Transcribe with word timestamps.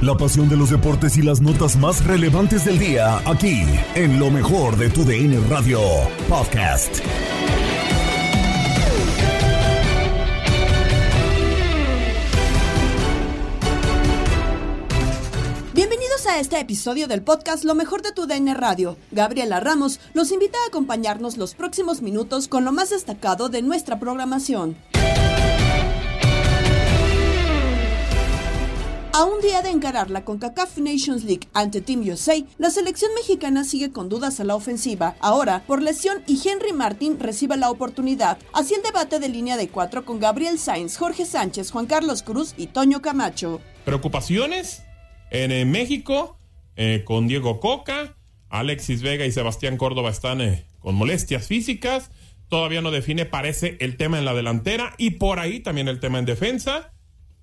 La 0.00 0.16
pasión 0.16 0.48
de 0.48 0.56
los 0.56 0.70
deportes 0.70 1.16
y 1.16 1.22
las 1.22 1.40
notas 1.40 1.76
más 1.76 2.04
relevantes 2.04 2.64
del 2.64 2.78
día, 2.78 3.18
aquí, 3.28 3.64
en 3.96 4.20
lo 4.20 4.30
mejor 4.30 4.76
de 4.76 4.90
tu 4.90 5.04
DN 5.04 5.40
Radio 5.48 5.80
Podcast. 6.28 7.00
Bienvenidos 15.74 16.26
a 16.28 16.38
este 16.38 16.60
episodio 16.60 17.08
del 17.08 17.22
podcast 17.22 17.64
Lo 17.64 17.74
mejor 17.74 18.02
de 18.02 18.12
tu 18.12 18.28
DN 18.28 18.54
Radio. 18.54 18.96
Gabriela 19.10 19.58
Ramos 19.58 19.98
los 20.14 20.30
invita 20.30 20.58
a 20.64 20.68
acompañarnos 20.68 21.36
los 21.36 21.56
próximos 21.56 22.02
minutos 22.02 22.46
con 22.46 22.64
lo 22.64 22.70
más 22.70 22.90
destacado 22.90 23.48
de 23.48 23.62
nuestra 23.62 23.98
programación. 23.98 24.76
A 29.18 29.24
un 29.24 29.40
día 29.40 29.62
de 29.62 29.70
encarar 29.70 30.10
la 30.10 30.24
CONCACAF 30.24 30.78
Nations 30.78 31.24
League 31.24 31.48
ante 31.52 31.80
Team 31.80 32.08
USA, 32.08 32.36
la 32.56 32.70
selección 32.70 33.12
mexicana 33.16 33.64
sigue 33.64 33.90
con 33.90 34.08
dudas 34.08 34.38
a 34.38 34.44
la 34.44 34.54
ofensiva. 34.54 35.16
Ahora, 35.18 35.64
por 35.66 35.82
lesión 35.82 36.22
y 36.28 36.38
Henry 36.48 36.72
Martin 36.72 37.18
recibe 37.18 37.56
la 37.56 37.68
oportunidad. 37.68 38.38
Así 38.52 38.74
el 38.74 38.82
debate 38.82 39.18
de 39.18 39.28
línea 39.28 39.56
de 39.56 39.70
cuatro 39.70 40.04
con 40.04 40.20
Gabriel 40.20 40.60
Sainz, 40.60 40.96
Jorge 40.96 41.26
Sánchez, 41.26 41.72
Juan 41.72 41.86
Carlos 41.86 42.22
Cruz 42.22 42.54
y 42.56 42.68
Toño 42.68 43.02
Camacho. 43.02 43.60
Preocupaciones 43.84 44.84
en, 45.32 45.50
eh, 45.50 45.64
México 45.64 46.38
eh, 46.76 47.02
con 47.04 47.26
Diego 47.26 47.58
Coca, 47.58 48.16
Alexis 48.50 49.02
Vega 49.02 49.26
y 49.26 49.32
Sebastián 49.32 49.78
Córdoba 49.78 50.10
están 50.10 50.40
eh, 50.40 50.64
con 50.78 50.94
molestias 50.94 51.48
físicas. 51.48 52.12
Todavía 52.48 52.82
no 52.82 52.92
define, 52.92 53.26
parece, 53.26 53.78
el 53.80 53.96
tema 53.96 54.16
en 54.16 54.24
la 54.24 54.34
delantera 54.34 54.94
y 54.96 55.10
por 55.10 55.40
ahí 55.40 55.58
también 55.58 55.88
el 55.88 55.98
tema 55.98 56.20
en 56.20 56.24
defensa. 56.24 56.92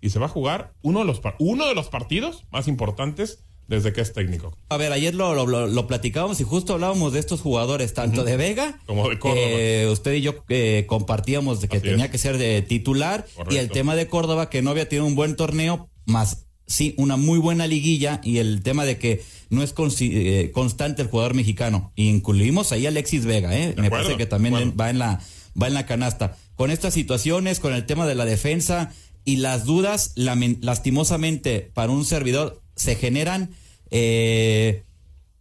Y 0.06 0.10
se 0.12 0.20
va 0.20 0.28
a 0.28 0.30
jugar 0.30 0.74
uno 0.84 1.00
de 1.00 1.06
los, 1.06 1.20
uno 1.40 1.68
de 1.68 1.74
los 1.74 1.88
partidos 1.88 2.44
más 2.52 2.68
importantes 2.68 3.40
desde 3.68 3.92
que 3.92 4.02
es 4.02 4.14
técnico. 4.14 4.56
A 4.70 4.78
ver, 4.78 4.92
ayer 4.92 5.16
lo, 5.16 5.34
lo, 5.34 5.48
lo- 5.48 5.66
lo 5.66 5.88
platicábamos 5.88 6.40
y 6.40 6.44
justo 6.44 6.74
hablábamos 6.74 7.12
de 7.14 7.20
estos 7.20 7.42
jugadores, 7.42 7.96
tanto 7.96 8.24
de 8.24 8.38
Vega 8.38 8.80
Como 8.86 9.10
de 9.10 9.18
Córdoba. 9.18 9.42
que 9.48 9.90
usted 9.92 10.14
y 10.14 10.22
yo 10.22 10.36
eh, 10.50 10.86
compartíamos 10.88 11.62
de 11.62 11.68
que 11.68 11.78
Así 11.78 11.88
tenía 11.90 12.06
es. 12.06 12.12
que 12.12 12.20
ser 12.20 12.38
de 12.38 12.62
titular 12.62 13.26
Correcto. 13.34 13.56
y 13.56 13.58
el 13.58 13.72
tema 13.72 13.96
de 13.96 14.06
Córdoba 14.08 14.52
que 14.52 14.62
no 14.62 14.70
había 14.70 14.88
tenido 14.88 15.08
un 15.08 15.16
buen 15.16 15.36
torneo, 15.36 15.90
más 16.06 16.46
sí 16.68 16.94
una 17.00 17.18
muy 17.18 17.40
buena 17.40 17.66
liguilla 17.66 18.22
y 18.24 18.38
el 18.38 18.62
tema 18.62 18.86
de 18.86 19.00
que 19.00 19.24
no 19.50 19.64
es 19.64 19.74
eh, 20.02 20.52
constante 20.54 21.02
el 21.02 21.08
jugador 21.08 21.34
mexicano. 21.34 21.92
Incluimos 21.96 22.72
ahí 22.72 22.86
a 22.86 22.90
Alexis 22.90 23.26
Vega, 23.26 23.56
¿eh? 23.58 23.74
Me 23.78 23.88
acuerdo, 23.88 23.90
parece 24.06 24.18
que 24.18 24.26
también 24.28 24.76
va 24.80 24.92
en 24.92 25.00
la 25.00 25.22
va 25.60 25.68
en 25.68 25.74
la 25.74 25.86
canasta. 25.88 26.38
Con 26.56 26.70
estas 26.72 26.94
situaciones, 26.94 27.60
con 27.60 27.74
el 27.74 27.86
tema 27.86 28.06
de 28.06 28.14
la 28.16 28.26
defensa 28.26 28.94
y 29.26 29.38
las 29.38 29.66
dudas, 29.66 30.12
lastimosamente 30.16 31.72
para 31.74 31.92
un 31.92 32.06
servidor 32.06 32.62
se 32.76 32.96
generan 32.96 33.50
eh, 33.92 34.84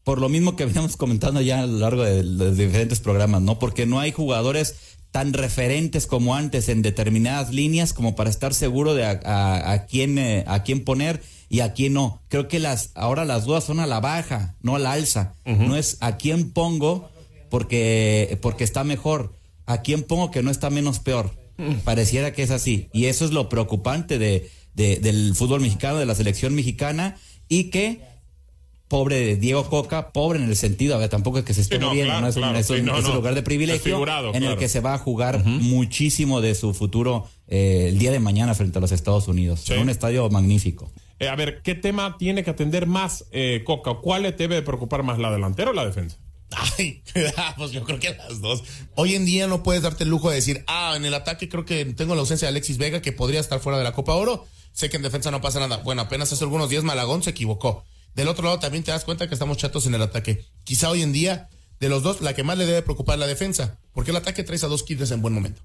por 0.05 0.21
lo 0.21 0.28
mismo 0.28 0.56
que 0.56 0.65
veníamos 0.67 0.97
comentando 0.97 1.41
ya 1.41 1.61
a 1.61 1.67
lo 1.67 1.78
largo 1.78 2.03
de 2.03 2.23
los 2.25 2.56
diferentes 2.56 3.00
programas, 3.00 3.43
¿no? 3.43 3.59
Porque 3.59 3.87
no 3.87 4.00
hay 4.00 4.12
jugadores 4.12 4.75
tan 5.11 5.33
referentes 5.33 6.06
como 6.09 6.34
antes 6.34 6.69
en 6.69 6.83
determinadas 6.83 7.53
líneas 7.53 7.93
como 7.93 8.17
para 8.17 8.31
estar 8.31 8.53
seguro 8.53 8.94
de 8.94 9.05
a, 9.05 9.21
a- 9.25 9.73
a 9.73 9.87
quién 9.87 10.19
eh, 10.19 10.44
a 10.49 10.62
quién 10.65 10.83
poner 10.84 11.23
y 11.49 11.61
a 11.61 11.73
quién 11.73 11.93
no. 11.93 12.21
Creo 12.28 12.49
que 12.49 12.59
las 12.59 12.91
ahora 12.94 13.25
las 13.25 13.44
dudas 13.44 13.62
son 13.65 13.78
a 13.78 13.87
la 13.87 14.00
baja, 14.00 14.56
no 14.61 14.75
a 14.75 14.78
la 14.81 14.93
alza. 14.93 15.34
No 15.69 15.77
es 15.77 15.99
a 16.00 16.17
quién 16.17 16.50
pongo 16.50 17.09
porque 17.49 18.39
porque 18.43 18.65
está 18.65 18.83
mejor, 18.83 19.34
a 19.67 19.83
quién 19.83 20.03
pongo 20.03 20.31
que 20.33 20.43
no 20.43 20.50
está 20.50 20.69
menos 20.71 20.99
peor. 20.99 21.31
Pareciera 21.84 22.32
que 22.32 22.42
es 22.42 22.50
así 22.50 22.88
y 22.92 23.06
eso 23.06 23.25
es 23.25 23.31
lo 23.32 23.48
preocupante 23.48 24.19
de, 24.19 24.50
de- 24.75 24.98
del 24.98 25.34
fútbol 25.34 25.60
mexicano, 25.60 25.98
de 25.98 26.06
la 26.06 26.15
selección 26.15 26.54
mexicana 26.54 27.16
y 27.48 27.65
que 27.70 28.00
pobre 28.88 29.16
de 29.19 29.37
Diego 29.37 29.69
Coca, 29.70 30.10
pobre 30.12 30.38
en 30.38 30.48
el 30.48 30.56
sentido, 30.56 30.94
a 30.94 30.98
ver, 30.98 31.09
tampoco 31.09 31.38
es 31.38 31.44
que 31.44 31.54
se 31.54 31.62
esté 31.62 31.76
Sí, 31.76 31.81
no, 31.81 31.88
muriendo, 31.88 32.10
claro, 32.12 32.20
¿no? 32.22 32.28
es, 32.28 32.37
un, 32.37 32.43
claro, 32.43 32.59
es 32.59 32.70
un- 32.70 32.76
sí, 32.76 32.82
no, 32.82 32.93
es 32.98 33.04
un 33.04 33.10
no. 33.10 33.16
lugar 33.16 33.34
de 33.34 33.43
privilegio 33.43 34.04
en 34.34 34.44
el 34.44 34.56
que 34.56 34.69
se 34.69 34.81
va 34.81 34.94
a 34.94 34.98
jugar 34.98 35.44
muchísimo 35.44 36.41
de 36.41 36.54
su 36.54 36.75
futuro 36.75 37.26
eh, 37.48 37.87
el 37.88 37.98
día 37.98 38.10
de 38.12 38.20
mañana 38.20 38.54
frente 38.54 38.78
a 38.78 38.81
los 38.81 38.93
Estados 38.93 39.26
Unidos. 39.28 39.60
Sí. 39.64 39.72
En 39.75 39.81
un 39.81 39.88
estadio 39.91 40.28
magnífico. 40.31 40.93
Eh, 41.19 41.29
a 41.29 41.37
ver, 41.37 41.61
¿qué 41.62 41.75
tema 41.75 42.17
tiene 42.19 42.44
que 42.44 42.50
atender 42.50 42.87
más 42.87 43.25
eh, 43.32 43.62
Coca? 43.64 43.94
¿Cuál 44.02 44.23
le 44.23 44.32
debe 44.32 44.62
preocupar 44.62 45.02
más, 45.02 45.19
la 45.19 45.31
delantera 45.32 45.70
o 45.70 45.75
la 45.75 45.87
defensa? 45.87 46.19
Ay, 46.79 47.03
pues 47.56 47.73
yo 47.73 47.85
creo 47.85 47.99
que 47.99 48.15
las 48.15 48.41
dos. 48.41 48.62
Hoy 48.95 49.15
en 49.15 49.25
día 49.25 49.47
no 49.47 49.62
puedes 49.62 49.83
darte 49.83 50.05
el 50.05 50.11
lujo 50.11 50.31
de 50.31 50.37
decir, 50.37 50.65
ah, 50.67 50.95
en 50.97 51.05
el 51.05 51.15
ataque 51.15 51.49
creo 51.49 51.65
que 51.65 51.85
tengo 51.85 52.15
la 52.15 52.21
ausencia 52.21 52.47
de 52.47 52.51
Alexis 52.51 52.79
Vega, 52.79 53.03
que 53.03 53.12
podría 53.12 53.41
estar 53.41 53.61
fuera 53.61 53.79
de 53.79 53.85
la 53.85 53.93
Copa 53.93 54.15
Oro. 54.15 54.47
Sé 54.73 54.91
que 54.91 54.97
en 54.97 55.03
defensa 55.03 55.31
no 55.31 55.41
pasa 55.41 55.61
nada. 55.61 55.79
Bueno, 55.79 56.03
apenas 56.03 56.33
hace 56.33 56.45
algunos 56.45 56.69
días 56.69 56.85
Malagón 56.85 57.23
se 57.23 57.31
equivocó. 57.31 57.85
Del 58.15 58.29
otro 58.29 58.45
lado 58.45 58.59
también 58.59 58.85
te 58.85 58.91
das 58.91 59.05
cuenta 59.05 59.29
que 59.29 59.35
estamos 59.35 59.56
chatos 59.56 59.87
en 59.87 59.95
el 59.95 60.03
ataque. 60.03 60.45
Quizá 60.65 60.91
hoy 60.91 61.03
en 61.03 61.12
día, 61.12 61.49
de 61.81 61.89
los 61.89 62.03
dos, 62.03 62.21
la 62.21 62.35
que 62.35 62.45
más 62.45 62.59
le 62.59 62.67
debe 62.67 62.83
preocupar 62.83 63.19
la 63.19 63.27
defensa. 63.27 63.79
Porque 63.93 64.11
el 64.11 64.17
ataque 64.17 64.45
traes 64.45 64.65
a 64.65 64.69
dos 64.69 64.83
kidney 64.83 65.09
en 65.11 65.23
buen 65.23 65.35
momento. 65.35 65.62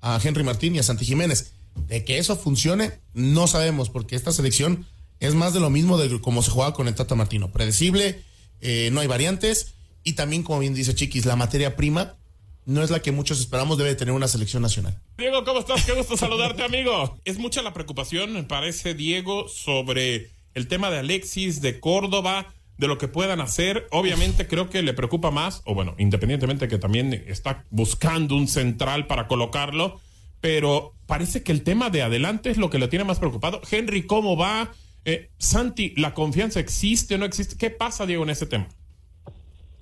A 0.00 0.20
Henry 0.22 0.42
Martín 0.42 0.74
y 0.74 0.78
a 0.78 0.82
Santi 0.82 1.04
Jiménez. 1.04 1.52
De 1.88 2.04
que 2.04 2.18
eso 2.18 2.36
funcione, 2.36 3.00
no 3.14 3.46
sabemos, 3.46 3.88
porque 3.88 4.14
esta 4.16 4.32
selección 4.32 4.86
es 5.20 5.34
más 5.34 5.54
de 5.54 5.60
lo 5.60 5.70
mismo 5.70 5.98
de 5.98 6.20
como 6.20 6.42
se 6.42 6.50
jugaba 6.50 6.74
con 6.74 6.88
el 6.88 6.94
Tata 6.94 7.14
Martino. 7.14 7.52
Predecible, 7.52 8.22
eh, 8.60 8.90
no 8.92 9.00
hay 9.00 9.06
variantes. 9.06 9.74
Y 10.04 10.14
también, 10.14 10.42
como 10.42 10.58
bien 10.58 10.74
dice 10.74 10.94
Chiquis, 10.94 11.26
la 11.26 11.36
materia 11.36 11.76
prima 11.76 12.16
no 12.64 12.82
es 12.82 12.90
la 12.90 13.00
que 13.00 13.12
muchos 13.12 13.40
esperamos 13.40 13.78
debe 13.78 13.94
tener 13.94 14.14
una 14.14 14.28
selección 14.28 14.62
nacional. 14.62 15.00
Diego, 15.18 15.44
¿cómo 15.44 15.60
estás? 15.60 15.84
Qué 15.84 15.92
gusto 15.92 16.16
saludarte, 16.16 16.62
amigo. 16.62 17.18
Es 17.24 17.38
mucha 17.38 17.62
la 17.62 17.72
preocupación, 17.72 18.32
me 18.32 18.44
parece, 18.44 18.94
Diego, 18.94 19.48
sobre 19.48 20.30
el 20.54 20.68
tema 20.68 20.90
de 20.90 20.98
Alexis, 20.98 21.60
de 21.60 21.80
Córdoba, 21.80 22.52
de 22.78 22.86
lo 22.86 22.98
que 22.98 23.08
puedan 23.08 23.40
hacer. 23.40 23.86
Obviamente 23.90 24.46
creo 24.46 24.70
que 24.70 24.82
le 24.82 24.94
preocupa 24.94 25.30
más, 25.30 25.62
o 25.64 25.74
bueno, 25.74 25.94
independientemente 25.98 26.68
que 26.68 26.78
también 26.78 27.12
está 27.26 27.64
buscando 27.70 28.36
un 28.36 28.48
central 28.48 29.06
para 29.06 29.26
colocarlo, 29.26 30.00
pero 30.40 30.94
parece 31.06 31.42
que 31.42 31.52
el 31.52 31.62
tema 31.62 31.90
de 31.90 32.02
adelante 32.02 32.50
es 32.50 32.58
lo 32.58 32.70
que 32.70 32.78
le 32.78 32.88
tiene 32.88 33.04
más 33.04 33.18
preocupado. 33.18 33.60
Henry, 33.70 34.06
¿cómo 34.06 34.36
va? 34.36 34.72
Eh, 35.04 35.30
Santi, 35.38 35.94
¿la 35.96 36.14
confianza 36.14 36.60
existe 36.60 37.16
o 37.16 37.18
no 37.18 37.24
existe? 37.24 37.56
¿Qué 37.56 37.70
pasa, 37.70 38.06
Diego, 38.06 38.22
en 38.22 38.30
ese 38.30 38.46
tema? 38.46 38.68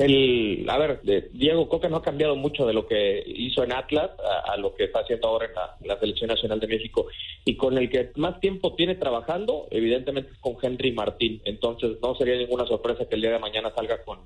El, 0.00 0.64
a 0.68 0.78
ver, 0.78 1.00
Diego 1.32 1.68
Coca 1.68 1.90
no 1.90 1.98
ha 1.98 2.02
cambiado 2.02 2.34
mucho 2.34 2.66
de 2.66 2.72
lo 2.72 2.86
que 2.86 3.22
hizo 3.26 3.62
en 3.62 3.72
Atlas 3.72 4.10
a, 4.46 4.56
lo 4.56 4.74
que 4.74 4.84
está 4.84 5.00
haciendo 5.00 5.28
ahora 5.28 5.46
en 5.46 5.54
la, 5.54 5.76
la 5.84 6.00
Selección 6.00 6.28
Nacional 6.28 6.58
de 6.58 6.68
México. 6.68 7.06
Y 7.44 7.56
con 7.56 7.76
el 7.76 7.90
que 7.90 8.10
más 8.16 8.40
tiempo 8.40 8.74
tiene 8.74 8.94
trabajando, 8.94 9.68
evidentemente 9.70 10.32
es 10.32 10.38
con 10.38 10.56
Henry 10.62 10.92
Martín. 10.92 11.42
Entonces 11.44 11.98
no 12.02 12.14
sería 12.14 12.36
ninguna 12.36 12.66
sorpresa 12.66 13.06
que 13.06 13.14
el 13.14 13.20
día 13.20 13.32
de 13.32 13.38
mañana 13.38 13.72
salga 13.74 14.02
con, 14.02 14.20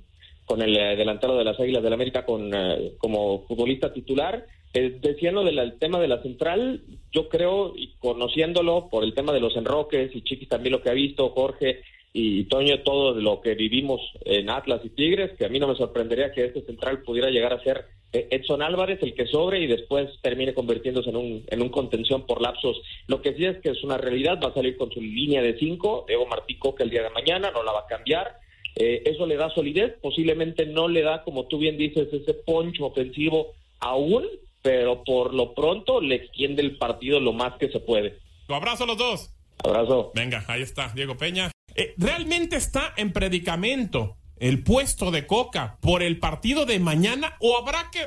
con 0.44 0.62
el 0.62 0.76
eh, 0.76 0.97
delantero 0.97 1.37
de 1.37 1.44
las 1.44 1.59
Águilas 1.59 1.82
del 1.82 1.93
América 1.93 2.25
con, 2.25 2.53
eh, 2.55 2.93
como 2.99 3.44
futbolista 3.47 3.93
titular. 3.93 4.47
Eh, 4.75 4.99
decían 5.00 5.35
lo 5.35 5.44
del 5.44 5.79
tema 5.79 5.99
de 5.99 6.09
la 6.09 6.23
central, 6.23 6.82
yo 7.12 7.29
creo, 7.29 7.75
y 7.76 7.94
conociéndolo 7.99 8.88
por 8.91 9.05
el 9.05 9.15
tema 9.15 9.32
de 9.32 9.41
los 9.41 9.56
enroques, 9.56 10.15
y 10.15 10.23
Chiquis 10.23 10.49
también 10.49 10.73
lo 10.73 10.82
que 10.82 10.91
ha 10.91 10.94
visto, 10.94 11.31
Jorge 11.31 11.82
y 12.16 12.44
Toño, 12.44 12.81
todo 12.84 13.20
lo 13.20 13.40
que 13.40 13.56
vivimos 13.56 14.00
en 14.25 14.49
Atlas 14.49 14.81
y 14.84 14.90
Tigres, 14.90 15.32
que 15.37 15.46
a 15.46 15.49
mí 15.49 15.58
no 15.58 15.66
me 15.66 15.75
sorprendería 15.75 16.31
que 16.32 16.44
este 16.44 16.64
central 16.64 17.02
pudiera 17.02 17.28
llegar 17.28 17.52
a 17.52 17.62
ser 17.64 17.87
eh, 18.12 18.28
Edson 18.31 18.62
Álvarez, 18.62 19.00
el 19.02 19.14
que 19.14 19.26
sobre 19.26 19.58
y 19.58 19.66
después 19.66 20.08
termine 20.22 20.55
convirtiéndose 20.55 21.11
en 21.11 21.16
un, 21.16 21.44
en 21.49 21.61
un 21.61 21.70
contención 21.70 22.25
por 22.25 22.40
lapsos. 22.40 22.81
Lo 23.08 23.20
que 23.20 23.34
sí 23.34 23.44
es 23.44 23.58
que 23.61 23.70
es 23.70 23.82
una 23.82 23.99
realidad, 23.99 24.38
va 24.40 24.50
a 24.50 24.55
salir 24.55 24.76
con 24.76 24.93
su 24.93 25.00
línea 25.00 25.43
de 25.43 25.58
cinco, 25.58 26.05
Diego 26.06 26.25
Martí 26.26 26.56
Coca 26.56 26.84
el 26.84 26.90
día 26.90 27.02
de 27.02 27.11
mañana, 27.11 27.50
no 27.50 27.64
la 27.64 27.72
va 27.72 27.81
a 27.81 27.87
cambiar. 27.88 28.38
Eh, 28.76 29.02
eso 29.06 29.26
le 29.26 29.37
da 29.37 29.50
solidez, 29.50 29.96
posiblemente 30.00 30.66
no 30.66 30.87
le 30.87 31.02
da, 31.02 31.25
como 31.25 31.49
tú 31.49 31.58
bien 31.58 31.76
dices, 31.76 32.12
ese 32.12 32.32
poncho 32.32 32.87
ofensivo 32.87 33.55
aún, 33.81 34.25
pero 34.62 35.02
por 35.02 35.34
lo 35.34 35.52
pronto 35.52 36.00
le 36.00 36.14
extiende 36.14 36.62
el 36.62 36.78
partido 36.78 37.19
lo 37.19 37.32
más 37.32 37.55
que 37.58 37.70
se 37.70 37.81
puede. 37.81 38.19
Lo 38.49 38.55
abrazo 38.55 38.84
a 38.84 38.87
los 38.87 38.99
dos. 38.99 39.31
Abrazo. 39.64 40.12
Venga, 40.14 40.44
ahí 40.46 40.62
está, 40.62 40.93
Diego 40.94 41.16
Peña. 41.16 41.54
Eh, 41.75 41.94
¿Realmente 41.99 42.56
está 42.56 42.93
en 42.97 43.12
predicamento 43.12 44.17
el 44.38 44.62
puesto 44.62 45.11
de 45.11 45.26
Coca 45.26 45.79
por 45.81 46.03
el 46.03 46.19
partido 46.19 46.67
de 46.67 46.79
mañana 46.79 47.35
o 47.41 47.56
habrá 47.56 47.91
que... 47.91 48.00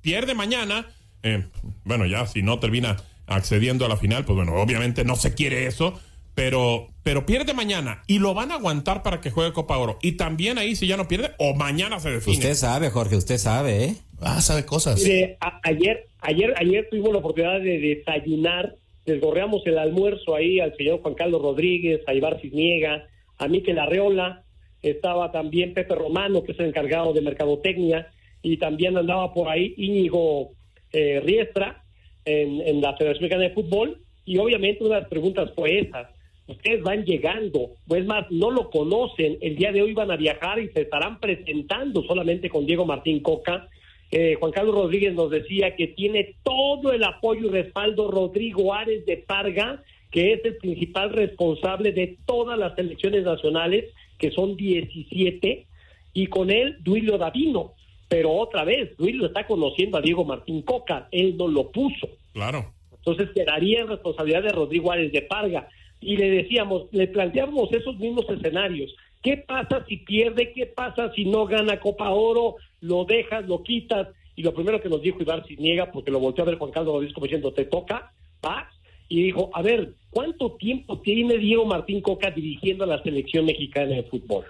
Pierde 0.00 0.34
mañana. 0.34 0.86
eh, 1.22 1.46
bueno, 1.84 2.06
ya 2.06 2.26
si 2.26 2.42
no 2.42 2.58
termina 2.58 2.96
accediendo 3.26 3.84
a 3.84 3.88
la 3.88 3.96
final, 3.96 4.24
pues 4.24 4.36
bueno, 4.36 4.54
obviamente 4.54 5.04
no 5.04 5.16
se 5.16 5.34
quiere 5.34 5.66
eso. 5.66 5.98
Pero, 6.34 6.86
pero 7.02 7.26
pierde 7.26 7.52
mañana 7.52 8.04
y 8.06 8.20
lo 8.20 8.32
van 8.32 8.52
a 8.52 8.54
aguantar 8.54 9.02
para 9.02 9.20
que 9.20 9.32
juegue 9.32 9.52
Copa 9.52 9.76
Oro. 9.76 9.98
Y 10.02 10.12
también 10.12 10.56
ahí, 10.56 10.76
si 10.76 10.86
ya 10.86 10.96
no 10.96 11.08
pierde, 11.08 11.32
o 11.38 11.54
mañana 11.56 11.98
se 11.98 12.10
define. 12.12 12.36
Usted 12.36 12.54
sabe, 12.54 12.90
Jorge, 12.90 13.16
usted 13.16 13.38
sabe, 13.38 13.84
¿eh? 13.86 13.96
Ah, 14.20 14.40
sabe 14.40 14.64
cosas. 14.64 15.02
A- 15.40 15.60
ayer, 15.64 16.06
ayer, 16.20 16.54
ayer 16.56 16.86
tuvimos 16.88 17.10
la 17.12 17.18
oportunidad 17.18 17.58
de 17.58 17.78
desayunar, 17.80 18.76
desgorreamos 19.08 19.66
el 19.66 19.78
almuerzo 19.78 20.34
ahí 20.34 20.60
al 20.60 20.76
señor 20.76 21.00
Juan 21.00 21.14
Carlos 21.14 21.42
Rodríguez, 21.42 22.02
a 22.06 22.14
Ibar 22.14 22.40
Cisniega, 22.40 23.08
a 23.38 23.48
Miquel 23.48 23.78
Arreola, 23.78 24.44
estaba 24.82 25.32
también 25.32 25.74
Pepe 25.74 25.94
Romano, 25.94 26.44
que 26.44 26.52
es 26.52 26.60
el 26.60 26.66
encargado 26.66 27.12
de 27.12 27.22
mercadotecnia, 27.22 28.08
y 28.42 28.56
también 28.58 28.96
andaba 28.96 29.32
por 29.34 29.48
ahí 29.48 29.74
Íñigo 29.76 30.50
eh, 30.92 31.20
Riestra 31.20 31.82
en, 32.24 32.60
en 32.60 32.80
la 32.80 32.96
Federación 32.96 33.24
Mexicana 33.24 33.48
de 33.48 33.54
Fútbol, 33.54 34.02
y 34.24 34.38
obviamente 34.38 34.84
una 34.84 34.96
de 34.96 35.00
las 35.02 35.10
preguntas 35.10 35.50
fue 35.54 35.80
esa. 35.80 36.10
Ustedes 36.46 36.82
van 36.82 37.04
llegando, 37.04 37.72
pues 37.86 38.06
más, 38.06 38.30
no 38.30 38.50
lo 38.50 38.70
conocen, 38.70 39.36
el 39.40 39.56
día 39.56 39.72
de 39.72 39.82
hoy 39.82 39.92
van 39.92 40.10
a 40.10 40.16
viajar 40.16 40.58
y 40.58 40.68
se 40.68 40.82
estarán 40.82 41.20
presentando 41.20 42.02
solamente 42.04 42.48
con 42.48 42.64
Diego 42.64 42.86
Martín 42.86 43.20
Coca, 43.20 43.68
eh, 44.10 44.36
Juan 44.40 44.52
Carlos 44.52 44.74
Rodríguez 44.74 45.14
nos 45.14 45.30
decía 45.30 45.76
que 45.76 45.88
tiene 45.88 46.36
todo 46.42 46.92
el 46.92 47.04
apoyo 47.04 47.48
y 47.48 47.50
respaldo 47.50 48.10
Rodrigo 48.10 48.72
Ares 48.72 49.04
de 49.04 49.18
Parga, 49.18 49.82
que 50.10 50.32
es 50.32 50.44
el 50.44 50.56
principal 50.56 51.12
responsable 51.12 51.92
de 51.92 52.16
todas 52.24 52.58
las 52.58 52.74
selecciones 52.74 53.24
nacionales, 53.24 53.84
que 54.18 54.30
son 54.30 54.56
17, 54.56 55.66
y 56.14 56.26
con 56.28 56.50
él 56.50 56.76
Duilio 56.80 57.18
Davino. 57.18 57.74
Pero 58.08 58.32
otra 58.32 58.64
vez, 58.64 58.96
Duilio 58.96 59.26
está 59.26 59.46
conociendo 59.46 59.98
a 59.98 60.00
Diego 60.00 60.24
Martín 60.24 60.62
Coca, 60.62 61.08
él 61.12 61.36
no 61.36 61.46
lo 61.46 61.70
puso. 61.70 62.08
Claro. 62.32 62.72
Entonces 62.90 63.28
quedaría 63.34 63.80
en 63.80 63.88
responsabilidad 63.88 64.42
de 64.42 64.52
Rodrigo 64.52 64.90
Ares 64.90 65.12
de 65.12 65.22
Parga. 65.22 65.68
Y 66.00 66.16
le 66.16 66.30
decíamos, 66.30 66.86
le 66.92 67.08
planteábamos 67.08 67.70
esos 67.72 67.98
mismos 67.98 68.24
escenarios. 68.30 68.94
¿Qué 69.22 69.38
pasa 69.38 69.84
si 69.88 69.98
pierde? 69.98 70.52
¿Qué 70.52 70.66
pasa 70.66 71.12
si 71.14 71.24
no 71.24 71.46
gana 71.46 71.80
Copa 71.80 72.10
Oro? 72.10 72.56
Lo 72.80 73.04
dejas, 73.04 73.46
lo 73.46 73.62
quitas. 73.62 74.08
Y 74.36 74.42
lo 74.42 74.54
primero 74.54 74.80
que 74.80 74.88
nos 74.88 75.02
dijo 75.02 75.20
Ibar 75.20 75.44
Cisniega, 75.46 75.90
porque 75.90 76.12
lo 76.12 76.20
volteó 76.20 76.44
a 76.44 76.46
ver 76.46 76.58
Juan 76.58 76.70
Carlos 76.70 76.94
Rodríguez 76.94 77.14
como 77.14 77.26
diciendo, 77.26 77.52
te 77.52 77.64
toca, 77.64 78.12
vas. 78.40 78.72
Y 79.08 79.22
dijo, 79.22 79.50
a 79.52 79.62
ver, 79.62 79.94
¿cuánto 80.10 80.52
tiempo 80.52 81.00
tiene 81.00 81.38
Diego 81.38 81.64
Martín 81.64 82.00
Coca 82.00 82.30
dirigiendo 82.30 82.84
a 82.84 82.86
la 82.86 83.02
selección 83.02 83.46
mexicana 83.46 83.96
de 83.96 84.04
fútbol? 84.04 84.44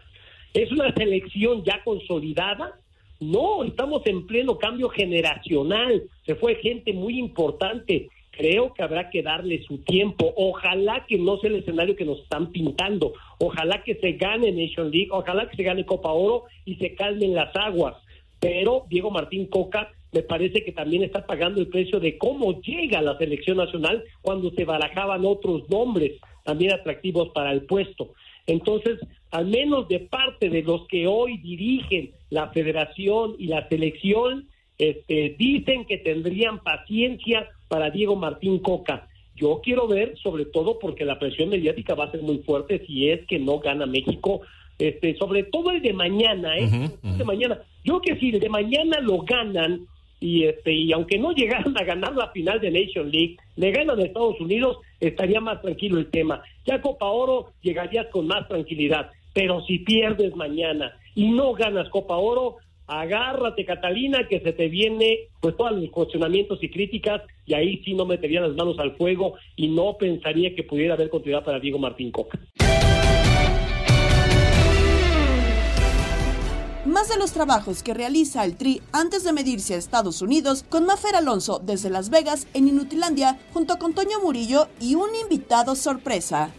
¿Es 0.52 0.70
una 0.72 0.92
selección 0.92 1.64
ya 1.64 1.82
consolidada? 1.84 2.78
No, 3.20 3.64
estamos 3.64 4.02
en 4.06 4.26
pleno 4.26 4.58
cambio 4.58 4.88
generacional. 4.88 6.02
Se 6.26 6.34
fue 6.34 6.56
gente 6.56 6.92
muy 6.92 7.18
importante. 7.18 8.08
Creo 8.30 8.72
que 8.72 8.82
habrá 8.82 9.10
que 9.10 9.22
darle 9.22 9.62
su 9.64 9.78
tiempo. 9.78 10.32
Ojalá 10.36 11.04
que 11.06 11.18
no 11.18 11.38
sea 11.38 11.50
el 11.50 11.56
escenario 11.56 11.96
que 11.96 12.04
nos 12.04 12.20
están 12.20 12.52
pintando. 12.52 13.12
Ojalá 13.38 13.82
que 13.84 13.94
se 13.96 14.12
gane 14.12 14.52
Nation 14.52 14.90
League. 14.90 15.08
Ojalá 15.10 15.48
que 15.48 15.56
se 15.56 15.62
gane 15.62 15.86
Copa 15.86 16.10
Oro 16.12 16.44
y 16.64 16.76
se 16.76 16.94
calmen 16.94 17.34
las 17.34 17.54
aguas. 17.56 17.94
Pero 18.40 18.84
Diego 18.88 19.10
Martín 19.10 19.46
Coca 19.46 19.90
me 20.12 20.22
parece 20.22 20.64
que 20.64 20.72
también 20.72 21.02
está 21.02 21.26
pagando 21.26 21.60
el 21.60 21.68
precio 21.68 22.00
de 22.00 22.16
cómo 22.16 22.60
llega 22.62 22.98
a 22.98 23.02
la 23.02 23.18
selección 23.18 23.58
nacional 23.58 24.02
cuando 24.22 24.50
se 24.50 24.64
barajaban 24.64 25.24
otros 25.24 25.68
nombres 25.68 26.12
también 26.44 26.72
atractivos 26.72 27.28
para 27.34 27.52
el 27.52 27.62
puesto. 27.62 28.14
Entonces, 28.46 28.98
al 29.30 29.46
menos 29.46 29.86
de 29.88 30.00
parte 30.00 30.48
de 30.48 30.62
los 30.62 30.86
que 30.88 31.06
hoy 31.06 31.36
dirigen 31.38 32.12
la 32.30 32.48
federación 32.48 33.34
y 33.38 33.48
la 33.48 33.68
selección, 33.68 34.48
este, 34.78 35.36
dicen 35.38 35.84
que 35.84 35.98
tendrían 35.98 36.60
paciencia 36.60 37.46
para 37.68 37.90
Diego 37.90 38.16
Martín 38.16 38.60
Coca. 38.60 39.08
Yo 39.38 39.60
quiero 39.62 39.86
ver, 39.86 40.16
sobre 40.18 40.44
todo 40.46 40.78
porque 40.78 41.04
la 41.04 41.18
presión 41.18 41.48
mediática 41.48 41.94
va 41.94 42.04
a 42.04 42.10
ser 42.10 42.22
muy 42.22 42.38
fuerte 42.38 42.84
si 42.86 43.08
es 43.08 43.26
que 43.26 43.38
no 43.38 43.58
gana 43.60 43.86
México, 43.86 44.40
este, 44.78 45.16
sobre 45.16 45.44
todo 45.44 45.70
el 45.70 45.82
de 45.82 45.92
mañana, 45.92 46.58
¿eh? 46.58 46.90
El 47.02 47.18
de 47.18 47.24
mañana. 47.24 47.60
Yo 47.84 48.00
que 48.00 48.16
si 48.16 48.30
el 48.30 48.40
de 48.40 48.48
mañana 48.48 49.00
lo 49.00 49.18
ganan 49.22 49.86
y 50.20 50.44
este 50.44 50.72
y 50.72 50.92
aunque 50.92 51.18
no 51.18 51.32
llegaran 51.32 51.76
a 51.78 51.84
ganar 51.84 52.14
la 52.14 52.30
final 52.30 52.60
de 52.60 52.70
Nation 52.70 53.10
League, 53.10 53.36
le 53.56 53.70
ganan 53.70 53.98
a 53.98 54.04
Estados 54.04 54.40
Unidos, 54.40 54.78
estaría 55.00 55.40
más 55.40 55.62
tranquilo 55.62 55.98
el 55.98 56.10
tema. 56.10 56.42
Ya 56.66 56.80
Copa 56.80 57.06
Oro 57.06 57.52
llegarías 57.62 58.06
con 58.08 58.26
más 58.26 58.46
tranquilidad, 58.48 59.10
pero 59.32 59.64
si 59.66 59.78
pierdes 59.78 60.34
mañana 60.34 60.92
y 61.14 61.30
no 61.30 61.52
ganas 61.52 61.88
Copa 61.90 62.16
Oro, 62.16 62.56
agárrate 62.88 63.64
Catalina 63.66 64.26
que 64.26 64.40
se 64.40 64.52
te 64.52 64.68
viene 64.68 65.28
pues 65.40 65.56
todos 65.56 65.72
los 65.72 65.90
cuestionamientos 65.90 66.58
y 66.62 66.70
críticas 66.70 67.22
y 67.46 67.54
ahí 67.54 67.82
sí 67.84 67.94
no 67.94 68.06
metería 68.06 68.40
las 68.40 68.56
manos 68.56 68.78
al 68.78 68.96
fuego 68.96 69.34
y 69.56 69.68
no 69.68 69.96
pensaría 69.98 70.54
que 70.54 70.64
pudiera 70.64 70.94
haber 70.94 71.10
continuidad 71.10 71.44
para 71.44 71.60
Diego 71.60 71.78
Martín 71.78 72.10
Coca. 72.10 72.38
Más 76.86 77.10
de 77.10 77.18
los 77.18 77.32
trabajos 77.32 77.82
que 77.82 77.92
realiza 77.92 78.44
el 78.46 78.56
Tri 78.56 78.80
antes 78.92 79.22
de 79.22 79.34
medirse 79.34 79.74
a 79.74 79.76
Estados 79.76 80.22
Unidos 80.22 80.64
con 80.66 80.86
Mafer 80.86 81.16
Alonso 81.16 81.60
desde 81.62 81.90
Las 81.90 82.08
Vegas 82.08 82.48
en 82.54 82.66
Inutilandia 82.66 83.38
junto 83.52 83.78
con 83.78 83.92
Toño 83.92 84.20
Murillo 84.22 84.68
y 84.80 84.94
un 84.94 85.14
invitado 85.14 85.76
sorpresa. 85.76 86.50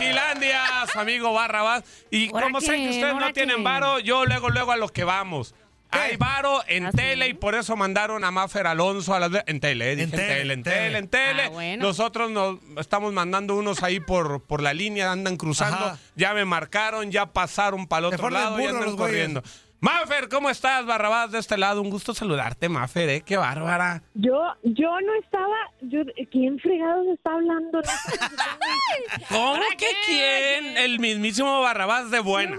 En 0.00 0.06
Inutilandia, 0.06 0.62
su 0.92 0.98
amigo 0.98 1.32
Barrabás. 1.32 1.84
Y 2.10 2.28
¿Ahora 2.28 2.46
como 2.46 2.60
sé 2.60 2.76
que 2.76 2.88
ustedes 2.88 3.02
no 3.02 3.20
¿Ahora 3.20 3.32
tienen 3.32 3.56
qué? 3.58 3.62
varo, 3.62 3.98
yo 3.98 4.24
luego, 4.24 4.50
luego 4.50 4.72
a 4.72 4.76
lo 4.76 4.88
que 4.88 5.04
vamos. 5.04 5.54
Hay 5.90 6.16
varo 6.18 6.60
en 6.66 6.90
tele 6.90 7.28
y 7.28 7.34
por 7.34 7.54
eso 7.54 7.74
mandaron 7.74 8.22
a 8.22 8.30
Mafer 8.30 8.66
Alonso 8.66 9.14
a 9.14 9.20
las 9.20 9.42
en 9.46 9.58
tele, 9.58 9.92
eh, 9.92 9.96
dije 9.96 10.04
en 10.04 10.10
tele, 10.10 10.52
en 10.54 10.62
tele, 10.62 10.98
en 10.98 11.08
tele. 11.08 11.42
Ah, 11.44 11.48
bueno. 11.48 11.86
Nosotros 11.86 12.30
nos 12.30 12.58
estamos 12.76 13.14
mandando 13.14 13.54
unos 13.56 13.82
ahí 13.82 13.98
por, 13.98 14.42
por 14.42 14.60
la 14.60 14.74
línea, 14.74 15.10
andan 15.10 15.38
cruzando, 15.38 15.86
Ajá. 15.86 15.98
ya 16.14 16.34
me 16.34 16.44
marcaron, 16.44 17.10
ya 17.10 17.26
pasaron 17.32 17.86
para 17.86 18.00
el 18.08 18.14
otro 18.14 18.28
lado 18.28 18.60
y 18.60 18.66
andan 18.66 18.84
los 18.84 18.96
güeyes. 18.96 19.30
Mafer, 19.80 20.28
¿cómo 20.28 20.50
estás? 20.50 20.84
Barrabás 20.86 21.30
de 21.30 21.38
este 21.38 21.56
lado, 21.56 21.80
un 21.82 21.90
gusto 21.90 22.12
saludarte, 22.12 22.68
Mafer, 22.68 23.08
¿eh? 23.08 23.20
Qué 23.24 23.36
bárbara. 23.36 24.02
Yo, 24.14 24.42
yo 24.64 25.00
no 25.00 25.14
estaba, 25.22 25.56
yo, 25.82 26.00
¿quién 26.32 26.58
fregados 26.58 27.06
está 27.14 27.32
hablando? 27.32 27.80
No. 27.80 27.82
¿Cómo 29.28 29.52
¿Para 29.52 29.68
que 29.76 29.86
qué? 29.86 29.92
quién? 30.06 30.76
El 30.78 30.98
mismísimo 30.98 31.60
Barrabás 31.60 32.10
de 32.10 32.18
buenas. 32.20 32.58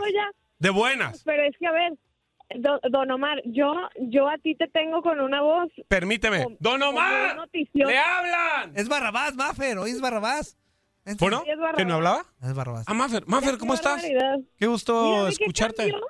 De 0.59 0.69
buenas. 0.69 1.21
Pero 1.25 1.43
es 1.43 1.55
que, 1.57 1.67
a 1.67 1.71
ver, 1.71 1.93
Do- 2.55 2.79
Don 2.89 3.11
Omar, 3.11 3.41
yo, 3.45 3.73
yo 3.99 4.29
a 4.29 4.37
ti 4.37 4.55
te 4.55 4.67
tengo 4.67 5.01
con 5.01 5.19
una 5.19 5.41
voz. 5.41 5.69
Permíteme. 5.89 6.45
¡Don 6.59 6.81
Omar! 6.81 7.37
¡Le 7.73 7.97
hablan! 7.97 8.71
Es 8.75 8.87
Barrabás, 8.87 9.35
Maffer, 9.35 9.77
hoy 9.77 9.91
es 9.91 9.99
Barrabás. 10.01 10.57
¿Bueno? 11.19 11.41
Sí, 11.43 11.49
es 11.51 11.57
Barrabás. 11.57 11.77
¿Que 11.77 11.85
no 11.85 11.95
hablaba? 11.95 12.25
Es 12.43 12.53
Barrabás. 12.53 12.85
Ah, 12.87 12.93
Maffer, 12.93 13.25
Maffer, 13.27 13.57
¿cómo 13.57 13.73
Qué 13.73 13.75
estás? 13.75 13.95
barbaridad. 14.01 14.37
Qué 14.57 14.67
gusto 14.67 15.03
Mira, 15.03 15.23
qué 15.23 15.29
escucharte. 15.29 15.91
cambio. 15.91 16.07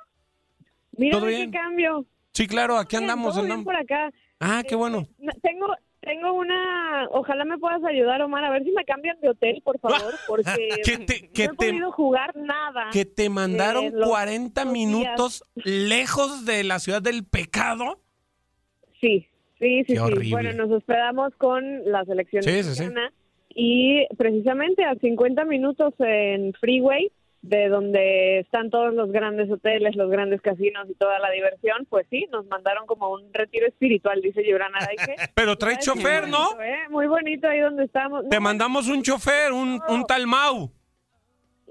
Mira 1.00 1.18
¿Todo 1.18 1.26
bien? 1.26 1.50
qué 1.50 1.58
cambio. 1.58 2.04
Sí, 2.32 2.46
claro, 2.46 2.76
aquí 2.76 2.96
Bien, 2.96 3.10
andamos. 3.10 3.34
todo 3.34 3.44
bien 3.44 3.64
por 3.64 3.74
acá. 3.74 4.12
Ah, 4.38 4.62
qué 4.68 4.74
bueno. 4.74 5.06
No, 5.18 5.32
Tengo, 5.42 5.66
tengo 6.00 6.32
una. 6.34 7.08
Ojalá 7.10 7.44
me 7.44 7.58
puedas 7.58 7.82
ayudar, 7.84 8.22
Omar, 8.22 8.44
a 8.44 8.50
ver 8.50 8.62
si 8.64 8.70
me 8.72 8.84
cambian 8.84 9.18
de 9.20 9.30
hotel, 9.30 9.60
por 9.64 9.78
favor, 9.80 10.14
porque 10.28 10.44
te- 11.06 11.28
que 11.30 11.46
no 11.46 11.52
he 11.54 11.56
te- 11.56 11.70
podido 11.70 11.92
jugar 11.92 12.36
nada. 12.36 12.88
Que 12.92 13.04
te 13.04 13.28
mandaron 13.30 13.84
eh, 13.86 13.90
los- 13.94 14.08
40 14.08 14.64
los 14.64 14.72
días. 14.72 14.86
minutos 14.88 15.44
lejos 15.54 16.44
de 16.44 16.64
la 16.64 16.78
ciudad 16.78 17.02
del 17.02 17.24
pecado. 17.24 17.98
Sí, 19.00 19.26
sí, 19.58 19.80
sí, 19.80 19.84
Qué 19.86 19.92
sí. 19.94 19.98
horrible. 19.98 20.30
Bueno, 20.30 20.52
nos 20.52 20.70
hospedamos 20.70 21.34
con 21.36 21.90
la 21.90 22.04
selección 22.04 22.42
Sí, 22.42 22.50
sí, 22.62 22.74
sí. 22.74 22.82
mexicana 22.82 23.12
y 23.54 24.06
precisamente 24.16 24.84
a 24.84 24.94
50 24.94 25.44
minutos 25.44 25.94
en 25.98 26.52
Freeway, 26.54 27.10
de 27.42 27.68
donde 27.68 28.40
están 28.40 28.68
todos 28.70 28.92
los 28.92 29.10
grandes 29.12 29.50
hoteles, 29.50 29.96
los 29.96 30.10
grandes 30.10 30.42
casinos 30.42 30.86
y 30.90 30.94
toda 30.94 31.18
la 31.20 31.30
diversión, 31.30 31.86
pues 31.88 32.06
sí, 32.10 32.26
nos 32.30 32.44
mandaron 32.46 32.86
como 32.86 33.08
un 33.10 33.32
retiro 33.32 33.66
espiritual, 33.66 34.20
dice 34.20 34.42
Gibran 34.44 34.74
Araige. 34.74 35.14
Pero 35.34 35.56
trae 35.56 35.78
chofer, 35.78 36.22
muy 36.22 36.30
¿no? 36.32 36.38
bonito, 36.54 36.62
¿eh? 36.62 36.78
Muy 36.90 37.06
bonito 37.06 37.48
ahí 37.48 37.60
donde 37.60 37.84
estamos. 37.84 38.28
Te 38.28 38.36
No, 38.36 38.42
mandamos 38.42 38.88
un 38.88 39.02
chofer, 39.02 39.52
un, 39.52 39.80
un 39.88 40.04
tal 40.06 40.26
Mau. 40.26 40.70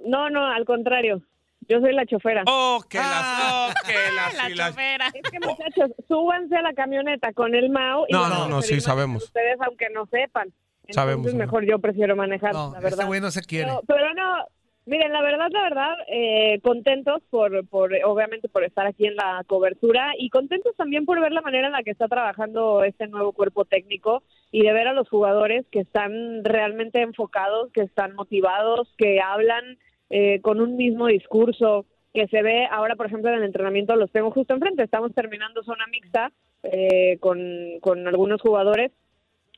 No, 0.05 0.29
no, 0.29 0.47
al 0.47 0.65
contrario. 0.65 1.21
Yo 1.67 1.79
soy 1.81 1.93
la 1.93 2.03
chofera. 2.07 2.43
Oh, 2.47 2.81
que 2.89 2.97
las, 2.97 3.43
oh, 3.53 3.69
que 3.85 3.93
las, 4.15 4.49
y 4.49 4.55
las- 4.55 4.75
Es 5.13 5.29
que 5.29 5.39
muchachos, 5.39 5.91
súbanse 6.07 6.55
a 6.55 6.63
la 6.63 6.73
camioneta 6.73 7.31
con 7.33 7.53
el 7.53 7.69
Mao 7.69 8.05
y 8.07 8.13
No, 8.13 8.27
no, 8.27 8.47
no, 8.47 8.61
sí, 8.63 8.79
sabemos. 8.81 9.25
Ustedes 9.25 9.57
aunque 9.61 9.87
no 9.93 10.07
sepan. 10.07 10.47
Entonces 10.47 10.95
Sabemos, 10.95 11.33
mejor 11.35 11.65
yo 11.69 11.77
prefiero 11.77 12.15
manejar, 12.15 12.53
No, 12.53 12.71
la 12.71 12.79
este 12.79 12.89
verdad. 12.89 13.05
güey 13.05 13.21
no 13.21 13.29
se 13.29 13.41
quiere. 13.43 13.67
Pero, 13.67 13.81
pero 13.85 14.13
no, 14.15 14.45
miren, 14.89 15.13
la 15.13 15.21
verdad, 15.21 15.47
la 15.51 15.61
verdad, 15.61 15.93
eh, 16.07 16.59
contentos 16.61 17.21
por, 17.29 17.65
por, 17.67 17.93
obviamente, 18.05 18.49
por 18.49 18.63
estar 18.63 18.87
aquí 18.87 19.05
en 19.05 19.15
la 19.15 19.43
cobertura 19.47 20.13
y 20.17 20.29
contentos 20.29 20.75
también 20.75 21.05
por 21.05 21.21
ver 21.21 21.31
la 21.31 21.41
manera 21.41 21.67
en 21.67 21.73
la 21.73 21.83
que 21.83 21.91
está 21.91 22.07
trabajando 22.07 22.83
este 22.83 23.07
nuevo 23.07 23.31
cuerpo 23.31 23.65
técnico 23.65 24.23
y 24.51 24.63
de 24.63 24.73
ver 24.73 24.87
a 24.87 24.93
los 24.93 25.07
jugadores 25.07 25.65
que 25.71 25.79
están 25.79 26.43
realmente 26.43 27.01
enfocados, 27.01 27.71
que 27.71 27.81
están 27.81 28.15
motivados, 28.15 28.93
que 28.97 29.21
hablan 29.21 29.77
eh, 30.09 30.41
con 30.41 30.59
un 30.59 30.75
mismo 30.75 31.07
discurso, 31.07 31.85
que 32.13 32.27
se 32.27 32.41
ve 32.41 32.65
ahora, 32.71 32.95
por 32.95 33.05
ejemplo, 33.05 33.29
en 33.29 33.37
el 33.37 33.43
entrenamiento, 33.43 33.95
los 33.95 34.11
tengo 34.11 34.31
justo 34.31 34.55
enfrente, 34.55 34.83
estamos 34.83 35.13
terminando 35.13 35.63
zona 35.63 35.85
mixta 35.91 36.31
eh, 36.63 37.17
con, 37.19 37.39
con 37.81 38.07
algunos 38.07 38.41
jugadores 38.41 38.91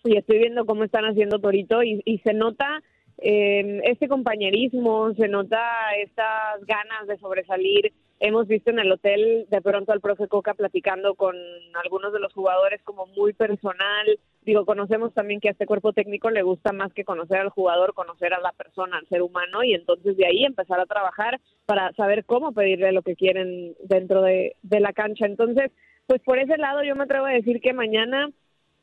y 0.03 0.17
estoy 0.17 0.39
viendo 0.39 0.65
cómo 0.65 0.83
están 0.83 1.05
haciendo 1.05 1.39
Torito 1.39 1.83
y, 1.83 2.01
y 2.05 2.17
se 2.19 2.33
nota 2.33 2.81
eh, 3.23 3.81
este 3.83 4.07
compañerismo, 4.07 5.13
se 5.13 5.27
nota 5.27 5.59
estas 6.01 6.65
ganas 6.65 7.07
de 7.07 7.17
sobresalir. 7.17 7.93
Hemos 8.19 8.47
visto 8.47 8.71
en 8.71 8.79
el 8.79 8.91
hotel 8.91 9.45
de 9.49 9.61
pronto 9.61 9.91
al 9.91 10.01
profe 10.01 10.27
Coca 10.27 10.55
platicando 10.55 11.13
con 11.13 11.35
algunos 11.83 12.13
de 12.13 12.19
los 12.19 12.33
jugadores 12.33 12.81
como 12.83 13.05
muy 13.05 13.33
personal. 13.33 14.19
Digo, 14.43 14.65
conocemos 14.65 15.13
también 15.13 15.39
que 15.39 15.49
a 15.49 15.51
este 15.51 15.67
cuerpo 15.67 15.93
técnico 15.93 16.31
le 16.31 16.41
gusta 16.41 16.73
más 16.73 16.91
que 16.93 17.05
conocer 17.05 17.37
al 17.37 17.49
jugador, 17.49 17.93
conocer 17.93 18.33
a 18.33 18.41
la 18.41 18.53
persona, 18.53 18.97
al 18.97 19.07
ser 19.07 19.21
humano 19.21 19.63
y 19.63 19.75
entonces 19.75 20.17
de 20.17 20.25
ahí 20.25 20.43
empezar 20.43 20.79
a 20.79 20.87
trabajar 20.87 21.39
para 21.67 21.91
saber 21.93 22.25
cómo 22.25 22.53
pedirle 22.53 22.91
lo 22.91 23.03
que 23.03 23.15
quieren 23.15 23.75
dentro 23.83 24.23
de, 24.23 24.55
de 24.63 24.79
la 24.79 24.93
cancha. 24.93 25.27
Entonces, 25.27 25.71
pues 26.07 26.21
por 26.23 26.39
ese 26.39 26.57
lado 26.57 26.83
yo 26.83 26.95
me 26.95 27.03
atrevo 27.03 27.27
a 27.27 27.33
decir 27.33 27.61
que 27.61 27.73
mañana 27.73 28.31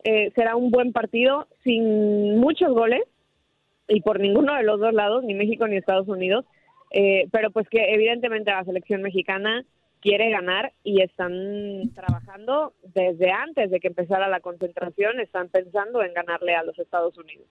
eh, 0.05 0.31
será 0.37 0.55
un 0.55 0.71
buen 0.71 0.93
partido 0.93 1.49
sin 1.65 2.39
muchos 2.39 2.71
goles 2.71 3.03
y 3.89 4.03
por 4.03 4.21
ninguno 4.21 4.55
de 4.55 4.63
los 4.63 4.79
dos 4.79 4.93
lados, 4.93 5.25
ni 5.25 5.35
México 5.35 5.67
ni 5.67 5.77
Estados 5.77 6.09
Unidos, 6.09 6.45
eh, 6.91 7.29
pero 7.33 7.51
pues 7.51 7.69
que 7.69 7.95
evidentemente 7.95 8.51
la 8.51 8.65
selección 8.65 9.03
mexicana 9.03 9.65
quiere 10.01 10.31
ganar 10.31 10.73
y 10.85 11.03
están 11.03 11.91
trabajando 11.95 12.75
desde 12.95 13.33
antes 13.33 13.71
de 13.71 13.81
que 13.81 13.89
empezara 13.89 14.29
la 14.29 14.41
concentración, 14.41 15.21
están 15.21 15.49
pensando 15.49 16.03
en 16.03 16.15
ganarle 16.15 16.55
a 16.55 16.63
los 16.63 16.79
Estados 16.79 17.17
Unidos. 17.19 17.47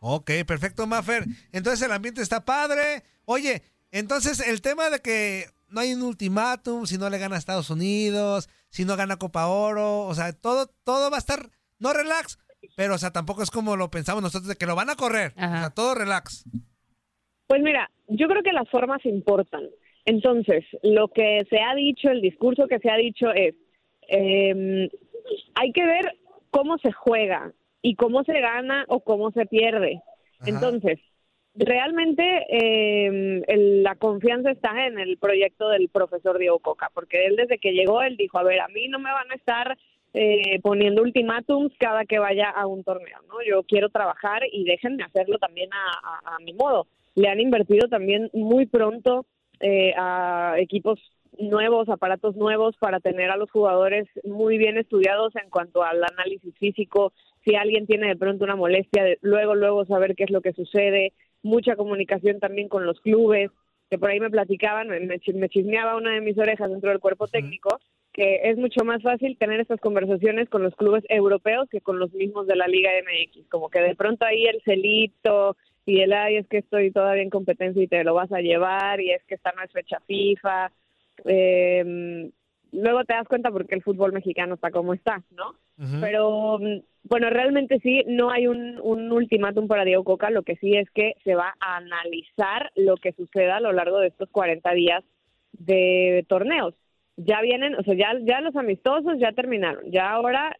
Ok, 0.00 0.30
perfecto, 0.46 0.86
Maffer. 0.86 1.24
Entonces 1.52 1.82
el 1.82 1.92
ambiente 1.92 2.22
está 2.22 2.44
padre. 2.44 3.02
Oye, 3.26 3.62
entonces 3.92 4.40
el 4.46 4.62
tema 4.62 4.90
de 4.90 5.00
que 5.00 5.44
no 5.68 5.80
hay 5.80 5.94
un 5.94 6.02
ultimátum 6.02 6.86
si 6.86 6.98
no 6.98 7.08
le 7.10 7.18
gana 7.18 7.36
a 7.36 7.38
Estados 7.38 7.70
Unidos, 7.70 8.48
si 8.70 8.84
no 8.84 8.96
gana 8.96 9.18
Copa 9.18 9.46
Oro, 9.46 10.02
o 10.02 10.14
sea, 10.14 10.32
todo, 10.32 10.66
todo 10.84 11.10
va 11.10 11.16
a 11.16 11.20
estar, 11.20 11.50
no 11.78 11.92
relax, 11.92 12.38
pero 12.76 12.94
o 12.94 12.98
sea, 12.98 13.10
tampoco 13.10 13.42
es 13.42 13.50
como 13.50 13.76
lo 13.76 13.90
pensamos 13.90 14.22
nosotros 14.22 14.48
de 14.48 14.56
que 14.56 14.66
lo 14.66 14.76
van 14.76 14.90
a 14.90 14.96
correr. 14.96 15.32
O 15.36 15.40
sea, 15.40 15.70
todo 15.70 15.94
relax. 15.94 16.44
Pues 17.46 17.62
mira, 17.62 17.90
yo 18.08 18.28
creo 18.28 18.42
que 18.42 18.52
las 18.52 18.68
formas 18.70 19.04
importan. 19.04 19.62
Entonces, 20.04 20.64
lo 20.82 21.08
que 21.08 21.46
se 21.50 21.58
ha 21.60 21.74
dicho, 21.74 22.08
el 22.10 22.20
discurso 22.20 22.66
que 22.68 22.78
se 22.78 22.90
ha 22.90 22.96
dicho 22.96 23.30
es, 23.32 23.54
eh, 24.08 24.88
hay 25.54 25.72
que 25.72 25.84
ver 25.86 26.16
cómo 26.50 26.78
se 26.78 26.92
juega 26.92 27.52
y 27.82 27.94
cómo 27.96 28.24
se 28.24 28.40
gana 28.40 28.84
o 28.88 29.00
cómo 29.00 29.30
se 29.32 29.46
pierde. 29.46 30.00
Entonces, 30.46 30.98
realmente 31.54 32.22
eh, 32.50 33.42
el- 33.46 33.82
la 33.82 33.94
confianza 33.96 34.50
está 34.50 34.86
en 34.86 34.98
el 34.98 35.18
proyecto 35.18 35.68
del 35.68 35.88
profesor 35.88 36.38
Diego 36.38 36.60
Coca, 36.60 36.90
porque 36.94 37.26
él 37.26 37.36
desde 37.36 37.58
que 37.58 37.72
llegó, 37.72 38.02
él 38.02 38.16
dijo, 38.16 38.38
a 38.38 38.42
ver, 38.44 38.60
a 38.60 38.68
mí 38.68 38.88
no 38.88 38.98
me 38.98 39.12
van 39.12 39.30
a 39.30 39.34
estar 39.34 39.76
eh, 40.14 40.60
poniendo 40.62 41.02
ultimátums 41.02 41.72
cada 41.78 42.04
que 42.04 42.18
vaya 42.18 42.50
a 42.50 42.66
un 42.66 42.82
torneo, 42.84 43.18
¿no? 43.28 43.36
Yo 43.46 43.62
quiero 43.64 43.88
trabajar 43.90 44.42
y 44.50 44.64
déjenme 44.64 45.04
hacerlo 45.04 45.38
también 45.38 45.70
a, 45.72 46.32
a- 46.32 46.36
a 46.36 46.38
mi 46.40 46.52
modo. 46.52 46.86
Le 47.14 47.28
han 47.28 47.40
invertido 47.40 47.88
también 47.88 48.30
muy 48.32 48.66
pronto 48.66 49.26
eh, 49.60 49.92
a 49.96 50.54
equipos 50.58 50.98
nuevos, 51.38 51.88
aparatos 51.88 52.34
nuevos 52.36 52.76
para 52.78 53.00
tener 53.00 53.30
a 53.30 53.36
los 53.36 53.50
jugadores 53.50 54.08
muy 54.24 54.58
bien 54.58 54.76
estudiados 54.78 55.34
en 55.36 55.48
cuanto 55.48 55.82
al 55.82 56.02
análisis 56.04 56.54
físico, 56.58 57.12
si 57.44 57.54
alguien 57.54 57.86
tiene 57.86 58.08
de 58.08 58.16
pronto 58.16 58.44
una 58.44 58.56
molestia, 58.56 59.04
de- 59.04 59.18
luego, 59.22 59.54
luego 59.54 59.84
saber 59.86 60.14
qué 60.16 60.24
es 60.24 60.30
lo 60.30 60.40
que 60.40 60.52
sucede, 60.52 61.12
mucha 61.42 61.76
comunicación 61.76 62.40
también 62.40 62.68
con 62.68 62.84
los 62.84 63.00
clubes, 63.00 63.50
que 63.88 63.98
por 63.98 64.10
ahí 64.10 64.20
me 64.20 64.30
platicaban, 64.30 64.88
me, 64.88 65.00
me 65.00 65.18
chi- 65.18 65.32
me 65.32 65.48
chismeaba 65.48 65.96
una 65.96 66.12
de 66.12 66.20
mis 66.20 66.36
orejas 66.38 66.70
dentro 66.70 66.90
del 66.90 67.00
cuerpo 67.00 67.26
técnico, 67.26 67.78
que 68.12 68.50
es 68.50 68.58
mucho 68.58 68.84
más 68.84 69.02
fácil 69.02 69.36
tener 69.38 69.60
estas 69.60 69.80
conversaciones 69.80 70.48
con 70.48 70.62
los 70.62 70.74
clubes 70.74 71.04
europeos 71.08 71.68
que 71.70 71.80
con 71.80 71.98
los 71.98 72.12
mismos 72.12 72.46
de 72.46 72.56
la 72.56 72.66
Liga 72.66 72.90
MX, 73.02 73.48
como 73.48 73.68
que 73.68 73.80
de 73.80 73.94
pronto 73.94 74.24
ahí 74.24 74.46
el 74.46 74.60
celito 74.62 75.56
y 75.86 76.00
el, 76.00 76.12
ay, 76.12 76.36
es 76.36 76.46
que 76.48 76.58
estoy 76.58 76.90
todavía 76.90 77.22
en 77.22 77.30
competencia 77.30 77.82
y 77.82 77.88
te 77.88 78.04
lo 78.04 78.14
vas 78.14 78.30
a 78.32 78.40
llevar, 78.40 79.00
y 79.00 79.10
es 79.10 79.22
que 79.24 79.34
esta 79.34 79.52
no 79.52 79.62
es 79.62 79.72
fecha 79.72 80.00
FIFA, 80.06 80.70
eh, 81.24 82.30
luego 82.72 83.04
te 83.04 83.14
das 83.14 83.28
cuenta 83.28 83.50
porque 83.50 83.74
el 83.74 83.82
fútbol 83.82 84.12
mexicano 84.12 84.54
está 84.54 84.70
como 84.70 84.94
está, 84.94 85.22
¿no? 85.30 85.54
Pero 86.00 86.58
mm, 86.58 86.82
bueno, 87.04 87.30
realmente 87.30 87.80
sí, 87.80 88.04
no 88.06 88.30
hay 88.30 88.46
un, 88.46 88.78
un 88.82 89.10
ultimátum 89.10 89.66
para 89.66 89.84
Diego 89.84 90.04
Coca, 90.04 90.28
lo 90.28 90.42
que 90.42 90.56
sí 90.56 90.76
es 90.76 90.90
que 90.90 91.14
se 91.24 91.34
va 91.34 91.54
a 91.58 91.76
analizar 91.76 92.70
lo 92.76 92.96
que 92.96 93.12
suceda 93.12 93.56
a 93.56 93.60
lo 93.60 93.72
largo 93.72 93.98
de 93.98 94.08
estos 94.08 94.28
40 94.28 94.70
días 94.72 95.02
de 95.52 96.24
torneos. 96.28 96.74
Ya 97.22 97.40
vienen, 97.42 97.74
o 97.74 97.82
sea, 97.82 97.94
ya, 97.94 98.18
ya 98.22 98.40
los 98.40 98.56
amistosos 98.56 99.18
ya 99.18 99.32
terminaron, 99.32 99.90
ya 99.90 100.10
ahora 100.10 100.56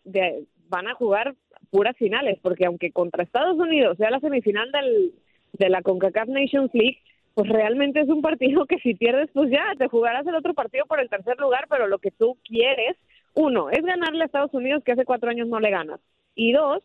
van 0.69 0.89
a 0.89 0.95
jugar 0.95 1.35
puras 1.71 1.97
finales, 1.97 2.39
porque 2.43 2.67
aunque 2.67 2.93
contra 2.93 3.23
Estados 3.23 3.57
Unidos 3.57 3.97
sea 3.97 4.11
la 4.11 4.21
semifinal 4.21 4.71
del, 4.71 5.15
de 5.55 5.69
la 5.71 5.83
CONCACAF 5.83 6.29
Nations 6.29 6.71
League, 6.75 6.99
pues 7.35 7.49
realmente 7.49 8.01
es 8.01 8.09
un 8.09 8.23
partido 8.23 8.67
que 8.67 8.79
si 8.79 8.95
pierdes, 8.95 9.31
pues 9.33 9.51
ya, 9.51 9.73
te 9.79 9.89
jugarás 9.89 10.27
el 10.27 10.35
otro 10.35 10.53
partido 10.53 10.85
por 10.87 11.01
el 11.01 11.09
tercer 11.09 11.39
lugar, 11.39 11.67
pero 11.71 11.87
lo 11.87 11.99
que 11.99 12.11
tú 12.11 12.37
quieres, 12.45 12.97
uno, 13.35 13.71
es 13.71 13.83
ganarle 13.83 14.23
a 14.23 14.27
Estados 14.27 14.53
Unidos 14.53 14.83
que 14.85 14.93
hace 14.93 15.05
cuatro 15.05 15.31
años 15.31 15.49
no 15.49 15.61
le 15.61 15.71
ganas, 15.71 16.01
y 16.35 16.53
dos, 16.53 16.83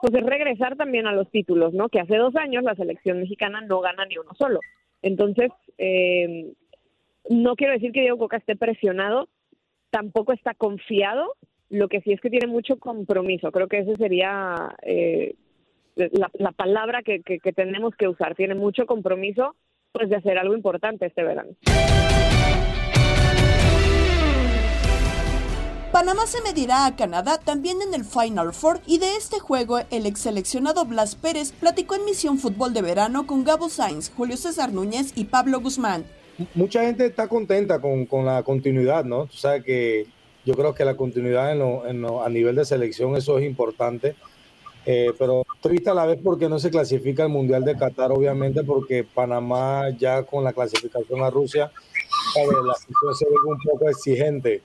pues 0.00 0.14
es 0.14 0.22
regresar 0.22 0.76
también 0.76 1.06
a 1.06 1.12
los 1.12 1.30
títulos, 1.30 1.72
¿no? 1.72 1.88
Que 1.88 2.00
hace 2.00 2.16
dos 2.16 2.36
años 2.36 2.62
la 2.62 2.74
selección 2.74 3.20
mexicana 3.20 3.62
no 3.62 3.80
gana 3.80 4.04
ni 4.04 4.18
uno 4.18 4.34
solo. 4.34 4.60
Entonces, 5.02 5.50
eh, 5.78 6.52
no 7.28 7.56
quiero 7.56 7.72
decir 7.72 7.92
que 7.92 8.00
Diego 8.00 8.18
Coca 8.18 8.36
esté 8.36 8.56
presionado, 8.56 9.28
tampoco 9.90 10.32
está 10.32 10.54
confiado, 10.54 11.34
lo 11.68 11.88
que 11.88 12.00
sí 12.02 12.12
es 12.12 12.20
que 12.20 12.30
tiene 12.30 12.46
mucho 12.46 12.78
compromiso. 12.78 13.50
Creo 13.52 13.68
que 13.68 13.78
esa 13.78 13.94
sería 13.94 14.74
eh, 14.82 15.34
la, 15.94 16.30
la 16.34 16.52
palabra 16.52 17.02
que 17.02 17.20
tenemos 17.54 17.94
que 17.96 18.08
usar. 18.08 18.34
Tiene 18.34 18.54
mucho 18.54 18.86
compromiso 18.86 19.56
pues 19.92 20.10
de 20.10 20.16
hacer 20.16 20.38
algo 20.38 20.54
importante 20.54 21.06
este 21.06 21.24
verano. 21.24 21.52
Panamá 25.96 26.26
se 26.26 26.42
medirá 26.42 26.84
a 26.84 26.94
Canadá 26.94 27.38
también 27.42 27.78
en 27.80 27.94
el 27.94 28.04
Final 28.04 28.52
Four 28.52 28.80
y 28.86 28.98
de 28.98 29.16
este 29.16 29.38
juego 29.38 29.78
el 29.90 30.04
ex 30.04 30.20
seleccionado 30.20 30.84
Blas 30.84 31.16
Pérez 31.16 31.52
platicó 31.52 31.94
en 31.94 32.04
Misión 32.04 32.36
Fútbol 32.36 32.74
de 32.74 32.82
Verano 32.82 33.26
con 33.26 33.44
Gabo 33.44 33.70
Sainz, 33.70 34.12
Julio 34.14 34.36
César 34.36 34.74
Núñez 34.74 35.16
y 35.16 35.24
Pablo 35.24 35.60
Guzmán. 35.60 36.04
Mucha 36.54 36.82
gente 36.84 37.06
está 37.06 37.28
contenta 37.28 37.80
con, 37.80 38.06
con 38.06 38.26
la 38.26 38.42
continuidad, 38.42 39.04
¿no? 39.04 39.26
Tú 39.26 39.36
sabes 39.36 39.64
que 39.64 40.06
yo 40.44 40.54
creo 40.54 40.74
que 40.74 40.84
la 40.84 40.96
continuidad 40.96 41.52
en 41.52 42.04
a 42.04 42.28
nivel 42.28 42.56
de 42.56 42.64
selección, 42.64 43.16
eso 43.16 43.38
es 43.38 43.46
importante. 43.46 44.14
Eh, 44.88 45.12
pero 45.18 45.44
triste 45.60 45.90
a 45.90 45.94
la 45.94 46.06
vez 46.06 46.20
porque 46.22 46.48
no 46.48 46.60
se 46.60 46.70
clasifica 46.70 47.24
el 47.24 47.28
Mundial 47.28 47.64
de 47.64 47.76
Qatar, 47.76 48.12
obviamente, 48.12 48.62
porque 48.62 49.02
Panamá 49.02 49.90
ya 49.98 50.22
con 50.22 50.44
la 50.44 50.52
clasificación 50.52 51.22
a 51.22 51.30
Rusia, 51.30 51.72
la 52.36 52.74
situación 52.74 53.14
se 53.16 53.24
ve 53.24 53.34
un 53.44 53.58
poco 53.58 53.90
exigente. 53.90 54.62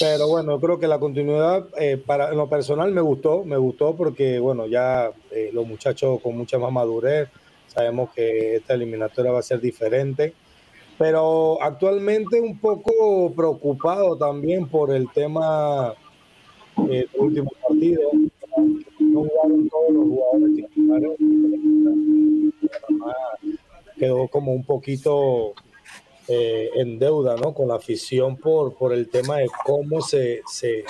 Pero 0.00 0.28
bueno, 0.28 0.52
yo 0.52 0.60
creo 0.60 0.78
que 0.78 0.88
la 0.88 0.98
continuidad, 0.98 1.66
eh, 1.78 1.98
para, 1.98 2.30
en 2.30 2.38
lo 2.38 2.48
personal 2.48 2.92
me 2.92 3.02
gustó, 3.02 3.44
me 3.44 3.58
gustó 3.58 3.94
porque, 3.94 4.38
bueno, 4.38 4.66
ya 4.66 5.10
eh, 5.30 5.50
los 5.52 5.66
muchachos 5.66 6.18
con 6.22 6.34
mucha 6.34 6.58
más 6.58 6.72
madurez, 6.72 7.28
sabemos 7.66 8.08
que 8.14 8.56
esta 8.56 8.72
eliminatoria 8.72 9.32
va 9.32 9.40
a 9.40 9.42
ser 9.42 9.60
diferente. 9.60 10.32
Pero 10.98 11.62
actualmente 11.62 12.40
un 12.40 12.58
poco 12.58 13.32
preocupado 13.36 14.16
también 14.16 14.66
por 14.68 14.90
el 14.90 15.10
tema 15.12 15.94
eh, 16.88 17.06
del 17.12 17.20
último 17.20 17.50
partido. 17.62 18.10
No 19.00 19.24
jugaron 19.24 19.68
todos 19.68 19.90
los 19.92 20.04
jugadores 20.04 20.56
titulares. 20.56 21.10
Quedó 23.98 24.28
como 24.28 24.52
un 24.52 24.64
poquito 24.64 25.54
eh, 26.28 26.70
en 26.74 26.98
deuda 26.98 27.36
¿no? 27.36 27.54
con 27.54 27.68
la 27.68 27.76
afición 27.76 28.36
por, 28.36 28.74
por 28.74 28.92
el 28.92 29.08
tema 29.08 29.36
de 29.36 29.48
cómo 29.64 30.00
se, 30.00 30.42
se, 30.46 30.84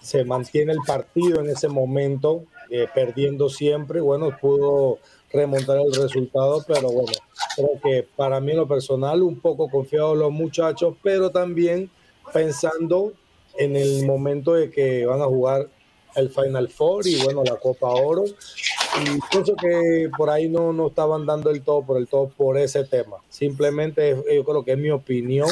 se 0.00 0.24
mantiene 0.24 0.72
el 0.72 0.78
partido 0.86 1.40
en 1.40 1.50
ese 1.50 1.68
momento, 1.68 2.44
eh, 2.70 2.86
perdiendo 2.94 3.48
siempre. 3.48 4.00
Bueno, 4.00 4.36
pudo 4.40 4.98
remontar 5.36 5.78
el 5.78 5.94
resultado, 5.94 6.64
pero 6.66 6.90
bueno, 6.90 7.12
creo 7.54 7.80
que 7.82 8.08
para 8.16 8.40
mí 8.40 8.52
lo 8.54 8.66
personal 8.66 9.22
un 9.22 9.38
poco 9.38 9.70
confiado 9.70 10.14
en 10.14 10.20
los 10.20 10.32
muchachos, 10.32 10.94
pero 11.02 11.30
también 11.30 11.90
pensando 12.32 13.12
en 13.56 13.76
el 13.76 14.04
momento 14.04 14.54
de 14.54 14.70
que 14.70 15.06
van 15.06 15.22
a 15.22 15.26
jugar 15.26 15.68
el 16.16 16.30
Final 16.30 16.68
Four 16.68 17.06
y 17.06 17.22
bueno, 17.22 17.44
la 17.44 17.56
Copa 17.56 17.88
Oro. 17.88 18.24
Y 18.24 19.20
pienso 19.30 19.54
que 19.54 20.10
por 20.16 20.30
ahí 20.30 20.48
no, 20.48 20.72
no 20.72 20.88
estaban 20.88 21.26
dando 21.26 21.50
el 21.50 21.62
todo 21.62 21.84
por 21.84 21.98
el 21.98 22.08
todo 22.08 22.28
por 22.28 22.56
ese 22.58 22.84
tema. 22.84 23.18
Simplemente 23.28 24.16
yo 24.34 24.44
creo 24.44 24.64
que 24.64 24.72
es 24.72 24.78
mi 24.78 24.90
opinión. 24.90 25.48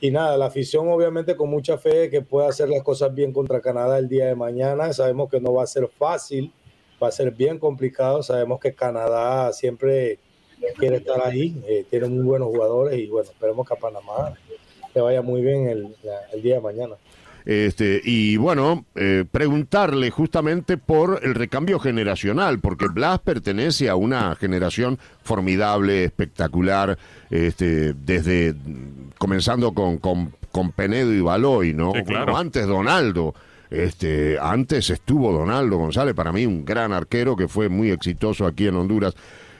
Y 0.00 0.10
nada, 0.10 0.36
la 0.36 0.46
afición 0.46 0.88
obviamente 0.88 1.36
con 1.36 1.48
mucha 1.48 1.78
fe 1.78 2.10
que 2.10 2.22
pueda 2.22 2.48
hacer 2.48 2.68
las 2.68 2.82
cosas 2.82 3.14
bien 3.14 3.32
contra 3.32 3.60
Canadá 3.60 3.98
el 3.98 4.08
día 4.08 4.26
de 4.26 4.34
mañana. 4.34 4.92
Sabemos 4.92 5.30
que 5.30 5.40
no 5.40 5.54
va 5.54 5.62
a 5.62 5.68
ser 5.68 5.88
fácil, 5.96 6.52
va 7.02 7.08
a 7.08 7.12
ser 7.12 7.32
bien 7.32 7.58
complicado. 7.58 8.22
Sabemos 8.22 8.60
que 8.60 8.74
Canadá 8.74 9.52
siempre 9.52 10.18
quiere 10.78 10.96
estar 10.96 11.20
ahí, 11.24 11.60
eh, 11.66 11.84
tiene 11.90 12.08
muy 12.08 12.22
buenos 12.22 12.48
jugadores 12.48 12.98
y 12.98 13.08
bueno, 13.08 13.28
esperemos 13.30 13.66
que 13.66 13.74
a 13.74 13.76
Panamá 13.76 14.32
le 14.94 15.00
vaya 15.00 15.22
muy 15.22 15.42
bien 15.42 15.68
el, 15.68 16.42
día 16.42 16.56
de 16.56 16.60
mañana. 16.60 16.94
Este, 17.44 18.00
y 18.04 18.36
bueno, 18.36 18.84
eh, 18.94 19.24
preguntarle 19.28 20.10
justamente 20.10 20.76
por 20.76 21.20
el 21.24 21.34
recambio 21.34 21.80
generacional, 21.80 22.60
porque 22.60 22.86
Blas 22.86 23.18
pertenece 23.18 23.88
a 23.88 23.96
una 23.96 24.36
generación 24.36 24.98
formidable, 25.24 26.04
espectacular, 26.04 26.96
este, 27.30 27.94
desde 27.94 28.54
comenzando 29.18 29.72
con, 29.72 29.98
con, 29.98 30.32
con 30.52 30.70
Penedo 30.70 31.12
y 31.12 31.20
Baloy, 31.20 31.74
¿no? 31.74 31.92
Sí, 31.94 32.04
claro. 32.04 32.26
Bueno, 32.26 32.38
antes 32.38 32.66
Donaldo. 32.66 33.34
Este, 33.72 34.36
antes 34.38 34.90
estuvo 34.90 35.32
Donaldo 35.32 35.78
González, 35.78 36.14
para 36.14 36.30
mí 36.30 36.44
un 36.44 36.62
gran 36.62 36.92
arquero 36.92 37.34
que 37.34 37.48
fue 37.48 37.70
muy 37.70 37.90
exitoso 37.90 38.46
aquí 38.46 38.66
en 38.66 38.76
Honduras. 38.76 39.14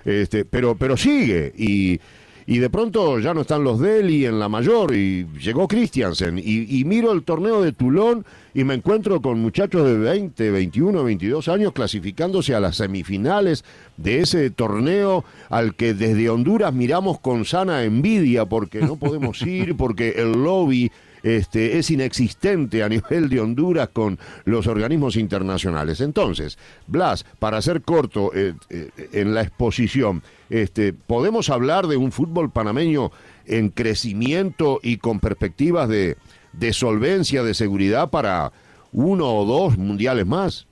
Este, 0.05 0.45
pero, 0.45 0.75
pero 0.75 0.99
sigue 0.99 1.53
y, 1.57 1.99
y 2.45 2.59
de 2.59 2.69
pronto 2.69 3.21
ya 3.21 3.33
no 3.33 3.43
están 3.43 3.65
los 3.65 3.81
Deli 3.81 4.27
en 4.27 4.39
la 4.39 4.51
mayor 4.51 4.95
y 4.95 5.27
llegó 5.41 5.67
Christiansen 5.67 6.39
y, 6.39 6.79
y 6.79 6.85
miro 6.85 7.13
el 7.13 7.23
torneo 7.23 7.63
de 7.63 7.73
Tulón 7.73 8.27
y 8.53 8.65
me 8.65 8.75
encuentro 8.75 9.23
con 9.23 9.41
muchachos 9.41 9.87
de 9.87 9.97
20, 9.97 10.51
21, 10.51 11.05
22 11.05 11.49
años 11.49 11.73
clasificándose 11.73 12.55
a 12.55 12.61
las 12.61 12.77
semifinales 12.77 13.65
de 13.97 14.21
ese 14.21 14.51
torneo 14.51 15.25
al 15.49 15.75
que 15.75 15.95
desde 15.95 16.29
Honduras 16.29 16.75
miramos 16.75 17.19
con 17.21 17.45
sana 17.47 17.85
envidia 17.85 18.45
porque 18.45 18.81
no 18.81 18.97
podemos 18.97 19.41
ir, 19.47 19.75
porque 19.77 20.17
el 20.19 20.33
lobby 20.33 20.91
este, 21.23 21.79
es 21.79 21.91
inexistente 21.91 22.83
a 22.83 22.89
nivel 22.89 23.29
de 23.29 23.41
Honduras 23.41 23.89
con 23.93 24.19
los 24.45 24.67
organismos 24.67 25.17
internacionales. 25.17 26.01
Entonces, 26.01 26.59
Blas, 26.87 27.25
para 27.39 27.63
ser 27.63 27.83
corto 27.83 28.33
eh, 28.35 28.55
eh, 28.71 28.91
en 29.13 29.35
la 29.35 29.43
exposición, 29.43 30.23
este, 30.51 30.93
¿podemos 30.93 31.51
hablar 31.51 31.87
de 31.87 31.97
un 31.97 32.13
fútbol 32.13 32.51
panameño 32.51 33.11
en 33.47 33.71
crecimiento 33.71 34.81
y 34.83 34.99
con 34.99 35.21
perspectivas 35.21 35.89
de, 35.89 36.17
de 36.53 36.73
solvencia, 36.73 37.43
de 37.43 37.55
seguridad 37.55 38.11
para 38.11 38.53
uno 38.93 39.35
o 39.35 39.45
dos 39.45 39.79
mundiales 39.79 40.27
más? 40.27 40.67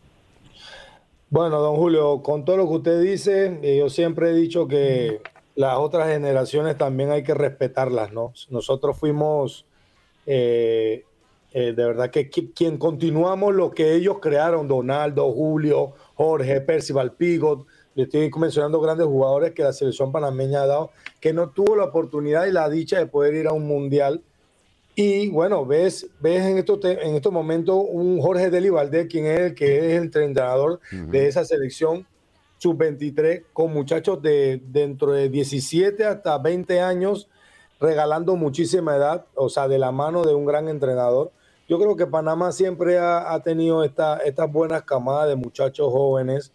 Bueno, 1.31 1.61
don 1.61 1.77
Julio, 1.77 2.23
con 2.23 2.45
todo 2.45 2.57
lo 2.57 2.67
que 2.69 2.75
usted 2.75 3.01
dice, 3.01 3.61
eh, 3.63 3.79
yo 3.79 3.89
siempre 3.89 4.31
he 4.31 4.35
dicho 4.35 4.67
que 4.67 5.21
las 5.55 5.79
otras 5.79 6.09
generaciones 6.09 6.77
también 6.77 7.13
hay 7.13 7.23
que 7.23 7.35
respetarlas, 7.35 8.13
¿no? 8.13 8.33
Nosotros 8.49 8.97
fuimos, 8.99 9.65
eh, 10.33 11.05
eh, 11.53 11.73
de 11.73 11.85
verdad 11.85 12.11
que 12.11 12.31
qui- 12.31 12.53
quien 12.55 12.79
continuamos 12.79 13.53
lo 13.53 13.73
que 13.73 13.95
ellos 13.95 14.19
crearon, 14.21 14.69
Donaldo, 14.69 15.33
Julio, 15.33 15.95
Jorge, 16.15 16.61
Percival 16.61 17.15
Pigot, 17.15 17.67
le 17.97 18.05
estoy 18.05 18.31
mencionando 18.39 18.81
grandes 18.81 19.07
jugadores 19.09 19.51
que 19.53 19.65
la 19.65 19.73
selección 19.73 20.13
panameña 20.13 20.63
ha 20.63 20.67
dado, 20.67 20.91
que 21.21 21.33
no 21.33 21.51
tuvo 21.51 21.75
la 21.75 21.85
oportunidad 21.87 22.47
y 22.47 22.53
la 22.53 22.69
dicha 22.69 22.99
de 22.99 23.07
poder 23.07 23.35
ir 23.35 23.49
a 23.49 23.53
un 23.53 23.67
mundial. 23.67 24.23
Y 24.95 25.29
bueno, 25.31 25.67
ves, 25.67 26.07
ves 26.21 26.45
en, 26.45 26.59
estos 26.59 26.79
en 26.85 27.17
estos 27.17 27.33
momentos 27.33 27.83
un 27.89 28.21
Jorge 28.21 28.51
Deli 28.51 28.71
Valdés, 28.71 29.09
quien 29.09 29.27
es 29.27 29.41
el 29.41 29.55
que 29.57 29.79
es 29.79 29.83
el 29.97 30.03
entrenador 30.05 30.79
de 31.11 31.27
esa 31.27 31.45
selección 31.45 32.07
sub-23, 32.59 33.45
con 33.53 33.73
muchachos 33.73 34.23
de 34.23 34.61
dentro 34.69 35.13
de 35.13 35.29
17 35.29 36.05
hasta 36.05 36.39
20 36.39 36.81
años, 36.81 37.29
regalando 37.81 38.37
muchísima 38.37 38.95
edad, 38.95 39.27
o 39.35 39.49
sea, 39.49 39.67
de 39.67 39.79
la 39.79 39.91
mano 39.91 40.23
de 40.23 40.35
un 40.35 40.45
gran 40.45 40.69
entrenador. 40.69 41.33
Yo 41.69 41.79
creo 41.79 41.97
que 41.97 42.07
Panamá 42.07 42.53
siempre 42.53 42.99
ha, 42.99 43.41
tenido 43.43 43.85
esta, 43.85 44.19
estas 44.19 44.53
buenas 44.53 44.83
camadas 44.83 45.29
de 45.29 45.37
muchachos 45.37 45.91
jóvenes 45.91 46.53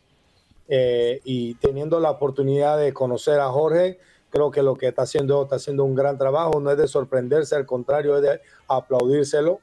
eh, 0.67 1.21
y 1.23 1.55
teniendo 1.55 1.99
la 1.99 2.11
oportunidad 2.11 2.77
de 2.77 2.93
conocer 2.93 3.39
a 3.39 3.49
Jorge, 3.49 3.97
creo 4.29 4.51
que 4.51 4.61
lo 4.61 4.75
que 4.75 4.87
está 4.87 5.03
haciendo 5.03 5.43
está 5.43 5.55
haciendo 5.55 5.83
un 5.83 5.95
gran 5.95 6.17
trabajo, 6.17 6.59
no 6.59 6.69
es 6.69 6.77
de 6.77 6.87
sorprenderse, 6.87 7.55
al 7.55 7.65
contrario, 7.65 8.17
es 8.17 8.21
de 8.21 8.41
aplaudírselo. 8.67 9.61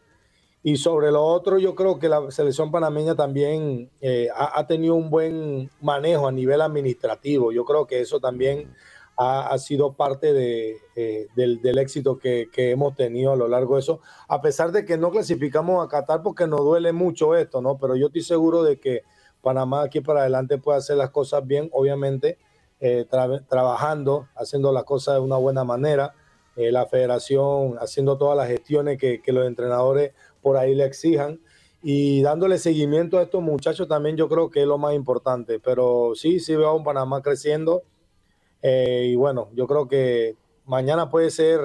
Y 0.64 0.76
sobre 0.76 1.10
lo 1.10 1.24
otro, 1.24 1.58
yo 1.58 1.74
creo 1.74 1.98
que 1.98 2.08
la 2.08 2.30
selección 2.30 2.70
panameña 2.70 3.14
también 3.14 3.90
eh, 4.00 4.28
ha 4.34 4.64
tenido 4.66 4.94
un 4.94 5.10
buen 5.10 5.70
manejo 5.80 6.28
a 6.28 6.32
nivel 6.32 6.60
administrativo. 6.60 7.50
Yo 7.50 7.64
creo 7.64 7.86
que 7.86 8.00
eso 8.00 8.20
también 8.20 8.72
ha, 9.16 9.56
sido 9.58 9.94
parte 9.94 10.32
de, 10.32 10.76
eh, 10.96 11.28
del, 11.36 11.60
del 11.62 11.78
éxito 11.78 12.18
que, 12.18 12.48
que 12.52 12.70
hemos 12.70 12.96
tenido 12.96 13.32
a 13.32 13.36
lo 13.36 13.46
largo 13.46 13.74
de 13.74 13.80
eso, 13.80 14.00
a 14.28 14.40
pesar 14.40 14.72
de 14.72 14.84
que 14.84 14.96
no 14.98 15.10
clasificamos 15.10 15.84
a 15.84 15.88
Qatar 15.88 16.22
porque 16.22 16.46
nos 16.46 16.60
duele 16.60 16.92
mucho 16.92 17.36
esto, 17.36 17.60
¿no? 17.60 17.78
Pero 17.78 17.94
yo 17.94 18.06
estoy 18.06 18.22
seguro 18.22 18.62
de 18.62 18.80
que 18.80 19.02
Panamá 19.40 19.82
aquí 19.82 20.00
para 20.00 20.20
adelante 20.20 20.58
puede 20.58 20.78
hacer 20.78 20.96
las 20.96 21.10
cosas 21.10 21.46
bien, 21.46 21.68
obviamente 21.72 22.38
eh, 22.80 23.06
tra- 23.08 23.46
trabajando, 23.46 24.28
haciendo 24.34 24.72
las 24.72 24.84
cosas 24.84 25.14
de 25.14 25.20
una 25.20 25.36
buena 25.36 25.62
manera, 25.62 26.14
eh, 26.56 26.72
la 26.72 26.86
federación 26.86 27.76
haciendo 27.78 28.18
todas 28.18 28.36
las 28.36 28.48
gestiones 28.48 28.98
que, 28.98 29.22
que 29.22 29.32
los 29.32 29.46
entrenadores 29.46 30.12
por 30.40 30.56
ahí 30.56 30.74
le 30.74 30.84
exijan. 30.84 31.40
Y 31.84 32.22
dándole 32.22 32.58
seguimiento 32.58 33.18
a 33.18 33.22
estos 33.22 33.42
muchachos 33.42 33.88
también 33.88 34.16
yo 34.16 34.28
creo 34.28 34.50
que 34.50 34.62
es 34.62 34.66
lo 34.66 34.78
más 34.78 34.94
importante, 34.94 35.58
pero 35.58 36.12
sí, 36.14 36.38
sí 36.38 36.54
veo 36.54 36.68
a 36.68 36.74
un 36.74 36.84
Panamá 36.84 37.22
creciendo 37.22 37.82
eh, 38.62 39.08
y 39.10 39.16
bueno, 39.16 39.48
yo 39.54 39.66
creo 39.66 39.88
que 39.88 40.36
mañana 40.64 41.10
puede 41.10 41.30
ser 41.30 41.60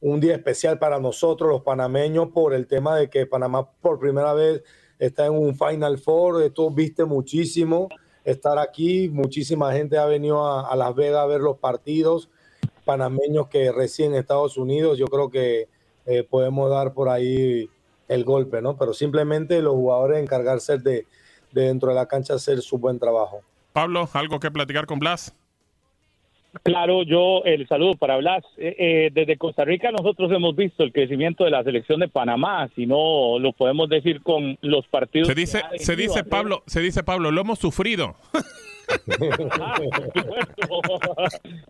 un 0.00 0.20
día 0.20 0.34
especial 0.34 0.78
para 0.78 1.00
nosotros 1.00 1.50
los 1.50 1.62
panameños 1.62 2.28
por 2.28 2.54
el 2.54 2.66
tema 2.66 2.96
de 2.96 3.10
que 3.10 3.26
Panamá 3.26 3.68
por 3.80 3.98
primera 3.98 4.32
vez 4.32 4.62
está 4.98 5.26
en 5.26 5.32
un 5.32 5.56
Final 5.56 5.98
Four, 5.98 6.42
esto 6.42 6.70
viste 6.70 7.04
muchísimo 7.04 7.88
estar 8.24 8.58
aquí, 8.58 9.08
muchísima 9.08 9.72
gente 9.72 9.98
ha 9.98 10.06
venido 10.06 10.46
a, 10.46 10.68
a 10.68 10.76
Las 10.76 10.94
Vegas 10.94 11.20
a 11.22 11.26
ver 11.26 11.40
los 11.40 11.58
partidos, 11.58 12.30
panameños 12.84 13.48
que 13.48 13.66
en 13.66 14.14
Estados 14.14 14.56
Unidos, 14.56 14.98
yo 14.98 15.06
creo 15.06 15.30
que 15.30 15.68
eh, 16.06 16.22
podemos 16.22 16.70
dar 16.70 16.94
por 16.94 17.08
ahí 17.08 17.68
el 18.08 18.24
golpe, 18.24 18.62
¿no? 18.62 18.76
Pero 18.76 18.94
simplemente 18.94 19.60
los 19.60 19.74
jugadores 19.74 20.22
encargarse 20.22 20.78
de, 20.78 21.06
de 21.52 21.62
dentro 21.62 21.90
de 21.90 21.94
la 21.94 22.06
cancha 22.06 22.34
hacer 22.34 22.60
su 22.62 22.78
buen 22.78 22.98
trabajo. 22.98 23.42
Pablo, 23.72 24.08
¿algo 24.12 24.40
que 24.40 24.50
platicar 24.50 24.86
con 24.86 24.98
Blas? 24.98 25.34
Claro, 26.62 27.02
yo 27.02 27.42
el 27.44 27.68
saludo 27.68 27.94
para 27.94 28.16
Blas. 28.16 28.42
Eh, 28.56 28.74
eh, 28.78 29.10
desde 29.12 29.36
Costa 29.36 29.64
Rica 29.64 29.90
nosotros 29.92 30.32
hemos 30.32 30.56
visto 30.56 30.82
el 30.82 30.92
crecimiento 30.92 31.44
de 31.44 31.50
la 31.50 31.62
selección 31.62 32.00
de 32.00 32.08
Panamá, 32.08 32.68
si 32.74 32.86
no 32.86 33.38
lo 33.38 33.52
podemos 33.52 33.88
decir 33.88 34.22
con 34.22 34.56
los 34.62 34.86
partidos. 34.88 35.28
Se 35.28 35.34
dice, 35.34 35.62
se 35.76 35.94
dice. 35.96 36.24
Pablo, 36.24 36.62
se 36.66 36.80
dice 36.80 37.02
Pablo, 37.02 37.30
lo 37.30 37.40
hemos 37.40 37.58
sufrido. 37.58 38.16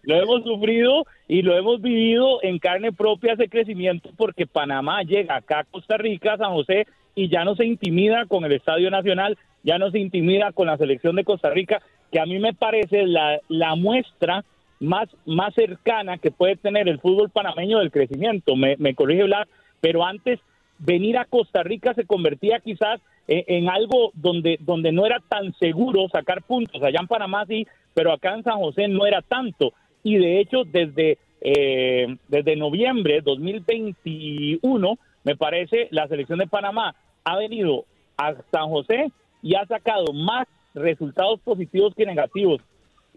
lo 0.03 0.15
hemos 0.15 0.45
sufrido 0.45 1.05
y 1.27 1.43
lo 1.43 1.57
hemos 1.57 1.83
vivido 1.83 2.41
en 2.43 2.59
carne 2.61 2.93
propia 2.93 3.33
ese 3.33 3.49
crecimiento 3.49 4.11
porque 4.17 4.47
Panamá 4.47 5.03
llega 5.03 5.37
acá 5.37 5.61
a 5.61 5.65
Costa 5.65 5.97
Rica, 5.97 6.37
San 6.37 6.53
José, 6.53 6.87
y 7.15 7.29
ya 7.29 7.45
no 7.45 7.57
se 7.57 7.65
intimida 7.65 8.27
con 8.27 8.45
el 8.45 8.53
Estadio 8.53 8.91
Nacional, 8.91 9.37
ya 9.65 9.79
no 9.79 9.91
se 9.91 9.99
intimida 9.99 10.53
con 10.53 10.69
la 10.69 10.77
selección 10.77 11.17
de 11.17 11.25
Costa 11.25 11.51
Rica, 11.51 11.83
que 12.13 12.21
a 12.21 12.27
mí 12.27 12.39
me 12.39 12.55
parece 12.55 13.07
la, 13.07 13.41
la 13.49 13.75
muestra 13.75 14.45
más, 14.81 15.09
más 15.27 15.55
cercana 15.55 16.19
que 16.19 16.31
puede 16.31 16.57
tener 16.57 16.89
el 16.89 17.01
fútbol 17.01 17.31
panameño 17.31 17.79
del 17.79 17.91
crecimiento. 17.91 18.57
Me, 18.57 18.77
me 18.79 18.95
corrige 18.95 19.25
Blas, 19.25 19.49
pero 19.81 20.05
antes 20.05 20.41
venir 20.79 21.19
a 21.19 21.25
Costa 21.25 21.63
Rica 21.63 21.95
se 21.95 22.07
convertía 22.07 22.61
quizás 22.61 23.01
en, 23.29 23.69
algo 23.69 24.11
donde, 24.15 24.57
donde 24.61 24.91
no 24.91 25.05
era 25.05 25.21
tan 25.29 25.53
seguro 25.55 26.09
sacar 26.09 26.43
puntos. 26.43 26.83
Allá 26.83 27.01
en 27.01 27.07
Panamá 27.07 27.45
sí, 27.47 27.67
pero 27.93 28.13
acá 28.13 28.35
en 28.35 28.43
San 28.43 28.59
José 28.59 28.89
no 28.89 29.07
era 29.07 29.21
tanto. 29.21 29.73
Y 30.03 30.17
de 30.17 30.41
hecho, 30.41 30.63
desde, 30.65 31.19
eh, 31.43 32.17
desde 32.29 32.57
noviembre 32.57 33.21
2021, 33.21 34.99
me 35.25 35.37
parece, 35.37 35.89
la 35.91 36.09
selección 36.09 36.39
de 36.39 36.47
Panamá 36.47 36.95
ha 37.25 37.37
venido 37.37 37.85
a 38.17 38.35
San 38.51 38.71
José 38.71 39.13
y 39.43 39.55
ha 39.55 39.67
sacado 39.67 40.13
más 40.15 40.47
resultados 40.75 41.39
positivos 41.41 41.95
que 41.95 42.07
negativos. 42.07 42.63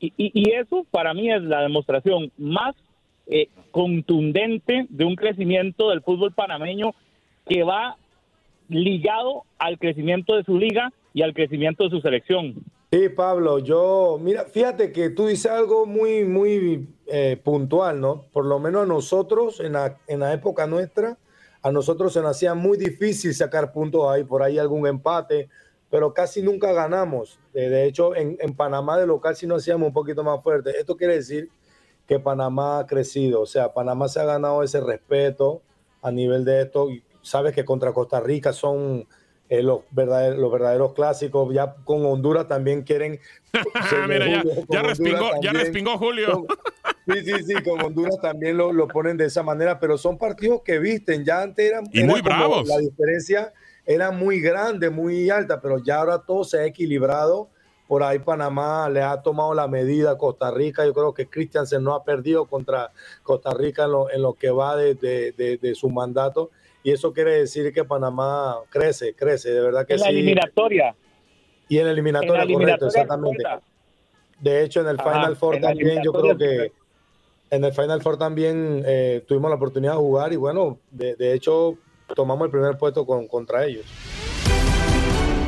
Y, 0.02 0.14
y, 0.18 0.52
eso 0.52 0.86
para 0.90 1.14
mí 1.14 1.32
es 1.32 1.44
la 1.44 1.62
demostración 1.62 2.32
más 2.38 2.76
eh, 3.28 3.50
contundente 3.70 4.88
de 4.90 5.06
un 5.06 5.16
crecimiento 5.16 5.92
del 5.92 6.02
fútbol 6.02 6.34
panameño 6.34 6.96
que 7.48 7.64
va 7.64 7.98
ligado 8.68 9.44
al 9.60 9.78
crecimiento 9.78 10.36
de 10.36 10.44
su 10.44 10.58
liga 10.58 10.92
y 11.14 11.22
al 11.22 11.34
crecimiento 11.34 11.84
de 11.84 11.92
su 11.92 12.02
selección. 12.02 12.56
Sí, 12.92 13.10
Pablo, 13.10 13.60
yo, 13.60 14.20
mira, 14.20 14.46
fíjate 14.46 14.92
que 14.92 15.12
tú 15.12 15.28
dices 15.28 15.52
algo 15.52 15.86
muy, 15.86 16.26
muy 16.26 16.90
eh, 17.08 17.40
puntual, 17.42 18.02
¿no? 18.02 18.26
Por 18.34 18.46
lo 18.46 18.60
menos 18.60 18.84
a 18.84 18.86
nosotros, 18.86 19.60
en 19.60 19.74
la, 19.74 19.98
en 20.08 20.20
la 20.22 20.34
época 20.34 20.68
nuestra, 20.68 21.18
a 21.62 21.72
nosotros 21.72 22.12
se 22.14 22.22
nos 22.22 22.32
hacía 22.32 22.54
muy 22.56 22.78
difícil 22.78 23.34
sacar 23.34 23.72
puntos 23.72 24.10
ahí, 24.10 24.24
por 24.24 24.42
ahí 24.42 24.58
algún 24.58 24.88
empate, 24.88 25.48
pero 25.92 26.14
casi 26.14 26.42
nunca 26.42 26.72
ganamos. 26.72 27.38
De, 27.54 27.86
hecho, 27.86 28.16
en, 28.16 28.38
en, 28.40 28.56
Panamá 28.56 28.98
de 28.98 29.06
local 29.06 29.36
sí 29.36 29.46
nos 29.46 29.62
hacíamos 29.62 29.88
un 29.88 29.94
poquito 29.94 30.24
más 30.24 30.42
fuerte. 30.42 30.72
Esto 30.80 30.96
quiere 30.96 31.16
decir 31.16 31.50
que 32.08 32.18
Panamá 32.18 32.80
ha 32.80 32.88
crecido, 32.88 33.42
o 33.42 33.46
sea, 33.46 33.74
Panamá 33.74 34.08
se 34.08 34.20
ha 34.20 34.26
ganado 34.26 34.64
ese 34.64 34.80
respeto 34.80 35.62
a 36.02 36.10
nivel 36.10 36.46
de 36.46 36.62
esto. 36.62 36.88
Sabes 37.22 37.54
que 37.54 37.66
contra 37.66 37.92
Costa 37.92 38.22
Rica 38.22 38.54
son 38.54 39.06
eh, 39.50 39.62
los, 39.62 39.82
verdaderos, 39.92 40.40
los 40.40 40.50
verdaderos 40.50 40.94
clásicos. 40.94 41.54
Ya 41.54 41.76
con 41.84 42.06
Honduras 42.06 42.48
también 42.48 42.84
quieren. 42.84 43.20
Mira, 44.08 44.28
ya, 44.28 44.44
ya, 44.70 44.82
respingó, 44.82 45.30
también, 45.30 45.42
ya, 45.42 45.52
respingó, 45.52 45.98
Julio. 45.98 46.46
Con, 46.48 47.16
sí, 47.18 47.26
sí, 47.26 47.44
sí, 47.44 47.64
con 47.64 47.82
Honduras 47.82 48.18
también 48.22 48.56
lo, 48.56 48.72
lo, 48.72 48.88
ponen 48.88 49.18
de 49.18 49.26
esa 49.26 49.44
manera, 49.44 49.78
pero 49.78 49.98
son 49.98 50.18
partidos 50.18 50.62
que 50.64 50.80
visten. 50.80 51.26
Ya 51.26 51.42
antes 51.42 51.70
eran. 51.70 51.84
Y 51.92 52.04
muy 52.04 52.22
bravos. 52.22 52.66
La 52.66 52.78
diferencia 52.78 53.54
era 53.86 54.12
muy 54.12 54.40
grande, 54.40 54.90
muy 54.90 55.30
alta, 55.30 55.62
pero 55.62 55.80
ya 55.84 56.00
ahora 56.00 56.20
todo 56.20 56.44
se 56.44 56.60
ha 56.60 56.66
equilibrado. 56.66 57.50
Por 57.88 58.04
ahí 58.04 58.20
Panamá 58.20 58.90
le 58.90 59.02
ha 59.02 59.22
tomado 59.22 59.54
la 59.54 59.68
medida 59.68 60.12
a 60.12 60.18
Costa 60.18 60.50
Rica. 60.52 60.86
Yo 60.86 60.94
creo 60.94 61.14
que 61.14 61.28
Christiansen 61.28 61.84
no 61.84 61.94
ha 61.94 62.04
perdido 62.04 62.46
contra 62.46 62.92
Costa 63.24 63.54
Rica 63.54 63.84
en 63.86 63.92
lo, 63.92 64.10
en 64.10 64.22
lo 64.22 64.34
que 64.34 64.50
va 64.50 64.78
de, 64.78 64.96
de, 64.96 65.34
de, 65.34 65.58
de 65.58 65.76
su 65.76 65.90
mandato 65.90 66.52
y 66.84 66.92
eso 66.92 67.14
quiere 67.14 67.38
decir 67.38 67.72
que 67.74 67.84
Panamá 67.84 68.58
crece, 68.70 69.14
crece, 69.14 69.52
de 69.52 69.62
verdad 69.62 69.86
que 69.86 69.94
en 69.94 70.00
sí. 70.00 70.06
la 70.06 70.10
eliminatoria. 70.10 70.96
Y 71.70 71.78
en 71.78 71.86
la 71.86 71.92
eliminatoria, 71.92 72.32
en 72.32 72.38
la 72.38 72.44
eliminatoria 72.44 72.78
correcto, 72.78 72.88
exactamente. 72.88 73.44
De 74.40 74.64
hecho, 74.64 74.82
en 74.82 74.88
el 74.88 74.98
Final 74.98 75.36
Four 75.36 75.60
también, 75.60 76.02
yo 76.04 76.12
creo 76.12 76.38
que 76.38 76.72
en 77.52 77.64
el 77.64 77.74
Final 77.74 78.02
Four 78.02 78.18
también 78.18 78.84
eh, 78.86 79.24
tuvimos 79.28 79.50
la 79.52 79.56
oportunidad 79.56 79.94
de 79.94 80.00
jugar 80.00 80.34
y 80.34 80.38
bueno, 80.38 80.80
de, 80.90 81.16
de 81.16 81.34
hecho, 81.34 81.78
tomamos 82.16 82.46
el 82.46 82.52
primer 82.52 82.78
puesto 82.78 83.06
con, 83.06 83.28
contra 83.28 83.66
ellos. 83.66 83.86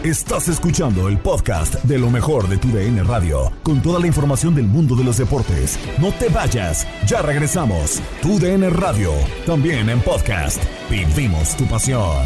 Estás 0.03 0.49
escuchando 0.49 1.07
el 1.07 1.17
podcast 1.17 1.75
de 1.85 1.97
lo 1.97 2.09
mejor 2.09 2.49
de 2.49 2.57
tu 2.57 2.67
DN 2.67 3.03
Radio, 3.03 3.53
con 3.63 3.81
toda 3.81 4.01
la 4.01 4.07
información 4.07 4.53
del 4.53 4.65
mundo 4.65 4.95
de 4.95 5.05
los 5.05 5.17
deportes. 5.17 5.79
No 5.97 6.11
te 6.11 6.27
vayas, 6.27 6.85
ya 7.07 7.21
regresamos. 7.21 8.01
Tu 8.21 8.37
DN 8.37 8.69
Radio, 8.69 9.11
también 9.45 9.89
en 9.89 10.01
podcast. 10.01 10.61
Vivimos 10.89 11.55
tu 11.55 11.65
pasión. 11.67 12.25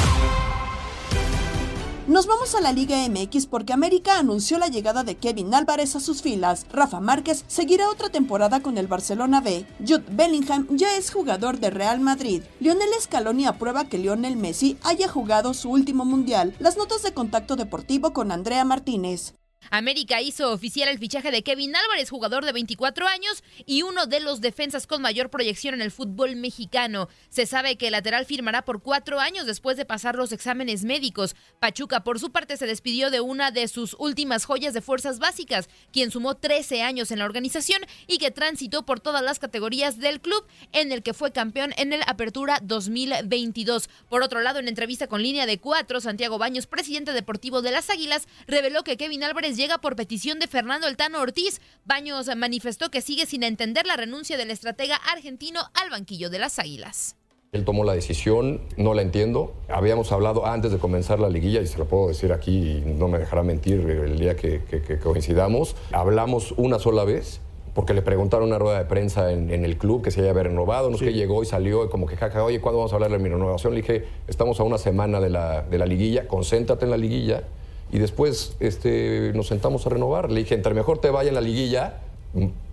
Nos 2.11 2.27
vamos 2.27 2.55
a 2.55 2.59
la 2.59 2.73
Liga 2.73 3.07
MX 3.07 3.45
porque 3.45 3.71
América 3.71 4.19
anunció 4.19 4.59
la 4.59 4.67
llegada 4.67 5.05
de 5.05 5.15
Kevin 5.15 5.53
Álvarez 5.53 5.95
a 5.95 6.01
sus 6.01 6.21
filas. 6.21 6.65
Rafa 6.69 6.99
Márquez 6.99 7.45
seguirá 7.47 7.87
otra 7.87 8.09
temporada 8.09 8.59
con 8.59 8.77
el 8.77 8.87
Barcelona 8.87 9.39
B. 9.39 9.65
Jude 9.79 10.03
Bellingham 10.11 10.67
ya 10.71 10.97
es 10.97 11.09
jugador 11.09 11.61
de 11.61 11.69
Real 11.69 12.01
Madrid. 12.01 12.43
Lionel 12.59 12.89
Scaloni 12.99 13.45
aprueba 13.45 13.85
que 13.85 13.97
Lionel 13.97 14.35
Messi 14.35 14.77
haya 14.83 15.07
jugado 15.07 15.53
su 15.53 15.69
último 15.69 16.03
mundial. 16.03 16.53
Las 16.59 16.75
notas 16.75 17.01
de 17.01 17.13
contacto 17.13 17.55
deportivo 17.55 18.11
con 18.11 18.33
Andrea 18.33 18.65
Martínez. 18.65 19.33
América 19.69 20.21
hizo 20.21 20.51
oficial 20.51 20.89
el 20.89 20.97
fichaje 20.97 21.31
de 21.31 21.43
Kevin 21.43 21.75
Álvarez, 21.75 22.09
jugador 22.09 22.45
de 22.45 22.51
24 22.51 23.07
años 23.07 23.43
y 23.65 23.83
uno 23.83 24.05
de 24.05 24.19
los 24.19 24.41
defensas 24.41 24.87
con 24.87 25.01
mayor 25.01 25.29
proyección 25.29 25.75
en 25.75 25.81
el 25.81 25.91
fútbol 25.91 26.35
mexicano. 26.35 27.07
Se 27.29 27.45
sabe 27.45 27.77
que 27.77 27.87
el 27.87 27.91
lateral 27.91 28.25
firmará 28.25 28.63
por 28.63 28.81
cuatro 28.81 29.19
años 29.19 29.45
después 29.45 29.77
de 29.77 29.85
pasar 29.85 30.15
los 30.15 30.31
exámenes 30.31 30.83
médicos. 30.83 31.35
Pachuca, 31.59 32.03
por 32.03 32.19
su 32.19 32.31
parte, 32.31 32.57
se 32.57 32.65
despidió 32.65 33.11
de 33.11 33.21
una 33.21 33.51
de 33.51 33.67
sus 33.67 33.95
últimas 33.99 34.45
joyas 34.45 34.73
de 34.73 34.81
fuerzas 34.81 35.19
básicas, 35.19 35.69
quien 35.91 36.11
sumó 36.11 36.35
13 36.35 36.81
años 36.81 37.11
en 37.11 37.19
la 37.19 37.25
organización 37.25 37.81
y 38.07 38.17
que 38.17 38.31
transitó 38.31 38.83
por 38.83 38.99
todas 38.99 39.21
las 39.21 39.39
categorías 39.39 39.99
del 39.99 40.21
club, 40.21 40.45
en 40.71 40.91
el 40.91 41.03
que 41.03 41.13
fue 41.13 41.31
campeón 41.31 41.73
en 41.77 41.93
el 41.93 42.01
Apertura 42.07 42.59
2022. 42.63 43.89
Por 44.09 44.23
otro 44.23 44.41
lado, 44.41 44.59
en 44.59 44.67
entrevista 44.67 45.07
con 45.07 45.21
línea 45.21 45.45
de 45.45 45.59
cuatro, 45.59 46.01
Santiago 46.01 46.37
Baños, 46.37 46.67
presidente 46.67 47.13
deportivo 47.13 47.61
de 47.61 47.71
las 47.71 47.89
Águilas, 47.89 48.27
reveló 48.47 48.83
que 48.83 48.97
Kevin 48.97 49.23
Álvarez 49.23 49.50
llega 49.55 49.79
por 49.79 49.95
petición 49.95 50.39
de 50.39 50.47
Fernando 50.47 50.87
El 50.87 50.97
Tano 50.97 51.19
Ortiz. 51.19 51.61
Baños 51.85 52.29
manifestó 52.35 52.91
que 52.91 53.01
sigue 53.01 53.25
sin 53.25 53.43
entender 53.43 53.85
la 53.85 53.97
renuncia 53.97 54.37
del 54.37 54.51
estratega 54.51 54.95
argentino 54.95 55.61
al 55.73 55.89
banquillo 55.89 56.29
de 56.29 56.39
las 56.39 56.59
Águilas. 56.59 57.15
Él 57.51 57.65
tomó 57.65 57.83
la 57.83 57.93
decisión, 57.93 58.61
no 58.77 58.93
la 58.93 59.01
entiendo. 59.01 59.53
Habíamos 59.67 60.13
hablado 60.13 60.45
antes 60.45 60.71
de 60.71 60.77
comenzar 60.77 61.19
la 61.19 61.27
liguilla, 61.27 61.61
y 61.61 61.67
se 61.67 61.77
lo 61.77 61.85
puedo 61.85 62.07
decir 62.07 62.31
aquí, 62.31 62.77
y 62.77 62.81
no 62.85 63.09
me 63.09 63.19
dejará 63.19 63.43
mentir 63.43 63.81
el 63.81 64.17
día 64.17 64.37
que, 64.37 64.63
que, 64.69 64.81
que 64.81 64.97
coincidamos. 64.99 65.75
Hablamos 65.91 66.53
una 66.53 66.79
sola 66.79 67.03
vez, 67.03 67.41
porque 67.73 67.93
le 67.93 68.01
preguntaron 68.01 68.47
una 68.47 68.57
rueda 68.57 68.77
de 68.77 68.85
prensa 68.85 69.33
en, 69.33 69.51
en, 69.51 69.65
el 69.65 69.77
club 69.77 70.01
que 70.01 70.11
se 70.11 70.21
haya 70.21 70.31
renovado, 70.33 70.89
no 70.89 70.97
sé 70.97 71.05
sí. 71.05 71.11
qué 71.11 71.17
llegó 71.17 71.43
y 71.43 71.45
salió 71.45 71.85
y 71.85 71.89
como 71.89 72.05
que 72.05 72.15
jaja, 72.15 72.43
oye, 72.43 72.61
¿cuándo 72.61 72.79
vamos 72.79 72.93
a 72.93 72.95
hablar 72.95 73.11
de 73.11 73.19
mi 73.19 73.27
renovación? 73.27 73.73
Le 73.73 73.81
dije, 73.81 74.05
estamos 74.27 74.59
a 74.61 74.63
una 74.63 74.77
semana 74.77 75.19
de 75.19 75.29
la, 75.29 75.61
de 75.63 75.77
la 75.77 75.85
liguilla, 75.85 76.27
concéntrate 76.27 76.85
en 76.85 76.91
la 76.91 76.97
liguilla 76.97 77.43
y 77.91 77.99
después 77.99 78.55
este, 78.59 79.31
nos 79.35 79.47
sentamos 79.47 79.85
a 79.85 79.89
renovar. 79.89 80.31
Le 80.31 80.41
dije, 80.41 80.55
entre 80.55 80.73
mejor 80.73 80.99
te 80.99 81.09
vaya 81.09 81.29
en 81.29 81.35
la 81.35 81.41
liguilla, 81.41 82.01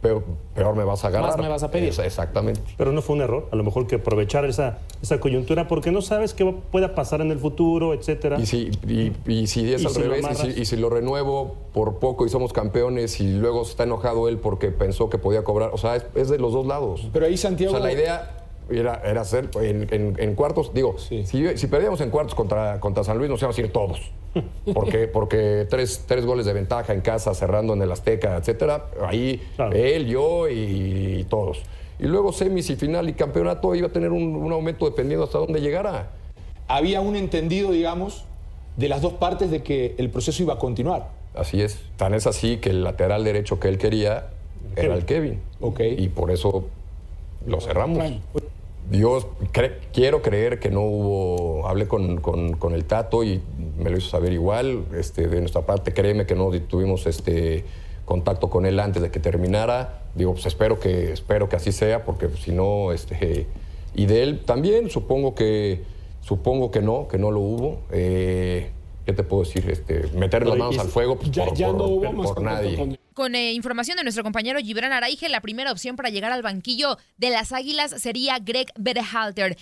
peor, 0.00 0.22
peor, 0.54 0.76
me 0.76 0.84
vas 0.84 1.04
a 1.04 1.08
agarrar. 1.08 1.30
Más 1.30 1.38
me 1.38 1.48
vas 1.48 1.62
a 1.64 1.70
pedir. 1.70 1.88
Es, 1.88 1.98
exactamente. 1.98 2.60
Pero 2.76 2.92
no 2.92 3.02
fue 3.02 3.16
un 3.16 3.22
error, 3.22 3.48
a 3.50 3.56
lo 3.56 3.64
mejor 3.64 3.86
que 3.88 3.96
aprovechar 3.96 4.44
esa, 4.44 4.78
esa 5.02 5.18
coyuntura 5.18 5.66
porque 5.66 5.90
no 5.90 6.02
sabes 6.02 6.34
qué 6.34 6.44
pueda 6.70 6.94
pasar 6.94 7.20
en 7.20 7.32
el 7.32 7.38
futuro, 7.38 7.94
etcétera. 7.94 8.38
Y 8.38 8.46
si, 8.46 8.70
y, 8.86 9.12
y 9.26 9.46
si 9.48 9.72
es 9.72 9.82
¿Y 9.82 9.86
al 9.86 9.92
si 9.92 10.02
revés, 10.02 10.18
y 10.18 10.22
si, 10.22 10.42
amarras? 10.42 10.58
y 10.58 10.64
si 10.64 10.76
lo 10.76 10.90
renuevo 10.90 11.56
por 11.72 11.98
poco 11.98 12.24
y 12.24 12.28
somos 12.28 12.52
campeones 12.52 13.20
y 13.20 13.32
luego 13.32 13.62
está 13.62 13.82
enojado 13.82 14.28
él 14.28 14.38
porque 14.38 14.70
pensó 14.70 15.10
que 15.10 15.18
podía 15.18 15.42
cobrar, 15.42 15.70
o 15.72 15.78
sea, 15.78 15.96
es, 15.96 16.06
es 16.14 16.28
de 16.28 16.38
los 16.38 16.52
dos 16.52 16.66
lados. 16.66 17.08
Pero 17.12 17.26
ahí 17.26 17.36
Santiago... 17.36 17.74
O 17.74 17.76
sea, 17.76 17.84
la 17.84 17.92
idea 17.92 18.37
era, 18.70 19.00
era 19.04 19.20
hacer 19.22 19.48
en, 19.60 19.86
en- 19.92 20.16
en 20.18 20.34
cuartos, 20.34 20.72
digo, 20.74 20.96
si, 20.98 21.24
si 21.24 21.66
perdíamos 21.66 22.00
en 22.00 22.10
cuartos 22.10 22.34
contra, 22.34 22.80
contra 22.80 23.04
San 23.04 23.18
Luis 23.18 23.30
nos 23.30 23.40
íbamos 23.40 23.56
a 23.58 23.60
ir 23.60 23.72
todos. 23.72 24.00
Porque, 24.74 25.08
porque 25.08 25.66
tres, 25.68 26.04
tres 26.06 26.24
goles 26.26 26.44
de 26.46 26.52
ventaja 26.52 26.92
en 26.92 27.00
casa, 27.00 27.34
cerrando 27.34 27.72
en 27.72 27.82
el 27.82 27.90
Azteca, 27.90 28.36
etcétera, 28.36 28.86
ahí 29.04 29.42
él, 29.72 30.06
yo 30.06 30.48
y, 30.48 31.24
todos. 31.28 31.62
Y 31.98 32.04
luego 32.04 32.32
semis 32.32 32.68
y 32.70 32.76
final 32.76 33.08
y 33.08 33.14
campeonato 33.14 33.74
iba 33.74 33.88
a 33.88 33.90
tener 33.90 34.12
un, 34.12 34.36
un 34.36 34.52
aumento 34.52 34.84
dependiendo 34.84 35.24
hasta 35.24 35.38
dónde 35.38 35.60
llegara. 35.60 36.10
Había 36.68 37.00
un 37.00 37.16
entendido, 37.16 37.72
digamos, 37.72 38.24
de 38.76 38.88
las 38.88 39.00
dos 39.02 39.14
partes 39.14 39.50
de 39.50 39.62
que 39.62 39.94
el 39.98 40.10
proceso 40.10 40.42
iba 40.42 40.54
a 40.54 40.58
continuar. 40.58 41.08
Así 41.34 41.60
es. 41.62 41.80
Tan 41.96 42.14
es 42.14 42.26
así 42.26 42.58
que 42.58 42.70
el 42.70 42.84
lateral 42.84 43.24
derecho 43.24 43.58
que 43.58 43.68
él 43.68 43.78
quería 43.78 44.26
era 44.76 44.94
el 44.94 45.04
Kevin. 45.06 45.40
Y 45.98 46.08
por 46.10 46.30
eso 46.30 46.66
lo 47.46 47.60
cerramos. 47.60 47.98
Cre- 49.52 49.78
quiero 49.92 50.22
creer 50.22 50.58
que 50.60 50.70
no 50.70 50.80
hubo. 50.82 51.66
Hablé 51.68 51.86
con, 51.88 52.18
con- 52.20 52.54
con 52.54 52.72
el 52.74 52.84
Tato 52.84 53.22
y 53.24 53.40
me 53.78 53.90
lo 53.90 53.98
hizo 53.98 54.08
saber 54.08 54.32
igual. 54.32 54.84
Este, 54.96 55.28
de 55.28 55.40
nuestra 55.40 55.62
parte, 55.66 55.92
créeme 55.92 56.26
que 56.26 56.34
no 56.34 56.50
tuvimos 56.62 57.06
este 57.06 57.64
contacto 58.04 58.48
con 58.48 58.64
él 58.64 58.80
antes 58.80 59.02
de 59.02 59.10
que 59.10 59.20
terminara. 59.20 60.02
Digo, 60.14 60.32
pues 60.32 60.46
espero 60.46 60.80
que, 60.80 61.12
espero 61.12 61.48
que 61.48 61.56
así 61.56 61.72
sea, 61.72 62.04
porque 62.04 62.28
si 62.30 62.52
no, 62.52 62.92
este. 62.92 63.46
Y 63.94 64.06
de 64.06 64.22
él 64.22 64.40
también, 64.44 64.88
supongo 64.90 65.34
que, 65.34 65.82
supongo 66.22 66.70
que 66.70 66.80
no, 66.80 67.08
que 67.08 67.18
no 67.18 67.30
lo 67.30 67.40
hubo. 67.40 67.78
Eh, 67.90 68.70
¿Qué 69.08 69.14
te 69.14 69.22
puedo 69.22 69.42
decir? 69.42 69.64
Este, 69.70 70.06
meter 70.08 70.46
las 70.46 70.58
manos 70.58 70.78
al 70.78 70.88
fuego 70.90 71.18
pues, 71.18 71.30
ya- 71.30 71.46
por, 71.46 71.56
ya 71.56 71.68
por- 71.68 71.76
no 71.78 71.84
hubo 71.84 72.02
por- 72.02 72.12
más 72.14 72.26
por 72.26 72.34
contacto 72.34 72.62
nadie. 72.62 72.76
con- 72.76 72.98
Con 73.14 73.34
eh, 73.34 73.54
información 73.54 73.96
de 73.96 74.02
nuestro 74.02 74.22
compañero 74.22 74.58
Gibran 74.60 74.92
Araige, 74.92 75.30
la 75.30 75.40
primera 75.40 75.72
opción 75.72 75.96
para 75.96 76.10
llegar 76.10 76.30
al 76.30 76.42
banquillo 76.42 76.98
de 77.16 77.30
las 77.30 77.52
Águilas 77.52 77.92
sería 78.02 78.38
Greg 78.38 78.70
Berhalter. 78.76 79.56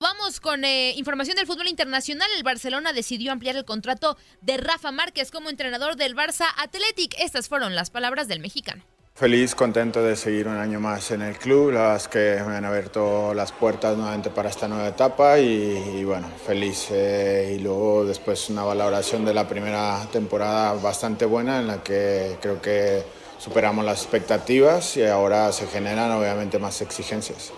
Vamos 0.00 0.40
con 0.40 0.64
eh, 0.64 0.94
información 0.96 1.36
del 1.36 1.46
fútbol 1.46 1.68
internacional. 1.68 2.28
El 2.34 2.42
Barcelona 2.44 2.94
decidió 2.94 3.30
ampliar 3.30 3.56
el 3.56 3.66
contrato 3.66 4.16
de 4.40 4.56
Rafa 4.56 4.90
Márquez 4.90 5.30
como 5.30 5.50
entrenador 5.50 5.96
del 5.96 6.16
Barça 6.16 6.46
Athletic. 6.56 7.14
Estas 7.20 7.46
fueron 7.46 7.74
las 7.74 7.90
palabras 7.90 8.26
del 8.26 8.40
mexicano. 8.40 8.82
Feliz, 9.14 9.54
contento 9.54 10.02
de 10.02 10.16
seguir 10.16 10.48
un 10.48 10.56
año 10.56 10.80
más 10.80 11.10
en 11.10 11.20
el 11.20 11.36
club. 11.36 11.70
La 11.70 11.80
verdad 11.80 11.96
es 11.96 12.08
que 12.08 12.42
me 12.46 12.56
han 12.56 12.64
abierto 12.64 13.34
las 13.34 13.52
puertas 13.52 13.94
nuevamente 13.94 14.30
para 14.30 14.48
esta 14.48 14.66
nueva 14.66 14.88
etapa 14.88 15.38
y, 15.38 15.98
y 15.98 16.04
bueno, 16.04 16.26
feliz. 16.44 16.88
Eh, 16.90 17.56
y 17.56 17.62
luego 17.62 18.06
después 18.06 18.48
una 18.48 18.64
valoración 18.64 19.24
de 19.24 19.34
la 19.34 19.46
primera 19.46 20.00
temporada 20.10 20.72
bastante 20.72 21.26
buena 21.26 21.60
en 21.60 21.66
la 21.66 21.82
que 21.84 22.38
creo 22.40 22.60
que 22.62 23.04
superamos 23.38 23.84
las 23.84 24.02
expectativas 24.02 24.96
y 24.96 25.04
ahora 25.04 25.52
se 25.52 25.66
generan 25.66 26.10
obviamente 26.12 26.58
más 26.58 26.80
exigencias. 26.80 27.52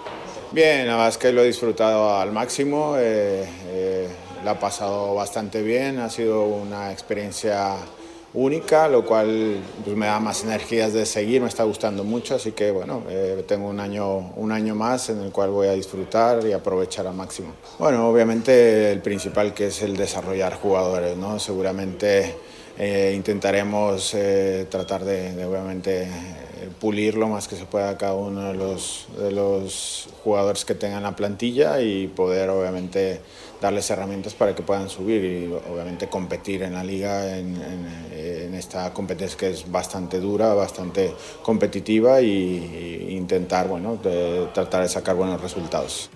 Bien, 0.50 0.86
la 0.88 0.94
verdad 0.94 1.08
es 1.08 1.18
que 1.18 1.32
lo 1.32 1.42
he 1.42 1.46
disfrutado 1.46 2.16
al 2.16 2.32
máximo, 2.32 2.96
eh, 2.98 3.48
eh, 3.68 4.08
la 4.44 4.50
ha 4.50 4.58
pasado 4.58 5.14
bastante 5.14 5.62
bien, 5.62 6.00
ha 6.00 6.10
sido 6.10 6.44
una 6.44 6.90
experiencia 6.90 7.76
única, 8.34 8.88
lo 8.88 9.04
cual 9.04 9.60
pues, 9.84 9.96
me 9.96 10.06
da 10.06 10.20
más 10.20 10.42
energías 10.42 10.92
de 10.92 11.06
seguir, 11.06 11.40
me 11.40 11.48
está 11.48 11.62
gustando 11.62 12.04
mucho, 12.04 12.34
así 12.34 12.52
que 12.52 12.70
bueno, 12.70 13.02
eh, 13.08 13.44
tengo 13.46 13.68
un 13.68 13.80
año, 13.80 14.32
un 14.36 14.52
año 14.52 14.74
más 14.74 15.08
en 15.08 15.20
el 15.20 15.30
cual 15.30 15.50
voy 15.50 15.68
a 15.68 15.72
disfrutar 15.72 16.44
y 16.44 16.52
aprovechar 16.52 17.06
al 17.06 17.14
máximo. 17.14 17.54
Bueno, 17.78 18.08
obviamente 18.08 18.90
el 18.90 19.00
principal 19.00 19.54
que 19.54 19.68
es 19.68 19.82
el 19.82 19.96
desarrollar 19.96 20.54
jugadores, 20.54 21.16
¿no? 21.16 21.38
Seguramente 21.38 22.34
eh, 22.76 23.12
intentaremos 23.14 24.14
eh, 24.14 24.66
tratar 24.68 25.04
de, 25.04 25.32
de, 25.32 25.44
obviamente 25.44 26.08
pulir 26.80 27.14
lo 27.16 27.28
más 27.28 27.48
que 27.48 27.56
se 27.56 27.64
pueda 27.66 27.96
cada 27.98 28.14
uno 28.14 28.48
de 28.48 28.54
los, 28.54 29.06
de 29.18 29.30
los 29.32 30.08
jugadores 30.22 30.64
que 30.64 30.74
tengan 30.74 31.02
la 31.02 31.16
plantilla 31.16 31.80
y 31.80 32.06
poder 32.08 32.50
obviamente 32.50 33.20
darles 33.60 33.88
herramientas 33.90 34.34
para 34.34 34.54
que 34.54 34.62
puedan 34.62 34.88
subir 34.90 35.24
y 35.24 35.52
obviamente 35.72 36.08
competir 36.08 36.62
en 36.62 36.74
la 36.74 36.84
liga 36.84 37.36
en, 37.38 37.56
en- 37.56 38.14
en 38.14 38.54
esta 38.54 38.92
competencia 38.92 39.36
que 39.38 39.50
es 39.50 39.70
bastante 39.70 40.20
dura, 40.20 40.54
bastante 40.54 41.12
competitiva 41.42 42.20
y, 42.20 42.28
y 43.08 43.16
intentar 43.16 43.68
bueno, 43.68 43.96
de- 43.96 44.48
tratar 44.54 44.82
de 44.82 44.88
sacar 44.88 45.16
buenos 45.16 45.40
resultados. 45.40 46.10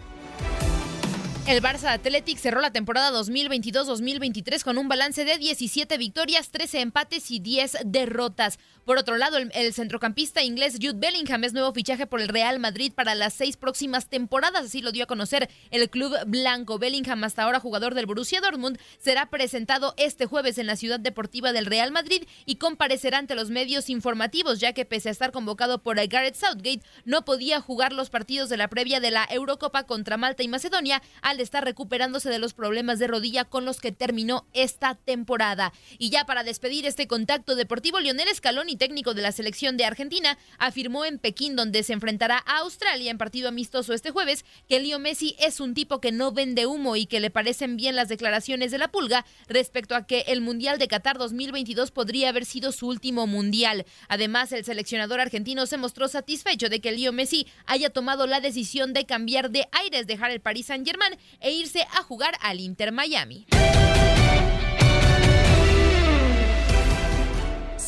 El 1.47 1.63
Barça 1.63 1.95
Athletic 1.95 2.37
cerró 2.37 2.61
la 2.61 2.73
temporada 2.73 3.11
2022-2023 3.19 4.63
con 4.65 4.77
un 4.77 4.87
balance 4.87 5.25
de 5.25 5.39
17 5.39 5.97
victorias, 5.97 6.51
13 6.51 6.81
empates 6.83 7.31
y 7.31 7.39
10 7.39 7.79
derrotas. 7.87 8.59
Por 8.89 8.97
otro 8.97 9.19
lado, 9.19 9.37
el, 9.37 9.75
centrocampista 9.75 10.43
inglés 10.43 10.79
Jude 10.81 10.95
Bellingham 10.97 11.45
es 11.45 11.53
nuevo 11.53 11.75
fichaje 11.75 12.07
por 12.07 12.23
el 12.23 12.29
Real 12.29 12.59
Madrid 12.59 12.91
para 12.91 13.15
las 13.15 13.35
seis 13.35 13.59
próximas 13.59 14.09
temporadas, 14.09 14.65
así 14.65 14.81
lo 14.81 14.93
dio 14.93 15.05
a 15.05 15.07
conocer 15.07 15.51
el 15.71 15.91
club 15.91 16.17
blanco. 16.27 16.79
Bellingham, 16.79 17.23
hasta 17.23 17.43
ahora 17.43 17.61
jugador 17.61 17.95
del 17.95 18.07
Borussia 18.07 18.41
Dortmund, 18.41 18.79
será 18.99 19.29
presentado 19.29 19.93
este 19.99 20.25
jueves 20.25 20.57
en 20.57 20.67
la 20.67 20.75
ciudad 20.75 20.99
deportiva 20.99 21.53
del 21.53 21.67
Real 21.67 21.93
Madrid 21.93 22.23
y 22.47 22.57
comparecerá 22.57 23.19
ante 23.19 23.35
los 23.35 23.51
medios 23.51 23.91
informativos, 23.91 24.59
ya 24.59 24.73
que 24.73 24.87
pese 24.87 25.11
a 25.11 25.13
estar 25.13 25.33
convocado 25.33 25.83
por 25.83 25.97
Gareth 25.97 26.37
Southgate, 26.37 26.81
no 27.05 27.27
podía 27.27 27.61
jugar 27.61 27.93
los 27.93 28.09
partidos 28.09 28.49
de 28.49 28.57
la 28.57 28.69
previa 28.69 29.01
de 29.01 29.11
la 29.11 29.29
Eurocopa 29.31 29.85
contra 29.85 30.17
Malta 30.17 30.43
y 30.43 30.49
Macedonia 30.49 31.03
al 31.21 31.41
estar 31.41 31.63
recuperándose 31.63 32.31
de 32.31 32.39
los 32.39 32.55
problemas 32.55 32.99
de 32.99 33.07
rodilla 33.07 33.45
con 33.45 33.67
los 33.67 33.83
que 33.83 33.93
terminó 33.93 34.47
esta 34.55 34.95
temporada. 34.95 35.75
Y 35.99 36.09
ya 36.09 36.25
para 36.25 36.43
despedir 36.43 36.87
este 36.87 37.07
contacto 37.07 37.55
deportivo, 37.55 38.01
Lionel 38.01 38.35
Scaloni, 38.35 38.78
técnico 38.79 39.15
de 39.15 39.23
la 39.23 39.33
selección 39.33 39.77
de 39.77 39.85
Argentina, 39.85 40.39
afirmó 40.59 41.05
en 41.05 41.19
Pekín, 41.19 41.57
donde 41.57 41.83
se 41.83 41.93
enfrentará 41.93 42.43
a 42.47 42.59
Australia 42.59 43.11
en 43.11 43.19
partido 43.19 43.49
amistoso 43.49 43.93
este 43.93 44.11
jueves, 44.11 44.45
que 44.69 44.81
Leo 44.81 44.99
Messi 44.99 45.37
es 45.39 45.61
un 45.61 45.75
tipo 45.75 46.01
que 46.01 46.13
no 46.13 46.33
vende 46.33 46.67
humo 46.67 46.97
y 46.97 47.07
que 47.07 47.21
le 47.21 47.31
parecen 47.31 47.77
bien 47.77 47.97
las 47.97 48.09
declaraciones 48.09 48.71
de 48.71 48.79
la 48.79 48.89
pulga 48.89 49.27
respecto 49.49 49.95
a 49.95 50.07
que 50.07 50.21
el 50.29 50.41
Mundial 50.41 50.79
de 50.79 50.89
Qatar 50.89 51.19
2022 51.19 51.91
podría 51.91 52.31
haber 52.31 52.45
sido 52.45 52.73
su 52.73 52.87
último 52.89 53.27
mundial. 53.27 53.85
Además, 54.09 54.53
el 54.53 54.65
seleccionador 54.65 55.21
argentino 55.21 55.67
se 55.67 55.77
mostró 55.77 56.09
satisfecho 56.09 56.69
de 56.69 56.81
que 56.81 56.93
Leo 56.93 57.13
Messi 57.13 57.47
haya 57.67 57.91
tomado 57.91 58.27
la 58.27 58.41
decisión 58.41 58.93
de 58.93 59.07
cambiar 59.07 59.51
de 59.51 59.69
aires, 59.73 60.07
dejar 60.07 60.31
el 60.31 60.41
Paris 60.41 60.67
Saint-Germain 60.67 61.19
e 61.41 61.53
irse 61.53 61.83
a 61.93 62.03
jugar 62.03 62.35
al 62.41 62.61
Inter 62.61 62.93
Miami. 62.93 63.47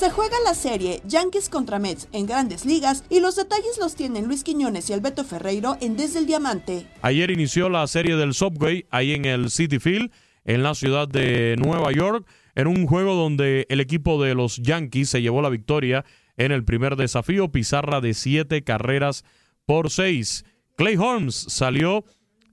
Se 0.00 0.08
juega 0.08 0.36
la 0.46 0.54
serie 0.54 1.02
Yankees 1.04 1.50
contra 1.50 1.78
Mets 1.78 2.08
en 2.12 2.24
grandes 2.24 2.64
ligas 2.64 3.04
y 3.10 3.20
los 3.20 3.36
detalles 3.36 3.76
los 3.78 3.96
tienen 3.96 4.28
Luis 4.28 4.44
Quiñones 4.44 4.88
y 4.88 4.94
Alberto 4.94 5.24
Ferreiro 5.24 5.76
en 5.82 5.98
Desde 5.98 6.20
el 6.20 6.26
Diamante. 6.26 6.86
Ayer 7.02 7.30
inició 7.30 7.68
la 7.68 7.86
serie 7.86 8.16
del 8.16 8.32
Subway 8.32 8.86
ahí 8.88 9.12
en 9.12 9.26
el 9.26 9.50
City 9.50 9.78
Field, 9.78 10.10
en 10.46 10.62
la 10.62 10.74
ciudad 10.74 11.06
de 11.06 11.54
Nueva 11.58 11.92
York, 11.92 12.26
en 12.54 12.66
un 12.66 12.86
juego 12.86 13.14
donde 13.14 13.66
el 13.68 13.78
equipo 13.78 14.22
de 14.22 14.34
los 14.34 14.56
Yankees 14.56 15.10
se 15.10 15.20
llevó 15.20 15.42
la 15.42 15.50
victoria 15.50 16.06
en 16.38 16.50
el 16.50 16.64
primer 16.64 16.96
desafío, 16.96 17.52
pizarra 17.52 18.00
de 18.00 18.14
siete 18.14 18.64
carreras 18.64 19.26
por 19.66 19.90
seis. 19.90 20.46
Clay 20.78 20.96
Holmes 20.96 21.34
salió 21.34 22.06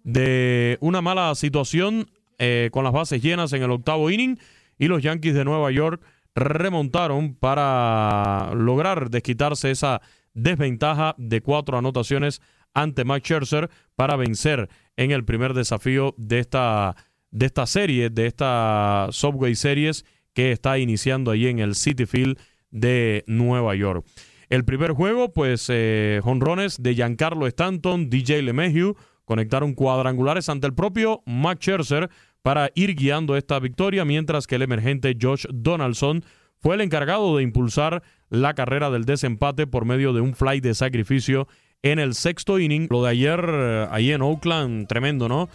de 0.04 0.78
una 0.82 1.02
mala 1.02 1.34
situación 1.34 2.12
eh, 2.40 2.68
con 2.74 2.84
las 2.84 2.92
bases 2.92 3.22
llenas 3.22 3.54
en 3.54 3.64
el 3.64 3.72
octavo 3.72 4.10
inning 4.10 4.38
y 4.78 4.88
los 4.88 5.02
Yankees 5.02 5.34
de 5.34 5.46
Nueva 5.46 5.72
York 5.72 6.02
remontaron 6.38 7.34
para 7.34 8.52
lograr 8.54 9.10
desquitarse 9.10 9.72
esa 9.72 10.02
desventaja 10.36 11.16
de 11.18 11.42
cuatro 11.42 11.80
anotaciones 11.80 12.42
ante 12.76 13.04
Max 13.06 13.24
Scherzer 13.24 13.72
para 13.96 14.16
vencer 14.16 14.70
en 14.98 15.10
el 15.10 15.26
primer 15.26 15.56
desafío 15.56 16.14
de 16.18 16.38
esta, 16.38 16.96
de 17.32 17.48
esta 17.48 17.66
serie, 17.66 18.12
de 18.12 18.28
esta 18.28 19.08
Subway 19.10 19.56
Series 19.56 20.06
que 20.34 20.52
está 20.52 20.78
iniciando 20.78 21.32
ahí 21.32 21.48
en 21.48 21.58
el 21.58 21.74
City 21.74 22.06
Field 22.06 22.38
de 22.70 23.24
Nueva 23.26 23.74
York. 23.74 24.06
El 24.50 24.64
primer 24.64 24.92
juego, 24.92 25.34
pues, 25.34 25.66
eh, 25.70 26.22
jonrones 26.24 26.82
de 26.82 26.94
Giancarlo 26.94 27.48
Stanton, 27.48 28.12
DJ 28.12 28.44
LeMahieu, 28.44 28.96
conectaron 29.26 29.74
cuadrangulares 29.74 30.50
ante 30.50 30.68
el 30.68 30.76
propio 30.76 31.24
Max 31.26 31.62
Scherzer 31.62 32.12
para 32.48 32.72
ir 32.76 32.96
guiando 32.96 33.36
esta 33.36 33.60
victoria, 33.60 34.06
mientras 34.06 34.48
que 34.48 34.56
el 34.56 34.62
emergente 34.62 35.18
Josh 35.22 35.44
Donaldson 35.52 36.24
fue 36.62 36.76
el 36.76 36.82
encargado 36.82 37.36
de 37.36 37.44
impulsar 37.44 38.04
la 38.30 38.54
carrera 38.54 38.90
del 38.90 39.04
desempate 39.04 39.68
por 39.68 39.84
medio 39.84 40.14
de 40.14 40.22
un 40.22 40.34
fly 40.34 40.62
de 40.62 40.74
sacrificio 40.74 41.50
en 41.82 42.00
el 42.00 42.14
sexto 42.14 42.58
inning. 42.58 42.88
Lo 42.90 43.04
de 43.04 43.10
ayer, 43.10 43.46
eh, 43.46 43.88
ahí 43.92 44.14
en 44.14 44.22
Oakland, 44.22 44.88
tremendo, 44.88 45.28
¿no? 45.28 45.50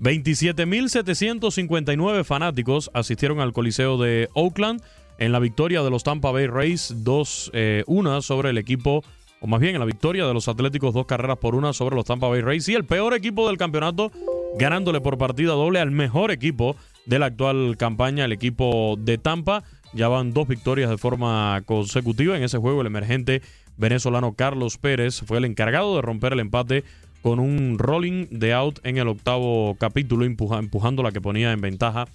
27.759 0.00 2.24
fanáticos 2.24 2.90
asistieron 2.94 3.40
al 3.40 3.52
Coliseo 3.52 3.98
de 3.98 4.30
Oakland 4.32 4.80
en 5.18 5.32
la 5.32 5.40
victoria 5.40 5.82
de 5.82 5.90
los 5.90 6.04
Tampa 6.04 6.30
Bay 6.30 6.46
Rays 6.46 7.04
2-1 7.04 8.22
sobre 8.22 8.48
el 8.48 8.56
equipo, 8.56 9.04
o 9.40 9.46
más 9.46 9.60
bien 9.60 9.74
en 9.74 9.80
la 9.80 9.86
victoria 9.86 10.26
de 10.26 10.34
los 10.34 10.48
Atléticos 10.48 10.94
dos 10.94 11.06
carreras 11.06 11.38
por 11.38 11.54
una 11.54 11.72
sobre 11.72 11.96
los 11.96 12.04
Tampa 12.04 12.28
Bay 12.28 12.42
Rays 12.42 12.68
y 12.68 12.74
el 12.74 12.84
peor 12.84 13.14
equipo 13.14 13.48
del 13.48 13.56
campeonato 13.56 14.12
ganándole 14.58 15.00
por 15.00 15.16
partida 15.16 15.52
doble 15.52 15.80
al 15.80 15.90
mejor 15.90 16.30
equipo 16.30 16.76
de 17.06 17.18
la 17.18 17.26
actual 17.26 17.76
campaña, 17.78 18.24
el 18.24 18.32
equipo 18.32 18.96
de 18.98 19.16
Tampa. 19.16 19.64
Ya 19.92 20.08
van 20.08 20.32
dos 20.32 20.46
victorias 20.46 20.90
de 20.90 20.98
forma 20.98 21.62
consecutiva. 21.64 22.36
En 22.36 22.42
ese 22.42 22.58
juego 22.58 22.80
el 22.80 22.86
emergente 22.86 23.42
venezolano 23.76 24.34
Carlos 24.34 24.76
Pérez 24.78 25.22
fue 25.26 25.38
el 25.38 25.44
encargado 25.44 25.96
de 25.96 26.02
romper 26.02 26.34
el 26.34 26.40
empate 26.40 26.84
con 27.22 27.38
un 27.38 27.78
rolling 27.78 28.26
de 28.30 28.52
out 28.52 28.78
en 28.84 28.98
el 28.98 29.08
octavo 29.08 29.76
capítulo, 29.78 30.24
empuja- 30.24 30.58
empujando 30.58 31.02
la 31.02 31.12
que 31.12 31.20
ponía 31.20 31.52
en 31.52 31.60
ventaja 31.60 32.06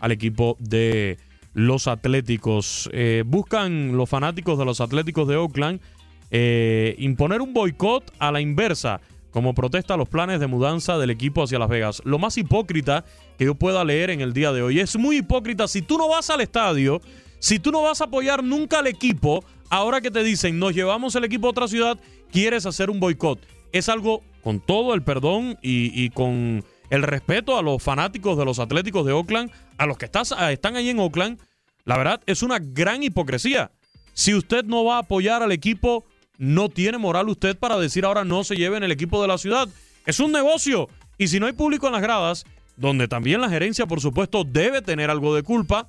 al 0.00 0.12
equipo 0.12 0.56
de 0.60 1.18
los 1.54 1.86
Atléticos. 1.86 2.90
Eh, 2.92 3.24
buscan 3.26 3.96
los 3.96 4.08
fanáticos 4.08 4.58
de 4.58 4.64
los 4.64 4.80
Atléticos 4.80 5.26
de 5.28 5.36
Oakland 5.36 5.80
eh, 6.30 6.94
imponer 6.98 7.40
un 7.40 7.52
boicot 7.54 8.12
a 8.18 8.32
la 8.32 8.40
inversa 8.40 9.00
como 9.30 9.52
protesta 9.54 9.94
a 9.94 9.96
los 9.96 10.08
planes 10.08 10.38
de 10.38 10.46
mudanza 10.46 10.96
del 10.96 11.10
equipo 11.10 11.42
hacia 11.42 11.58
Las 11.58 11.68
Vegas. 11.68 12.02
Lo 12.04 12.18
más 12.18 12.38
hipócrita 12.38 13.04
que 13.36 13.46
yo 13.46 13.56
pueda 13.56 13.84
leer 13.84 14.10
en 14.10 14.20
el 14.20 14.32
día 14.32 14.52
de 14.52 14.62
hoy. 14.62 14.78
Es 14.78 14.96
muy 14.96 15.18
hipócrita 15.18 15.66
si 15.66 15.82
tú 15.82 15.98
no 15.98 16.08
vas 16.08 16.30
al 16.30 16.40
estadio, 16.40 17.00
si 17.40 17.58
tú 17.58 17.72
no 17.72 17.82
vas 17.82 18.00
a 18.00 18.04
apoyar 18.04 18.44
nunca 18.44 18.78
al 18.78 18.86
equipo, 18.86 19.44
ahora 19.70 20.00
que 20.00 20.12
te 20.12 20.22
dicen 20.22 20.58
nos 20.60 20.72
llevamos 20.74 21.16
el 21.16 21.24
equipo 21.24 21.48
a 21.48 21.50
otra 21.50 21.66
ciudad, 21.66 21.98
quieres 22.30 22.64
hacer 22.64 22.90
un 22.90 23.00
boicot. 23.00 23.40
Es 23.72 23.88
algo 23.88 24.22
con 24.42 24.60
todo 24.60 24.94
el 24.94 25.02
perdón 25.02 25.58
y, 25.62 26.10
con 26.10 26.64
el 26.90 27.02
respeto 27.02 27.58
a 27.58 27.62
los 27.62 27.82
fanáticos 27.82 28.38
de 28.38 28.44
los 28.44 28.60
Atléticos 28.60 29.04
de 29.04 29.12
Oakland, 29.12 29.50
a 29.78 29.86
los 29.86 29.98
que 29.98 30.04
estás- 30.04 30.34
están 30.50 30.76
ahí 30.76 30.90
en 30.90 31.00
Oakland. 31.00 31.40
La 31.84 31.98
verdad 31.98 32.20
es 32.26 32.42
una 32.44 32.60
gran 32.60 33.02
hipocresía. 33.02 33.72
Si 34.12 34.32
usted 34.32 34.64
no 34.64 34.84
va 34.84 34.96
a 34.96 35.00
apoyar 35.00 35.42
al 35.42 35.50
equipo, 35.50 36.04
no 36.38 36.68
tiene 36.68 36.98
moral 36.98 37.28
usted 37.28 37.56
para 37.56 37.78
decir 37.78 38.04
ahora 38.04 38.24
no 38.24 38.44
se 38.44 38.56
lleven 38.56 38.82
el 38.82 38.92
equipo 38.92 39.20
de 39.22 39.28
la 39.28 39.38
ciudad. 39.38 39.68
Es 40.06 40.20
un 40.20 40.32
negocio. 40.32 40.88
Y 41.18 41.28
si 41.28 41.38
no 41.40 41.46
hay 41.46 41.52
público 41.52 41.86
en 41.86 41.92
las 41.92 42.02
gradas, 42.02 42.44
donde 42.76 43.08
también 43.08 43.40
la 43.40 43.48
gerencia, 43.48 43.86
por 43.86 44.00
supuesto, 44.00 44.44
debe 44.44 44.82
tener 44.82 45.10
algo 45.10 45.34
de 45.34 45.42
culpa, 45.42 45.86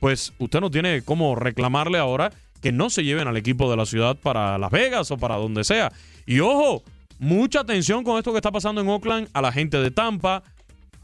pues 0.00 0.32
usted 0.38 0.60
no 0.60 0.70
tiene 0.70 1.02
cómo 1.02 1.34
reclamarle 1.34 1.98
ahora 1.98 2.32
que 2.60 2.72
no 2.72 2.90
se 2.90 3.04
lleven 3.04 3.28
al 3.28 3.36
equipo 3.36 3.70
de 3.70 3.76
la 3.76 3.86
ciudad 3.86 4.16
para 4.16 4.58
Las 4.58 4.70
Vegas 4.70 5.10
o 5.10 5.18
para 5.18 5.36
donde 5.36 5.64
sea. 5.64 5.92
Y 6.26 6.40
ojo, 6.40 6.82
mucha 7.18 7.60
atención 7.60 8.04
con 8.04 8.18
esto 8.18 8.32
que 8.32 8.38
está 8.38 8.52
pasando 8.52 8.80
en 8.80 8.88
Oakland 8.88 9.28
a 9.32 9.42
la 9.42 9.52
gente 9.52 9.78
de 9.78 9.90
Tampa, 9.90 10.42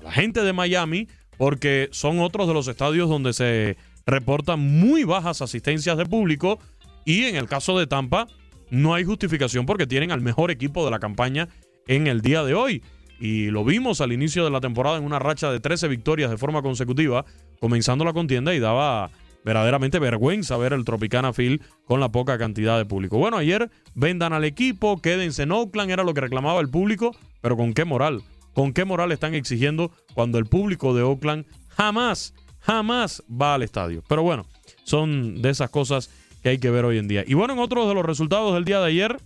a 0.00 0.04
la 0.04 0.12
gente 0.12 0.42
de 0.42 0.52
Miami, 0.52 1.08
porque 1.36 1.88
son 1.92 2.20
otros 2.20 2.46
de 2.46 2.54
los 2.54 2.68
estadios 2.68 3.08
donde 3.08 3.32
se 3.32 3.76
reportan 4.06 4.60
muy 4.60 5.04
bajas 5.04 5.42
asistencias 5.42 5.96
de 5.96 6.06
público 6.06 6.58
y 7.04 7.24
en 7.24 7.36
el 7.36 7.48
caso 7.48 7.78
de 7.78 7.86
Tampa 7.86 8.26
no 8.74 8.94
hay 8.94 9.04
justificación 9.04 9.66
porque 9.66 9.86
tienen 9.86 10.10
al 10.10 10.20
mejor 10.20 10.50
equipo 10.50 10.84
de 10.84 10.90
la 10.90 10.98
campaña 10.98 11.48
en 11.86 12.06
el 12.06 12.20
día 12.20 12.42
de 12.44 12.54
hoy. 12.54 12.82
Y 13.20 13.46
lo 13.46 13.64
vimos 13.64 14.00
al 14.00 14.12
inicio 14.12 14.44
de 14.44 14.50
la 14.50 14.60
temporada 14.60 14.98
en 14.98 15.04
una 15.04 15.18
racha 15.18 15.50
de 15.50 15.60
13 15.60 15.88
victorias 15.88 16.30
de 16.30 16.36
forma 16.36 16.62
consecutiva, 16.62 17.24
comenzando 17.60 18.04
la 18.04 18.12
contienda 18.12 18.54
y 18.54 18.58
daba 18.58 19.10
verdaderamente 19.44 19.98
vergüenza 19.98 20.56
ver 20.56 20.72
el 20.72 20.84
Tropicana 20.84 21.32
Field 21.32 21.62
con 21.84 22.00
la 22.00 22.10
poca 22.10 22.38
cantidad 22.38 22.76
de 22.78 22.86
público. 22.86 23.18
Bueno, 23.18 23.36
ayer 23.36 23.70
vendan 23.94 24.32
al 24.32 24.44
equipo, 24.44 25.00
quédense 25.00 25.42
en 25.42 25.52
Oakland, 25.52 25.90
era 25.90 26.02
lo 26.02 26.14
que 26.14 26.22
reclamaba 26.22 26.60
el 26.60 26.70
público, 26.70 27.14
pero 27.40 27.56
¿con 27.56 27.74
qué 27.74 27.84
moral? 27.84 28.22
¿Con 28.54 28.72
qué 28.72 28.84
moral 28.84 29.12
están 29.12 29.34
exigiendo 29.34 29.92
cuando 30.14 30.38
el 30.38 30.46
público 30.46 30.94
de 30.94 31.02
Oakland 31.02 31.44
jamás, 31.68 32.34
jamás 32.60 33.22
va 33.30 33.54
al 33.54 33.62
estadio? 33.62 34.02
Pero 34.08 34.22
bueno, 34.22 34.46
son 34.84 35.42
de 35.42 35.50
esas 35.50 35.70
cosas 35.70 36.10
que 36.44 36.50
hay 36.50 36.58
que 36.58 36.70
ver 36.70 36.84
hoy 36.84 36.98
en 36.98 37.08
día. 37.08 37.24
Y 37.26 37.32
bueno, 37.32 37.54
en 37.54 37.58
otros 37.58 37.88
de 37.88 37.94
los 37.94 38.04
resultados 38.04 38.52
del 38.52 38.66
día 38.66 38.78
de 38.78 38.88
ayer, 38.88 39.16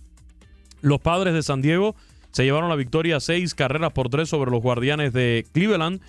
los 0.79 1.01
padres 1.01 1.33
de 1.33 1.43
San 1.43 1.61
Diego 1.61 1.93
se 2.31 2.45
llevaron 2.45 2.69
la 2.69 2.77
victoria 2.77 3.19
seis 3.19 3.53
carreras 3.53 3.91
por 3.91 4.07
tres 4.07 4.29
sobre 4.29 4.49
los 4.51 4.61
guardianes 4.61 5.11
de 5.11 5.45
Cleveland. 5.51 5.99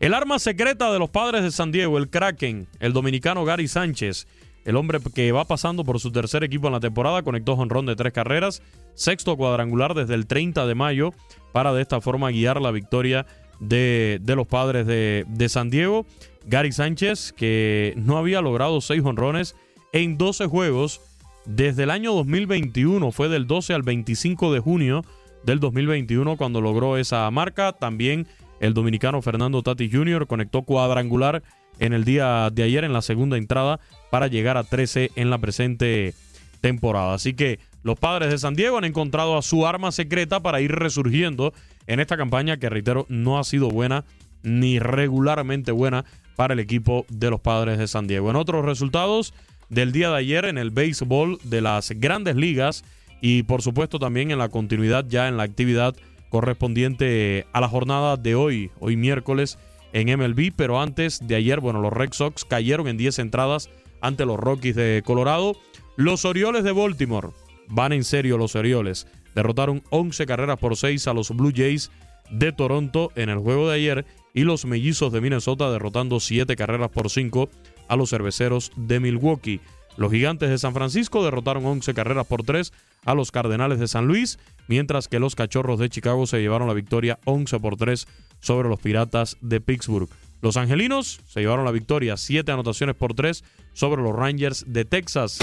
El 0.00 0.14
arma 0.14 0.38
secreta 0.38 0.90
de 0.90 0.98
los 0.98 1.10
padres 1.10 1.42
de 1.42 1.50
San 1.50 1.70
Diego, 1.70 1.98
el 1.98 2.08
Kraken, 2.08 2.66
el 2.80 2.94
dominicano 2.94 3.44
Gary 3.44 3.68
Sánchez, 3.68 4.26
el 4.64 4.76
hombre 4.76 5.00
que 5.14 5.32
va 5.32 5.44
pasando 5.44 5.84
por 5.84 6.00
su 6.00 6.10
tercer 6.10 6.42
equipo 6.44 6.68
en 6.68 6.72
la 6.72 6.80
temporada, 6.80 7.22
conectó 7.22 7.56
jonrón 7.56 7.84
de 7.84 7.94
tres 7.94 8.14
carreras, 8.14 8.62
sexto 8.94 9.36
cuadrangular 9.36 9.92
desde 9.92 10.14
el 10.14 10.26
30 10.26 10.66
de 10.66 10.74
mayo, 10.74 11.12
para 11.52 11.74
de 11.74 11.82
esta 11.82 12.00
forma 12.00 12.30
guiar 12.30 12.62
la 12.62 12.70
victoria 12.70 13.26
de, 13.60 14.18
de 14.22 14.34
los 14.34 14.46
padres 14.46 14.86
de, 14.86 15.26
de 15.28 15.48
San 15.50 15.68
Diego. 15.68 16.06
Gary 16.46 16.72
Sánchez, 16.72 17.34
que 17.34 17.92
no 17.98 18.16
había 18.16 18.40
logrado 18.40 18.80
seis 18.80 19.02
jonrones 19.02 19.54
en 19.94 20.18
12 20.18 20.46
juegos 20.46 21.00
desde 21.46 21.84
el 21.84 21.90
año 21.90 22.12
2021, 22.14 23.12
fue 23.12 23.28
del 23.28 23.46
12 23.46 23.74
al 23.74 23.82
25 23.82 24.52
de 24.52 24.58
junio 24.58 25.04
del 25.44 25.60
2021 25.60 26.36
cuando 26.36 26.60
logró 26.60 26.96
esa 26.96 27.30
marca. 27.30 27.72
También 27.72 28.26
el 28.58 28.74
dominicano 28.74 29.22
Fernando 29.22 29.62
Tati 29.62 29.88
Jr. 29.88 30.26
conectó 30.26 30.62
cuadrangular 30.62 31.44
en 31.78 31.92
el 31.92 32.04
día 32.04 32.50
de 32.50 32.64
ayer 32.64 32.82
en 32.82 32.92
la 32.92 33.02
segunda 33.02 33.36
entrada 33.36 33.78
para 34.10 34.26
llegar 34.26 34.56
a 34.56 34.64
13 34.64 35.12
en 35.14 35.30
la 35.30 35.38
presente 35.38 36.12
temporada. 36.60 37.14
Así 37.14 37.34
que 37.34 37.60
los 37.84 37.96
padres 37.96 38.30
de 38.30 38.38
San 38.38 38.54
Diego 38.54 38.78
han 38.78 38.84
encontrado 38.84 39.38
a 39.38 39.42
su 39.42 39.64
arma 39.64 39.92
secreta 39.92 40.40
para 40.40 40.60
ir 40.60 40.72
resurgiendo 40.72 41.54
en 41.86 42.00
esta 42.00 42.16
campaña 42.16 42.56
que, 42.56 42.68
reitero, 42.68 43.06
no 43.08 43.38
ha 43.38 43.44
sido 43.44 43.68
buena 43.68 44.04
ni 44.42 44.80
regularmente 44.80 45.70
buena 45.70 46.04
para 46.34 46.54
el 46.54 46.60
equipo 46.60 47.06
de 47.08 47.30
los 47.30 47.40
padres 47.40 47.78
de 47.78 47.86
San 47.86 48.08
Diego. 48.08 48.30
En 48.30 48.36
otros 48.36 48.64
resultados 48.64 49.34
del 49.68 49.92
día 49.92 50.10
de 50.10 50.18
ayer 50.18 50.44
en 50.44 50.58
el 50.58 50.70
béisbol 50.70 51.38
de 51.44 51.60
las 51.60 51.90
grandes 51.90 52.36
ligas 52.36 52.84
y 53.20 53.44
por 53.44 53.62
supuesto 53.62 53.98
también 53.98 54.30
en 54.30 54.38
la 54.38 54.48
continuidad 54.48 55.06
ya 55.08 55.28
en 55.28 55.36
la 55.36 55.44
actividad 55.44 55.94
correspondiente 56.28 57.46
a 57.52 57.60
la 57.60 57.68
jornada 57.68 58.16
de 58.16 58.34
hoy, 58.34 58.70
hoy 58.80 58.96
miércoles 58.96 59.58
en 59.92 60.18
MLB, 60.18 60.52
pero 60.54 60.80
antes 60.80 61.24
de 61.24 61.36
ayer, 61.36 61.60
bueno, 61.60 61.80
los 61.80 61.92
Red 61.92 62.12
Sox 62.12 62.44
cayeron 62.44 62.88
en 62.88 62.96
10 62.96 63.20
entradas 63.20 63.70
ante 64.00 64.26
los 64.26 64.38
Rockies 64.38 64.74
de 64.74 65.02
Colorado. 65.06 65.56
Los 65.96 66.24
Orioles 66.24 66.64
de 66.64 66.72
Baltimore 66.72 67.28
van 67.68 67.92
en 67.92 68.02
serio 68.02 68.36
los 68.36 68.56
Orioles. 68.56 69.06
Derrotaron 69.36 69.84
11 69.90 70.26
carreras 70.26 70.58
por 70.58 70.76
6 70.76 71.06
a 71.06 71.14
los 71.14 71.30
Blue 71.30 71.52
Jays 71.54 71.92
de 72.30 72.50
Toronto 72.50 73.12
en 73.14 73.28
el 73.28 73.38
juego 73.38 73.68
de 73.68 73.76
ayer 73.76 74.04
y 74.34 74.42
los 74.42 74.64
Mellizos 74.64 75.12
de 75.12 75.20
Minnesota 75.20 75.70
derrotando 75.70 76.18
7 76.18 76.56
carreras 76.56 76.90
por 76.90 77.08
5 77.08 77.48
a 77.88 77.96
los 77.96 78.10
Cerveceros 78.10 78.72
de 78.76 79.00
Milwaukee. 79.00 79.60
Los 79.96 80.10
Gigantes 80.10 80.50
de 80.50 80.58
San 80.58 80.74
Francisco 80.74 81.24
derrotaron 81.24 81.64
11 81.64 81.94
carreras 81.94 82.26
por 82.26 82.42
3 82.42 82.72
a 83.04 83.14
los 83.14 83.30
Cardenales 83.30 83.78
de 83.78 83.88
San 83.88 84.06
Luis, 84.06 84.38
mientras 84.66 85.08
que 85.08 85.20
los 85.20 85.36
Cachorros 85.36 85.78
de 85.78 85.88
Chicago 85.88 86.26
se 86.26 86.40
llevaron 86.40 86.68
la 86.68 86.74
victoria 86.74 87.18
11 87.24 87.60
por 87.60 87.76
3 87.76 88.06
sobre 88.40 88.68
los 88.68 88.80
Piratas 88.80 89.36
de 89.40 89.60
Pittsburgh. 89.60 90.08
Los 90.42 90.56
Angelinos 90.56 91.20
se 91.28 91.40
llevaron 91.40 91.64
la 91.64 91.70
victoria 91.70 92.16
7 92.16 92.50
anotaciones 92.50 92.96
por 92.96 93.14
3 93.14 93.44
sobre 93.72 94.02
los 94.02 94.14
Rangers 94.14 94.64
de 94.66 94.84
Texas. 94.84 95.38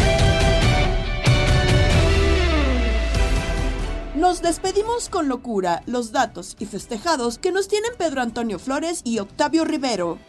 Nos 4.15 4.43
despedimos 4.43 5.09
con 5.09 5.27
locura, 5.27 5.81
los 5.87 6.11
datos 6.11 6.55
y 6.59 6.67
festejados 6.67 7.39
que 7.39 7.51
nos 7.51 7.67
tienen 7.67 7.91
Pedro 7.97 8.21
Antonio 8.21 8.59
Flores 8.59 9.01
y 9.03 9.17
Octavio 9.17 9.65
Rivero. 9.65 10.19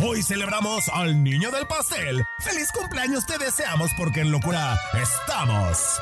Hoy 0.00 0.22
celebramos 0.22 0.88
al 0.90 1.24
niño 1.24 1.50
del 1.50 1.66
pastel. 1.66 2.24
¡Feliz 2.38 2.70
cumpleaños 2.70 3.26
te 3.26 3.36
deseamos 3.36 3.90
porque 3.96 4.20
en 4.20 4.30
locura 4.30 4.78
estamos! 4.94 5.98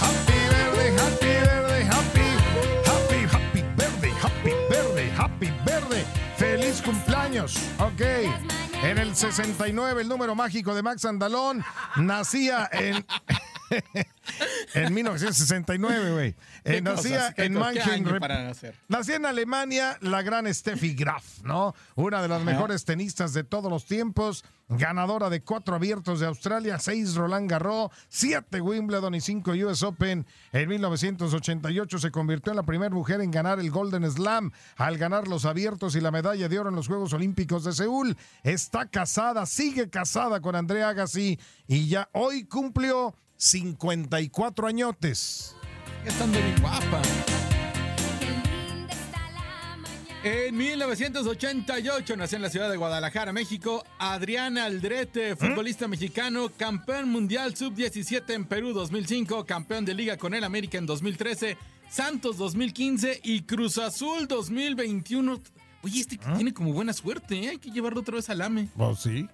Happy 0.00 0.32
verde, 0.50 0.96
happy 0.98 1.26
verde, 1.26 1.88
happy, 1.88 2.26
happy, 2.84 3.24
happy 3.32 3.62
verde, 3.76 4.12
happy 4.20 4.50
verde, 4.68 5.12
happy 5.16 5.52
verde. 5.64 6.04
Feliz 6.36 6.82
cumpleaños. 6.82 7.58
Ok. 7.78 8.00
En 8.82 8.98
el 8.98 9.14
69, 9.14 10.02
el 10.02 10.08
número 10.08 10.34
mágico 10.34 10.74
de 10.74 10.82
Max 10.82 11.04
Andalón 11.04 11.64
nacía 11.94 12.68
en. 12.72 13.06
en 14.74 14.94
1969, 14.94 16.12
güey. 16.12 16.34
¿Qué 16.64 16.76
Eh, 16.78 16.80
nacía 16.80 17.34
en. 17.36 17.54
Nacía 18.88 19.16
en 19.16 19.26
Alemania 19.26 19.98
la 20.00 20.22
gran 20.22 20.52
Steffi 20.52 20.94
Graf, 20.94 21.42
¿no? 21.42 21.74
Una 21.94 22.22
de 22.22 22.28
las 22.28 22.42
Ajá. 22.42 22.50
mejores 22.50 22.84
tenistas 22.84 23.32
de 23.32 23.44
todos 23.44 23.70
los 23.70 23.84
tiempos, 23.86 24.44
ganadora 24.68 25.28
de 25.30 25.42
cuatro 25.42 25.74
abiertos 25.74 26.20
de 26.20 26.26
Australia, 26.26 26.78
seis 26.78 27.14
Roland 27.14 27.50
Garros, 27.50 27.90
siete 28.08 28.60
Wimbledon 28.60 29.14
y 29.14 29.20
cinco 29.20 29.52
US 29.52 29.82
Open. 29.82 30.26
En 30.52 30.68
1988 30.68 31.98
se 31.98 32.10
convirtió 32.10 32.52
en 32.52 32.56
la 32.56 32.62
primera 32.62 32.94
mujer 32.94 33.20
en 33.20 33.30
ganar 33.30 33.58
el 33.58 33.70
Golden 33.70 34.10
Slam 34.10 34.52
al 34.76 34.98
ganar 34.98 35.28
los 35.28 35.44
abiertos 35.44 35.96
y 35.96 36.00
la 36.00 36.10
medalla 36.10 36.48
de 36.48 36.58
oro 36.58 36.70
en 36.70 36.76
los 36.76 36.88
Juegos 36.88 37.12
Olímpicos 37.12 37.64
de 37.64 37.72
Seúl. 37.72 38.16
Está 38.42 38.86
casada, 38.86 39.46
sigue 39.46 39.90
casada 39.90 40.40
con 40.40 40.54
Andrea 40.56 40.90
Agassi 40.90 41.38
y 41.66 41.88
ya 41.88 42.08
hoy 42.12 42.44
cumplió 42.44 43.14
54 43.42 44.68
añotes. 44.68 45.56
Estando 46.06 46.38
bien 46.38 46.60
guapa. 46.60 47.02
En 50.22 50.56
1988 50.56 52.16
nació 52.16 52.36
en 52.36 52.42
la 52.42 52.50
ciudad 52.50 52.70
de 52.70 52.76
Guadalajara, 52.76 53.32
México, 53.32 53.84
Adriana 53.98 54.66
Aldrete, 54.66 55.34
futbolista 55.34 55.88
mexicano, 55.88 56.50
campeón 56.56 57.08
mundial 57.08 57.56
sub-17 57.56 58.32
en 58.32 58.44
Perú 58.44 58.72
2005, 58.72 59.44
campeón 59.44 59.84
de 59.84 59.94
liga 59.94 60.16
con 60.16 60.34
el 60.34 60.44
América 60.44 60.78
en 60.78 60.86
2013, 60.86 61.56
Santos 61.90 62.38
2015 62.38 63.22
y 63.24 63.42
Cruz 63.42 63.78
Azul 63.78 64.28
2021. 64.28 65.40
Oye, 65.82 66.00
este 66.00 66.16
que 66.16 66.30
tiene 66.36 66.54
como 66.54 66.72
buena 66.72 66.92
suerte, 66.92 67.40
¿eh? 67.40 67.48
Hay 67.48 67.58
que 67.58 67.72
llevarlo 67.72 68.02
otra 68.02 68.14
vez 68.14 68.30
al 68.30 68.40
AME. 68.42 68.68
Pues 68.76 69.00
sí. 69.00 69.28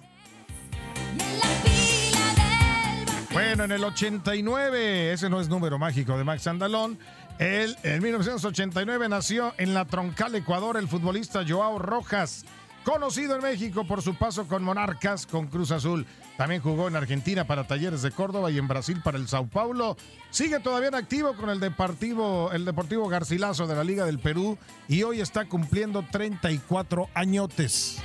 Bueno, 3.39 3.63
en 3.63 3.71
el 3.71 3.85
89, 3.85 5.13
ese 5.13 5.31
no 5.31 5.41
es 5.41 5.49
número 5.49 5.79
mágico 5.79 6.19
de 6.19 6.25
Max 6.25 6.49
Andalón. 6.49 6.99
Él, 7.39 7.77
en 7.85 8.03
1989 8.03 9.09
nació 9.09 9.55
en 9.59 9.75
la 9.75 9.85
Troncal, 9.85 10.35
Ecuador, 10.35 10.77
el 10.77 10.89
futbolista 10.89 11.45
Joao 11.47 11.79
Rojas, 11.79 12.45
conocido 12.83 13.37
en 13.37 13.43
México 13.43 13.87
por 13.87 14.03
su 14.03 14.17
paso 14.17 14.49
con 14.49 14.65
Monarcas, 14.65 15.25
con 15.25 15.47
Cruz 15.47 15.71
Azul. 15.71 16.05
También 16.37 16.61
jugó 16.61 16.89
en 16.89 16.97
Argentina 16.97 17.45
para 17.47 17.65
Talleres 17.65 18.03
de 18.03 18.11
Córdoba 18.11 18.51
y 18.51 18.59
en 18.59 18.67
Brasil 18.67 19.01
para 19.05 19.19
el 19.19 19.29
Sao 19.29 19.47
Paulo. 19.47 19.97
Sigue 20.31 20.59
todavía 20.59 20.89
en 20.89 20.97
activo 20.97 21.35
con 21.35 21.49
el 21.49 21.61
Deportivo, 21.61 22.51
el 22.51 22.65
Deportivo 22.65 23.07
Garcilaso 23.07 23.69
de 23.69 23.77
la 23.77 23.85
Liga 23.85 24.05
del 24.05 24.19
Perú 24.19 24.59
y 24.89 25.05
hoy 25.05 25.21
está 25.21 25.45
cumpliendo 25.45 26.05
34 26.11 27.09
añotes. 27.15 28.03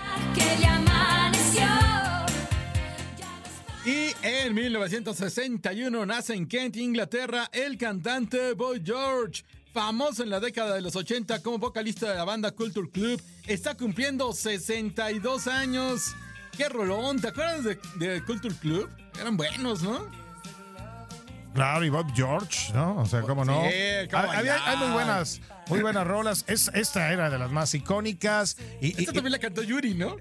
Y 3.86 4.14
en 4.22 4.54
1961 4.54 6.06
nace 6.06 6.34
en 6.34 6.48
Kent, 6.48 6.78
Inglaterra, 6.78 7.50
el 7.52 7.78
cantante 7.78 8.54
Boy 8.54 8.82
George. 8.84 9.44
Famoso 9.74 10.22
en 10.24 10.30
la 10.30 10.40
década 10.40 10.76
de 10.76 10.82
los 10.82 10.96
80 10.96 11.42
como 11.42 11.58
vocalista 11.58 12.10
de 12.12 12.16
la 12.16 12.24
banda 12.24 12.52
Culture 12.52 12.88
Club, 12.90 13.20
está 13.48 13.76
cumpliendo 13.76 14.32
62 14.32 15.48
años. 15.48 16.14
¡Qué 16.56 16.70
rolón! 16.70 17.20
¿Te 17.20 17.30
acuerdas 17.30 17.64
de, 17.64 17.80
de 17.96 18.24
Culture 18.24 18.54
Club? 18.62 18.88
Eran 19.20 19.36
buenos, 19.36 19.82
¿no? 19.82 20.06
Claro, 21.56 21.84
y 21.84 21.90
Bob 21.90 22.06
George, 22.16 22.72
¿no? 22.74 22.98
O 22.98 23.06
sea, 23.08 23.22
¿cómo 23.22 23.44
no? 23.44 23.64
Sí, 23.64 24.08
cómo 24.12 24.32
hay, 24.32 24.48
hay- 24.48 24.60
hay 24.64 24.78
muy 24.78 24.92
buenas, 24.92 25.42
muy 25.68 25.82
buenas 25.82 26.06
rolas. 26.08 26.46
Es, 26.48 26.70
esta 26.76 27.12
era 27.12 27.30
de 27.32 27.38
las 27.40 27.52
más 27.52 27.74
icónicas. 27.74 28.58
Y, 28.80 28.90
y- 28.90 29.02
Esta 29.02 29.14
también 29.14 29.32
la 29.34 29.40
cantó 29.40 29.62
Yuri, 29.64 29.96
¿no? 29.96 30.16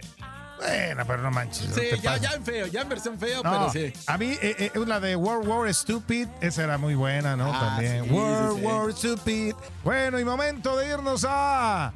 Bueno, 0.66 1.04
pero 1.06 1.22
no 1.22 1.30
manches. 1.30 1.68
Sí, 1.74 2.00
ya, 2.00 2.16
ya 2.16 2.30
en 2.30 2.44
feo, 2.44 2.66
ya 2.66 2.82
en 2.82 2.88
versión 2.88 3.18
feo, 3.18 3.42
No, 3.42 3.50
pero 3.50 3.70
sí. 3.72 3.92
A 4.06 4.16
mí, 4.18 4.36
eh, 4.40 4.70
eh, 4.74 4.78
una 4.78 5.00
de 5.00 5.16
World 5.16 5.48
War 5.48 5.72
Stupid, 5.74 6.28
esa 6.40 6.64
era 6.64 6.78
muy 6.78 6.94
buena, 6.94 7.36
¿no? 7.36 7.52
Ah, 7.54 7.74
También. 7.76 8.04
sí, 8.04 8.10
World 8.10 8.58
sí. 8.58 8.64
War 8.64 8.92
Stupid. 8.92 9.54
Bueno, 9.84 10.18
y 10.20 10.24
momento 10.24 10.76
de 10.76 10.88
irnos 10.88 11.24
a. 11.28 11.86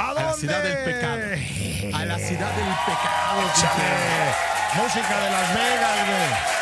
¿A, 0.00 0.10
A 0.10 0.14
la 0.14 0.32
ciudad 0.34 0.62
del 0.62 0.84
pecado. 0.84 1.18
A 1.98 2.04
la 2.04 2.18
ciudad 2.18 2.52
del 2.54 2.74
pecado. 2.86 3.42
Música 4.76 5.18
de 5.20 5.30
Las 5.30 5.54
Vegas, 5.54 6.06
güey. 6.06 6.57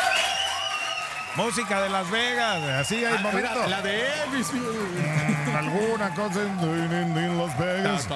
Música 1.37 1.81
de 1.83 1.89
Las 1.89 2.09
Vegas, 2.09 2.63
así 2.81 3.05
hay 3.05 3.15
Ah, 3.17 3.21
momento. 3.21 3.49
la, 3.55 3.67
la 3.67 3.81
de 3.81 4.01
Elvis. 4.23 4.47
Mm, 4.53 5.55
alguna 5.55 6.13
cosa 6.15 6.41
en, 6.41 6.93
en- 6.93 7.17
en 7.17 7.37
Las 7.37 7.57
Vegas. 7.59 8.07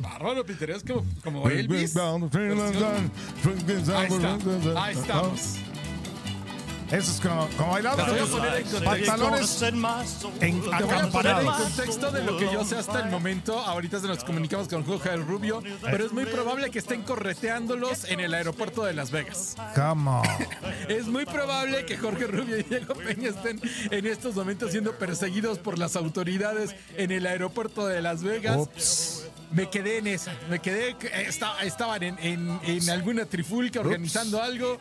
Bárbaro, 0.00 0.44
Peter, 0.44 0.70
es 0.70 0.84
como, 0.84 1.04
Elvis. 1.48 1.94
Ahí 3.96 4.06
está, 4.06 4.84
ahí 4.84 4.94
estamos. 4.94 5.56
Eso 6.90 7.12
es 7.12 7.20
como, 7.20 7.46
como 7.58 7.72
bailar. 7.72 7.96
Te 7.96 8.02
voy 8.10 8.18
a 8.20 8.24
poner 8.24 8.54
en 8.54 8.62
contexto. 8.68 8.84
Pantalones 8.84 9.62
en 9.62 10.62
Te 10.62 10.84
voy 10.84 10.94
a 10.94 11.08
poner 11.10 11.36
en 11.40 11.46
contexto 11.46 12.10
de 12.10 12.24
lo 12.24 12.36
que 12.38 12.44
yo 12.50 12.64
sé 12.64 12.76
hasta 12.76 13.00
el 13.00 13.10
momento. 13.10 13.58
Ahorita 13.58 14.00
se 14.00 14.06
nos 14.06 14.24
comunicamos 14.24 14.68
con 14.68 14.84
Jorge 14.84 15.10
del 15.10 15.26
Rubio, 15.26 15.62
pero 15.82 16.06
es 16.06 16.12
muy 16.12 16.24
probable 16.24 16.70
que 16.70 16.78
estén 16.78 17.02
correteándolos 17.02 18.04
en 18.04 18.20
el 18.20 18.32
aeropuerto 18.32 18.84
de 18.84 18.94
Las 18.94 19.10
Vegas. 19.10 19.54
Come 19.74 20.10
on. 20.10 20.22
Es 20.88 21.06
muy 21.06 21.26
probable 21.26 21.84
que 21.84 21.98
Jorge 21.98 22.26
Rubio 22.26 22.58
y 22.58 22.62
Diego 22.62 22.94
Peña 22.94 23.28
estén 23.28 23.60
en 23.90 24.06
estos 24.06 24.34
momentos 24.34 24.70
siendo 24.70 24.92
perseguidos 24.98 25.58
por 25.58 25.78
las 25.78 25.96
autoridades 25.96 26.74
en 26.96 27.10
el 27.12 27.26
aeropuerto 27.26 27.86
de 27.86 28.00
Las 28.00 28.22
Vegas. 28.22 28.56
Ups. 28.56 29.24
Me 29.50 29.68
quedé 29.68 29.98
en 29.98 30.06
esa. 30.06 30.32
Me 30.48 30.58
quedé. 30.60 30.96
esta- 31.26 31.60
estaban 31.62 32.02
en, 32.02 32.18
en- 32.20 32.60
en 32.64 32.88
alguna 32.90 33.26
trifulca 33.26 33.80
organizando 33.80 34.42
algo. 34.42 34.78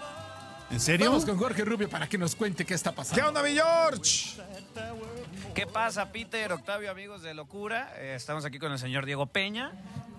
¿En 0.69 0.79
serio? 0.81 1.09
Vamos 1.09 1.25
con 1.25 1.37
Jorge 1.37 1.63
Rubio 1.63 1.89
para 1.89 2.07
que 2.07 2.17
nos 2.17 2.35
cuente 2.35 2.65
qué 2.65 2.73
está 2.73 2.91
pasando. 2.91 3.21
¿Qué 3.21 3.27
onda, 3.27 3.41
mi 3.41 3.53
George? 3.53 4.41
¿Qué 5.55 5.65
pasa, 5.65 6.11
Peter, 6.11 6.51
Octavio, 6.51 6.91
amigos 6.91 7.21
de 7.21 7.33
Locura? 7.33 7.93
Eh, 7.95 8.13
estamos 8.15 8.43
aquí 8.43 8.59
con 8.59 8.71
el 8.71 8.77
señor 8.77 9.05
Diego 9.05 9.27
Peña. 9.27 9.71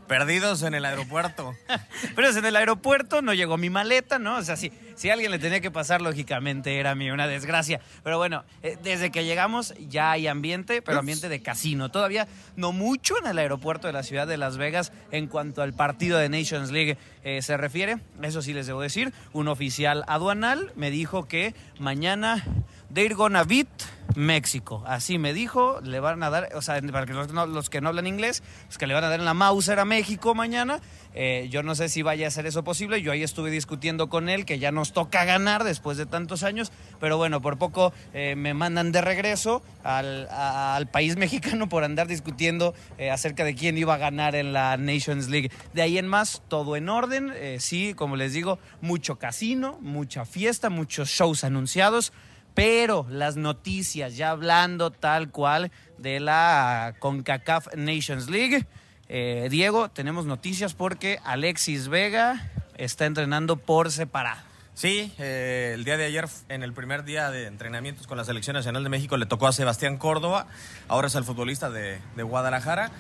Perdidos 0.09 0.63
en 0.63 0.75
el 0.75 0.87
aeropuerto. 0.87 1.55
Pero 2.17 2.31
en 2.31 2.45
el 2.45 2.57
aeropuerto 2.57 3.21
no 3.21 3.35
llegó 3.35 3.59
mi 3.59 3.69
maleta, 3.69 4.19
¿no? 4.19 4.39
O 4.39 4.43
sea, 4.43 4.57
si, 4.57 4.73
si 4.97 5.11
alguien 5.11 5.31
le 5.31 5.39
tenía 5.39 5.61
que 5.61 5.71
pasar, 5.71 6.01
lógicamente 6.01 6.79
era 6.79 6.93
a 6.93 6.95
mí 6.95 7.11
una 7.11 7.27
desgracia. 7.27 7.81
Pero 8.03 8.17
bueno, 8.17 8.45
eh, 8.63 8.79
desde 8.83 9.11
que 9.11 9.25
llegamos 9.25 9.75
ya 9.89 10.13
hay 10.13 10.27
ambiente, 10.27 10.81
pero 10.81 10.99
ambiente 10.99 11.29
de 11.29 11.43
casino. 11.43 11.91
Todavía 11.91 12.27
no 12.57 12.73
mucho 12.73 13.19
en 13.19 13.27
el 13.27 13.39
aeropuerto 13.39 13.87
de 13.87 13.93
la 13.93 14.03
ciudad 14.03 14.27
de 14.27 14.39
Las 14.39 14.57
Vegas 14.57 14.93
en 15.13 15.27
cuanto 15.27 15.63
al 15.63 15.75
partido 15.75 16.19
de 16.19 16.31
Nations 16.31 16.71
League 16.71 16.97
eh, 17.23 17.43
se 17.43 17.57
refiere. 17.59 17.99
Eso 18.23 18.41
sí 18.41 18.55
les 18.55 18.67
debo 18.67 18.81
decir. 18.81 19.13
Un 19.35 19.49
oficial 19.49 20.05
aduanal 20.09 20.73
me 20.75 20.91
dijo 20.91 21.29
que 21.29 21.55
mañana 21.79 22.45
they're 22.93 23.15
gonna 23.15 23.45
beat 23.45 23.69
México. 24.17 24.83
Así 24.87 25.19
me 25.19 25.33
dijo, 25.33 25.81
le 25.83 26.01
van 26.01 26.23
a 26.23 26.31
dar, 26.31 26.49
o 26.55 26.63
sea, 26.63 26.81
para 26.91 27.07
que 27.07 27.13
los, 27.13 27.33
no- 27.33 27.47
los 27.47 27.69
que 27.71 27.81
no 27.81 27.89
hablan 27.91 28.07
inglés, 28.07 28.43
pues 28.67 28.79
que 28.79 28.87
le 28.87 28.95
van 28.95 29.05
a 29.05 29.09
dar 29.09 29.19
en 29.21 29.25
la 29.27 29.35
Mauser 29.35 29.79
a 29.79 29.85
México 29.85 30.35
mañana. 30.35 30.81
Eh, 31.15 31.49
yo 31.51 31.63
no 31.63 31.75
sé 31.75 31.89
si 31.89 32.03
vaya 32.03 32.27
a 32.29 32.31
ser 32.31 32.47
eso 32.47 32.65
posible. 32.65 33.03
Yo 33.03 33.13
ahí 33.13 33.23
estuve 33.23 33.51
discutiendo 33.51 34.09
con 34.09 34.29
él 34.29 34.45
que 34.45 34.59
ya 34.59 34.73
nos 34.73 34.93
toca 34.93 35.25
ganar 35.25 35.65
después 35.65 35.99
de 35.99 36.07
tantos 36.07 36.43
años. 36.43 36.73
Pero 37.01 37.17
bueno, 37.17 37.41
por 37.41 37.59
poco 37.59 37.93
eh, 38.15 38.35
me 38.37 38.55
mandan 38.55 38.93
de 38.93 39.01
regreso 39.03 39.63
al, 39.85 40.27
a- 40.31 40.77
al 40.77 40.87
país 40.89 41.17
mexicano 41.19 41.69
por 41.69 41.85
andar 41.85 42.07
discutiendo 42.09 42.75
eh, 42.99 43.11
acerca 43.11 43.45
de 43.45 43.55
quién 43.55 43.77
iba 43.79 43.95
a 43.95 43.99
ganar 43.99 44.35
en 44.35 44.53
la 44.53 44.77
Nations 44.79 45.29
League. 45.29 45.51
De 45.75 45.83
ahí 45.83 45.99
en 45.99 46.09
más, 46.09 46.43
todo 46.49 46.77
en 46.77 46.89
orden. 46.89 47.31
Eh, 47.35 47.59
sí, 47.61 47.95
como 47.95 48.17
les 48.17 48.33
digo, 48.33 48.59
mucho 48.81 49.17
casino, 49.17 49.79
mucha 49.83 50.25
fiesta, 50.25 50.71
muchos 50.71 51.09
shows 51.11 51.45
anunciados. 51.45 52.13
Pero 52.59 53.07
las 53.09 53.37
noticias, 53.37 54.17
ya 54.17 54.31
hablando 54.31 54.91
tal 54.91 55.31
cual 55.31 55.71
de 55.97 56.19
la 56.19 56.97
CONCACAF 56.99 57.77
Nations 57.77 58.29
League, 58.29 58.67
eh, 59.09 59.47
Diego, 59.49 59.91
tenemos 59.91 60.27
noticias 60.27 60.75
porque 60.75 61.21
Alexis 61.23 61.87
Vega 61.87 62.51
está 62.77 63.07
entrenando 63.07 63.59
por 63.59 63.93
separado. 63.93 64.41
Sí, 64.75 65.13
eh, 65.19 65.71
el 65.75 65.85
día 65.85 65.97
de 65.97 66.07
ayer, 66.07 66.27
en 66.49 66.65
el 66.65 66.73
primer 66.73 67.05
día 67.05 67.31
de 67.31 67.47
entrenamientos 67.47 68.09
con 68.09 68.19
la 68.19 68.25
Selección 68.25 68.55
Nacional 68.55 68.83
de 68.83 68.91
México, 68.91 69.17
le 69.17 69.27
tocó 69.27 69.47
a 69.47 69.53
Sebastián 69.53 69.97
Córdoba, 69.97 70.49
ahora 70.89 71.07
es 71.07 71.15
el 71.15 71.23
futbolista 71.23 71.71
de, 71.71 72.01
de 72.17 72.23
Guadalajara, 72.25 72.91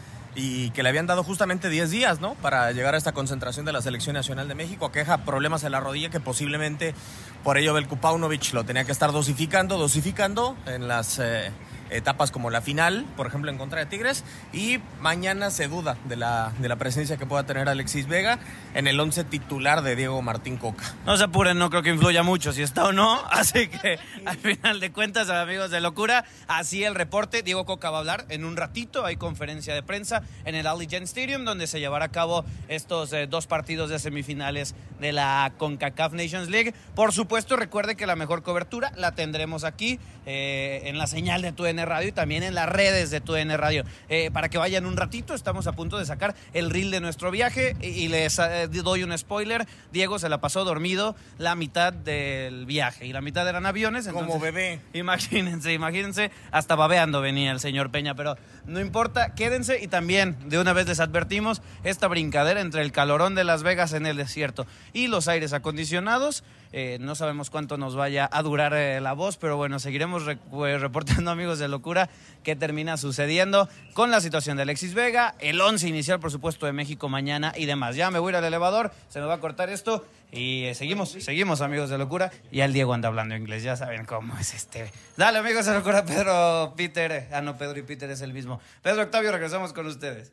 y 0.41 0.71
que 0.71 0.85
le 0.85 0.89
habían 0.89 1.09
dado 1.09 1.25
justamente 1.25 1.69
10 1.69 1.91
días, 1.91 2.21
¿no? 2.21 2.35
Para 2.35 2.71
llegar 2.71 2.95
a 2.95 2.99
esta 2.99 3.11
concentración 3.11 3.67
de 3.67 3.73
la 3.73 3.83
Selección 3.83 4.15
Nacional 4.15 4.47
de 4.47 4.55
México. 4.55 4.93
Queja 4.93 5.25
problemas 5.25 5.65
en 5.65 5.73
la 5.73 5.81
rodilla 5.81 6.11
que 6.11 6.21
posiblemente 6.21 6.95
por 7.43 7.59
ello 7.59 7.75
Belko 7.75 7.97
Paunovic 7.97 8.53
lo 8.53 8.63
tenía 8.65 8.85
que 8.85 8.93
estar 8.93 9.11
dosificando, 9.11 9.79
dosificando 9.79 10.57
en 10.67 10.87
las 10.87 11.19
eh, 11.19 11.51
etapas 11.91 12.31
como 12.31 12.51
la 12.51 12.61
final, 12.61 13.07
por 13.17 13.27
ejemplo, 13.27 13.51
en 13.51 13.59
contra 13.59 13.81
de 13.81 13.87
Tigres. 13.87 14.25
Y 14.53 14.79
mañana 15.01 15.51
se 15.51 15.69
duda 15.69 15.97
de 16.05 16.17
la, 16.17 16.53
de 16.59 16.69
la 16.69 16.77
presencia 16.77 17.17
que 17.17 17.27
pueda 17.27 17.45
tener 17.45 17.69
Alexis 17.69 18.07
Vega 18.07 18.39
en 18.75 18.87
el 18.87 18.99
11 18.99 19.25
titular 19.25 19.83
de 19.83 19.97
Diego 19.97 20.21
Martín 20.23 20.57
Coca. 20.57 20.95
No 21.07 21.17
se 21.17 21.25
apuren, 21.25 21.59
no 21.59 21.71
creo 21.71 21.83
que 21.83 21.91
influya 21.91 22.23
mucho 22.23 22.53
si 22.53 22.63
está 22.63 22.87
o 22.87 22.93
no. 22.93 23.21
Así 23.31 23.69
que 23.69 23.99
al 24.25 24.37
final 24.37 24.81
de 24.81 24.93
cuentas, 24.93 25.31
amigos 25.31 25.71
de 25.71 25.81
locura, 25.81 26.25
así 26.47 26.85
el 26.85 26.95
reporte. 26.95 27.43
Diego 27.43 27.65
Coca 27.65 27.91
va 27.91 27.99
a 27.99 28.01
hablar 28.01 28.27
en 28.29 28.45
un 28.45 28.57
ratito. 28.57 29.05
Hay 29.05 29.17
conferencia 29.17 29.75
de 29.75 29.83
prensa 29.83 30.23
en 30.45 30.55
el 30.55 30.67
Allegiant 30.67 31.07
Stadium, 31.07 31.45
donde 31.45 31.67
se 31.67 31.81
llevará 31.81 32.07
a 32.07 32.11
cabo 32.11 32.45
estos 32.69 33.13
eh, 33.13 33.27
dos 33.27 33.47
partidos 33.47 33.91
de 33.91 33.99
semifinales 33.99 34.75
de 35.01 35.13
la 35.13 35.53
CONCACAF 35.59 36.13
Nations 36.13 36.49
League. 36.49 36.75
Por 36.95 37.13
supuesto, 37.13 37.57
recuerde 37.57 37.97
que 37.97 38.07
la 38.07 38.17
mejor 38.17 38.43
cobertura 38.43 38.93
la 38.97 39.13
tendremos 39.13 39.65
aquí 39.65 39.99
eh, 40.27 40.83
en 40.85 40.99
la 40.99 41.07
señal 41.07 41.43
de 41.43 41.53
TUN 41.79 41.87
Radio 41.87 42.09
y 42.09 42.13
también 42.13 42.43
en 42.43 42.55
las 42.55 42.69
redes 42.69 43.11
de 43.11 43.21
TUN 43.21 43.51
Radio. 43.57 43.85
Eh, 44.09 44.31
para 44.33 44.49
que 44.49 44.59
vayan 44.59 44.87
un 44.87 44.97
ratito, 44.97 45.35
estamos 45.35 45.67
a 45.67 45.73
punto 45.73 45.99
de 45.99 46.07
sacar 46.07 46.35
el 46.53 46.71
reel 46.71 46.91
de 46.91 47.01
nuestro 47.01 47.31
viaje 47.31 47.77
y, 47.81 47.87
y 47.87 48.09
les 48.09 48.39
eh, 48.39 48.69
doy 48.69 49.03
un 49.03 49.17
spoiler. 49.17 49.67
Diego 49.93 50.19
se 50.19 50.29
la 50.29 50.41
pasó 50.41 50.65
dormido 50.65 51.17
la 51.39 51.55
mitad 51.55 51.93
del 51.93 52.67
viaje 52.67 53.07
y 53.07 53.13
la 53.13 53.21
mitad 53.21 53.49
eran 53.49 53.67
aviones. 53.67 54.09
Como 54.09 54.41
bebé. 54.41 54.81
Imagínense, 54.93 55.73
imagínense, 55.73 56.31
hasta 56.51 56.75
babeando 56.75 57.21
venía 57.21 57.53
el 57.53 57.61
señor 57.61 57.91
Peña, 57.91 58.15
pero 58.15 58.37
no 58.67 58.81
importa, 58.81 59.35
quédense 59.35 59.83
y 59.83 59.89
también 59.89 60.37
de 60.49 60.59
una 60.59 60.73
vez 60.73 60.87
les 60.87 61.01
advertimos 61.01 61.63
esta 61.85 62.09
brincadera 62.09 62.61
entre 62.61 62.83
el 62.83 62.93
calorón 62.93 63.35
de 63.35 63.45
Las 63.45 63.63
Vegas 63.63 63.93
en 63.93 64.07
el 64.07 64.17
desierto 64.17 64.67
y 64.93 65.07
los 65.07 65.29
aires 65.29 65.53
acondicionados. 65.53 66.45
Eh, 66.73 66.99
no 67.01 67.15
sabemos 67.15 67.51
cuánto 67.51 67.77
nos 67.79 67.95
vaya 67.97 68.29
a 68.31 68.43
durar 68.43 68.73
eh, 68.75 69.01
la 69.01 69.13
voz, 69.13 69.37
pero 69.37 69.57
bueno, 69.57 69.79
seguiremos 69.79 70.25
re- 70.25 70.37
pues, 70.37 70.81
reportando 70.81 71.31
amigos 71.31 71.59
de 71.59 71.69
locura, 71.69 72.09
qué 72.43 72.57
termina 72.57 72.97
sucediendo 72.97 73.69
con 73.95 74.11
la 74.11 74.21
situación 74.21 74.57
de 74.57 74.63
Alexis 74.65 74.95
Vega, 74.95 75.35
el 75.39 75.61
11 75.61 75.89
inicial, 75.89 76.21
por 76.21 76.31
supuesto, 76.31 76.67
de 76.67 76.73
México 76.73 77.09
mañana 77.09 77.53
y 77.57 77.67
demás. 77.67 77.97
Ya 77.97 78.11
me 78.11 78.19
voy 78.19 78.31
a 78.31 78.33
ir 78.33 78.37
al 78.37 78.45
elevador, 78.45 78.93
se 79.09 79.21
me 79.21 79.27
va 79.27 79.35
a 79.35 79.41
cortar 79.41 79.71
esto 79.71 80.07
y 80.31 80.65
eh, 80.65 80.75
seguimos, 80.75 81.11
seguimos, 81.11 81.61
amigos 81.63 81.89
de 81.91 81.97
locura. 81.99 82.31
Y 82.53 82.61
el 82.61 82.73
Diego 82.75 82.93
anda 82.93 83.09
hablando 83.09 83.35
inglés, 83.35 83.63
ya 83.63 83.77
saben 83.77 84.05
cómo 84.05 84.37
es 84.39 84.53
este. 84.55 84.91
Dale, 85.17 85.39
amigos 85.39 85.65
de 85.67 85.73
locura, 85.75 86.05
Pedro, 86.05 86.75
Peter. 86.77 87.29
Ah, 87.33 87.41
no, 87.41 87.57
Pedro 87.57 87.79
y 87.79 87.83
Peter 87.83 88.11
es 88.11 88.21
el 88.21 88.33
mismo. 88.35 88.61
Pedro 88.83 89.03
Octavio, 89.03 89.33
regresamos 89.33 89.73
con 89.73 89.87
ustedes. 89.87 90.33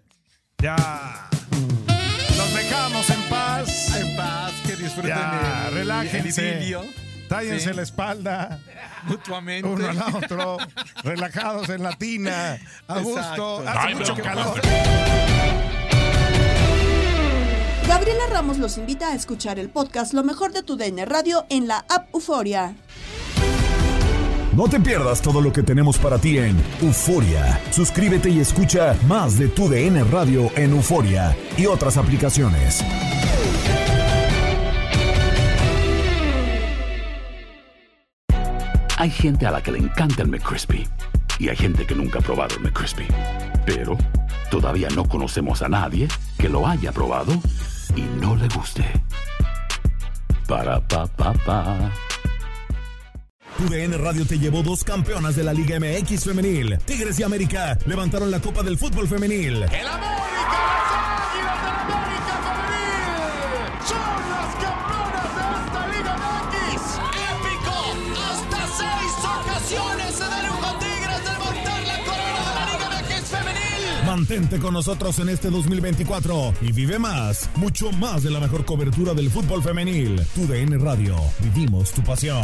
Ya. 0.57 0.75
Dejamos 2.75 3.09
en 3.09 3.21
paz. 3.29 3.95
En 3.95 4.15
paz, 4.17 4.51
que 4.65 4.75
disfruten 4.75 5.09
Ya, 5.11 5.65
el- 5.69 5.73
relájense. 5.73 6.49
el 6.51 6.57
idilio. 6.61 6.85
Tállense 7.29 7.69
Sí. 7.69 7.75
la 7.75 7.81
espalda. 7.81 8.59
Mutuamente. 9.03 9.67
Uno 9.67 9.87
al 9.87 10.15
otro. 10.15 10.57
relajados 11.03 11.69
en 11.69 11.83
la 11.83 11.93
tina. 11.93 12.57
A 12.87 12.99
gusto. 12.99 13.59
Hace 13.67 13.79
Ay, 13.79 13.95
mucho 13.95 14.15
calor. 14.15 14.61
Gabriela 17.87 18.23
Ramos 18.29 18.57
los 18.57 18.77
invita 18.77 19.09
a 19.09 19.15
escuchar 19.15 19.57
el 19.59 19.69
podcast 19.69 20.13
Lo 20.13 20.23
mejor 20.23 20.51
de 20.51 20.61
tu 20.63 20.75
DN 20.75 21.05
Radio 21.05 21.45
en 21.49 21.67
la 21.67 21.85
app 21.89 22.13
Euforia. 22.13 22.75
No 24.55 24.69
te 24.69 24.79
pierdas 24.79 25.21
todo 25.21 25.41
lo 25.41 25.51
que 25.51 25.63
tenemos 25.63 25.97
para 25.97 26.17
ti 26.17 26.37
en 26.37 26.55
Euforia. 26.81 27.59
Suscríbete 27.71 28.29
y 28.29 28.39
escucha 28.39 28.95
más 29.05 29.37
de 29.37 29.49
tu 29.49 29.67
DN 29.67 30.01
Radio 30.05 30.49
en 30.55 30.71
Euforia 30.71 31.35
y 31.57 31.65
otras 31.65 31.97
aplicaciones. 31.97 32.81
Hay 38.97 39.09
gente 39.09 39.45
a 39.45 39.51
la 39.51 39.61
que 39.61 39.73
le 39.73 39.79
encanta 39.79 40.21
el 40.21 40.29
McCrispy 40.29 40.87
y 41.37 41.49
hay 41.49 41.57
gente 41.57 41.85
que 41.85 41.93
nunca 41.93 42.19
ha 42.19 42.21
probado 42.21 42.55
el 42.55 42.61
McCrispy. 42.61 43.07
Pero 43.65 43.97
todavía 44.49 44.87
no 44.95 45.03
conocemos 45.03 45.63
a 45.63 45.67
nadie 45.67 46.07
que 46.37 46.47
lo 46.47 46.65
haya 46.65 46.93
probado 46.93 47.33
y 47.93 48.03
no 48.21 48.37
le 48.37 48.47
guste. 48.47 48.85
Para 50.47 50.79
pa 50.79 51.07
pa 51.07 51.33
pa. 51.45 51.91
Tu 53.57 53.69
DN 53.69 53.97
Radio 53.97 54.25
te 54.25 54.37
llevó 54.37 54.63
dos 54.63 54.83
campeonas 54.83 55.37
de 55.37 55.43
la 55.43 55.53
Liga 55.53 55.79
MX 55.79 56.25
femenil. 56.25 56.77
Tigres 56.85 57.17
y 57.19 57.23
América 57.23 57.77
levantaron 57.85 58.29
la 58.29 58.41
Copa 58.41 58.63
del 58.63 58.77
Fútbol 58.77 59.07
femenil. 59.07 59.63
¡El 59.63 59.87
América, 59.87 60.59
Águilas 61.23 61.63
del 61.63 61.71
América 61.71 62.35
Femenil! 62.43 63.79
¡Son 63.87 64.19
las 64.29 64.55
campeonas 64.59 65.29
de 65.37 65.43
esta 65.63 65.87
Liga 65.87 66.13
MX! 66.19 66.99
¡Épico! 67.31 67.75
¡Hasta 68.27 68.61
seis 68.75 69.13
ocasiones 69.23 70.15
se 70.15 70.25
dieron 70.27 70.57
con 70.59 70.79
Tigres 70.79 71.23
de 71.23 71.31
levantar 71.31 71.81
la 71.87 71.97
corona 72.03 72.43
de 72.49 72.55
la 72.55 72.65
Liga 72.73 72.87
MX 72.91 73.23
Femenil! 73.29 74.05
Mantente 74.05 74.59
con 74.59 74.73
nosotros 74.73 75.17
en 75.19 75.29
este 75.29 75.49
2024 75.49 76.55
y 76.59 76.73
vive 76.73 76.99
más, 76.99 77.49
mucho 77.55 77.89
más 77.93 78.21
de 78.23 78.31
la 78.31 78.41
mejor 78.41 78.65
cobertura 78.65 79.13
del 79.13 79.31
fútbol 79.31 79.63
femenil. 79.63 80.21
Tu 80.35 80.45
DN 80.45 80.77
Radio, 80.77 81.15
vivimos 81.39 81.91
tu 81.91 82.03
pasión. 82.03 82.43